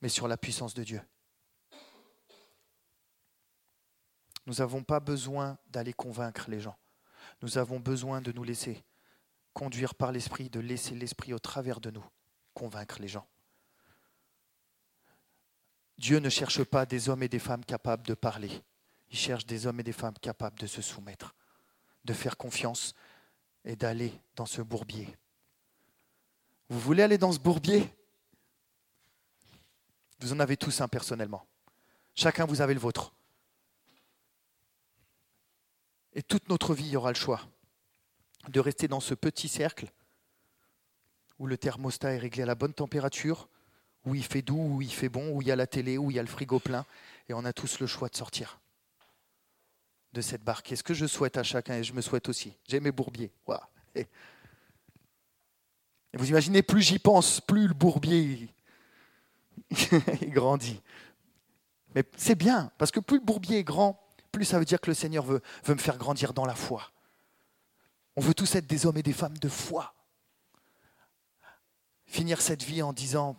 mais 0.00 0.08
sur 0.08 0.28
la 0.28 0.36
puissance 0.36 0.74
de 0.74 0.84
Dieu. 0.84 1.02
Nous 4.46 4.54
n'avons 4.54 4.84
pas 4.84 5.00
besoin 5.00 5.58
d'aller 5.66 5.92
convaincre 5.92 6.48
les 6.48 6.60
gens. 6.60 6.76
Nous 7.42 7.58
avons 7.58 7.80
besoin 7.80 8.20
de 8.20 8.30
nous 8.30 8.44
laisser 8.44 8.84
conduire 9.52 9.96
par 9.96 10.12
l'Esprit, 10.12 10.48
de 10.48 10.60
laisser 10.60 10.94
l'Esprit 10.94 11.32
au 11.32 11.40
travers 11.40 11.80
de 11.80 11.90
nous 11.90 12.04
convaincre 12.54 13.00
les 13.00 13.08
gens. 13.08 13.26
Dieu 15.98 16.18
ne 16.18 16.28
cherche 16.28 16.62
pas 16.64 16.86
des 16.86 17.08
hommes 17.08 17.22
et 17.22 17.28
des 17.28 17.38
femmes 17.38 17.64
capables 17.64 18.06
de 18.06 18.14
parler. 18.14 18.62
Il 19.10 19.16
cherche 19.16 19.46
des 19.46 19.66
hommes 19.66 19.80
et 19.80 19.84
des 19.84 19.92
femmes 19.92 20.18
capables 20.18 20.58
de 20.58 20.66
se 20.66 20.82
soumettre, 20.82 21.34
de 22.04 22.12
faire 22.12 22.36
confiance 22.36 22.94
et 23.64 23.76
d'aller 23.76 24.12
dans 24.34 24.46
ce 24.46 24.62
bourbier. 24.62 25.16
Vous 26.68 26.80
voulez 26.80 27.02
aller 27.02 27.18
dans 27.18 27.32
ce 27.32 27.38
bourbier? 27.38 27.92
Vous 30.20 30.32
en 30.32 30.40
avez 30.40 30.56
tous 30.56 30.80
un 30.80 30.88
personnellement. 30.88 31.46
Chacun, 32.14 32.46
vous 32.46 32.60
avez 32.60 32.74
le 32.74 32.80
vôtre. 32.80 33.12
Et 36.12 36.22
toute 36.22 36.48
notre 36.48 36.74
vie, 36.74 36.86
il 36.86 36.92
y 36.92 36.96
aura 36.96 37.10
le 37.10 37.16
choix 37.16 37.40
de 38.48 38.60
rester 38.60 38.88
dans 38.88 39.00
ce 39.00 39.14
petit 39.14 39.48
cercle 39.48 39.92
où 41.38 41.46
le 41.46 41.58
thermostat 41.58 42.14
est 42.14 42.18
réglé 42.18 42.42
à 42.44 42.46
la 42.46 42.54
bonne 42.54 42.72
température, 42.72 43.48
où 44.06 44.14
il 44.14 44.24
fait 44.24 44.42
doux, 44.42 44.76
où 44.76 44.82
il 44.82 44.92
fait 44.92 45.08
bon, 45.08 45.30
où 45.30 45.42
il 45.42 45.48
y 45.48 45.52
a 45.52 45.56
la 45.56 45.66
télé, 45.66 45.98
où 45.98 46.10
il 46.10 46.16
y 46.16 46.18
a 46.18 46.22
le 46.22 46.28
frigo 46.28 46.58
plein, 46.60 46.86
et 47.28 47.34
on 47.34 47.44
a 47.44 47.52
tous 47.52 47.80
le 47.80 47.86
choix 47.86 48.08
de 48.08 48.16
sortir 48.16 48.58
de 50.12 50.20
cette 50.22 50.42
barque. 50.42 50.72
Et 50.72 50.76
ce 50.76 50.82
que 50.82 50.94
je 50.94 51.06
souhaite 51.06 51.36
à 51.36 51.42
chacun, 51.42 51.74
et 51.74 51.84
je 51.84 51.92
me 51.92 52.00
souhaite 52.00 52.28
aussi, 52.28 52.52
j'ai 52.68 52.80
mes 52.80 52.92
bourbiers. 52.92 53.32
Et 53.94 54.06
vous 56.14 56.28
imaginez, 56.28 56.62
plus 56.62 56.82
j'y 56.82 56.98
pense, 56.98 57.40
plus 57.40 57.66
le 57.68 57.74
bourbier 57.74 58.48
grandit. 60.28 60.80
Mais 61.94 62.04
c'est 62.16 62.36
bien, 62.36 62.70
parce 62.78 62.90
que 62.90 63.00
plus 63.00 63.18
le 63.18 63.24
bourbier 63.24 63.58
est 63.58 63.64
grand, 63.64 64.00
plus 64.30 64.44
ça 64.44 64.58
veut 64.58 64.64
dire 64.64 64.80
que 64.80 64.90
le 64.90 64.94
Seigneur 64.94 65.24
veut 65.24 65.42
me 65.68 65.76
faire 65.76 65.98
grandir 65.98 66.32
dans 66.32 66.46
la 66.46 66.54
foi. 66.54 66.92
On 68.14 68.20
veut 68.20 68.34
tous 68.34 68.54
être 68.54 68.66
des 68.66 68.86
hommes 68.86 68.96
et 68.96 69.02
des 69.02 69.12
femmes 69.12 69.36
de 69.38 69.48
foi. 69.48 69.94
Finir 72.06 72.40
cette 72.40 72.62
vie 72.62 72.82
en 72.82 72.92
disant 72.92 73.36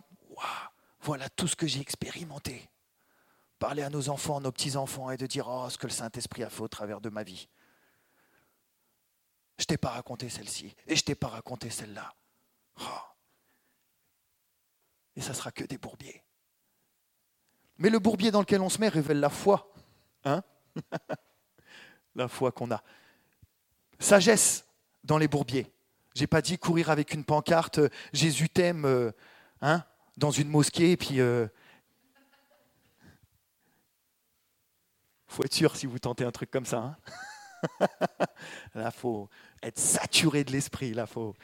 voilà 1.00 1.28
tout 1.28 1.48
ce 1.48 1.56
que 1.56 1.66
j'ai 1.66 1.80
expérimenté. 1.80 2.68
Parler 3.58 3.82
à 3.82 3.90
nos 3.90 4.08
enfants, 4.08 4.40
nos 4.40 4.52
petits-enfants 4.52 5.10
et 5.10 5.16
de 5.16 5.26
dire 5.26 5.48
Oh, 5.48 5.68
ce 5.68 5.78
que 5.78 5.86
le 5.86 5.92
Saint-Esprit 5.92 6.44
a 6.44 6.50
fait 6.50 6.60
au 6.60 6.68
travers 6.68 7.00
de 7.00 7.08
ma 7.08 7.22
vie. 7.22 7.48
Je 9.58 9.64
t'ai 9.64 9.76
pas 9.76 9.90
raconté 9.90 10.28
celle-ci 10.28 10.74
et 10.86 10.94
je 10.94 11.02
t'ai 11.02 11.14
pas 11.14 11.28
raconté 11.28 11.70
celle-là. 11.70 12.12
Oh. 12.80 12.84
Et 15.16 15.20
ça 15.20 15.34
sera 15.34 15.50
que 15.50 15.64
des 15.64 15.78
bourbiers. 15.78 16.22
Mais 17.78 17.90
le 17.90 17.98
bourbier 17.98 18.30
dans 18.30 18.40
lequel 18.40 18.60
on 18.60 18.68
se 18.68 18.78
met 18.78 18.88
révèle 18.88 19.18
la 19.18 19.30
foi. 19.30 19.72
Hein 20.24 20.42
la 22.14 22.28
foi 22.28 22.52
qu'on 22.52 22.70
a. 22.70 22.82
Sagesse 23.98 24.64
dans 25.02 25.18
les 25.18 25.26
bourbiers. 25.26 25.72
J'ai 26.14 26.26
pas 26.26 26.42
dit 26.42 26.58
courir 26.58 26.90
avec 26.90 27.14
une 27.14 27.24
pancarte 27.24 27.80
Jésus 28.12 28.48
t'aime. 28.48 28.84
Euh, 28.84 29.12
hein 29.60 29.84
dans 30.18 30.30
une 30.30 30.48
mosquée, 30.48 30.92
et 30.92 30.96
puis 30.96 31.20
euh, 31.20 31.46
faut 35.28 35.44
être 35.44 35.54
sûr 35.54 35.76
si 35.76 35.86
vous 35.86 35.98
tentez 35.98 36.24
un 36.24 36.32
truc 36.32 36.50
comme 36.50 36.66
ça. 36.66 36.96
Hein 37.80 37.86
là, 38.74 38.90
faut 38.90 39.28
être 39.62 39.78
saturé 39.78 40.44
de 40.44 40.52
l'esprit. 40.52 40.92
Là, 40.92 41.06
faut 41.06 41.34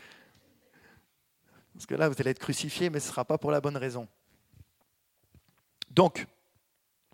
parce 1.74 1.86
que 1.86 1.94
là, 1.94 2.08
vous 2.08 2.14
allez 2.20 2.30
être 2.30 2.38
crucifié, 2.38 2.88
mais 2.88 3.00
ce 3.00 3.06
ne 3.06 3.10
sera 3.10 3.24
pas 3.24 3.36
pour 3.36 3.50
la 3.50 3.60
bonne 3.60 3.76
raison. 3.76 4.06
Donc, 5.90 6.26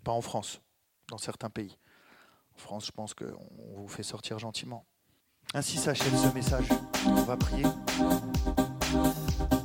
pas 0.03 0.11
en 0.11 0.21
France, 0.21 0.61
dans 1.09 1.17
certains 1.17 1.49
pays. 1.49 1.77
En 2.55 2.59
France, 2.59 2.85
je 2.85 2.91
pense 2.91 3.13
qu'on 3.13 3.49
vous 3.75 3.87
fait 3.87 4.03
sortir 4.03 4.37
gentiment. 4.37 4.85
Ainsi 5.53 5.77
s'achève 5.77 6.15
ce 6.15 6.33
message. 6.33 6.69
On 7.05 7.23
va 7.23 7.37
prier. 7.37 7.65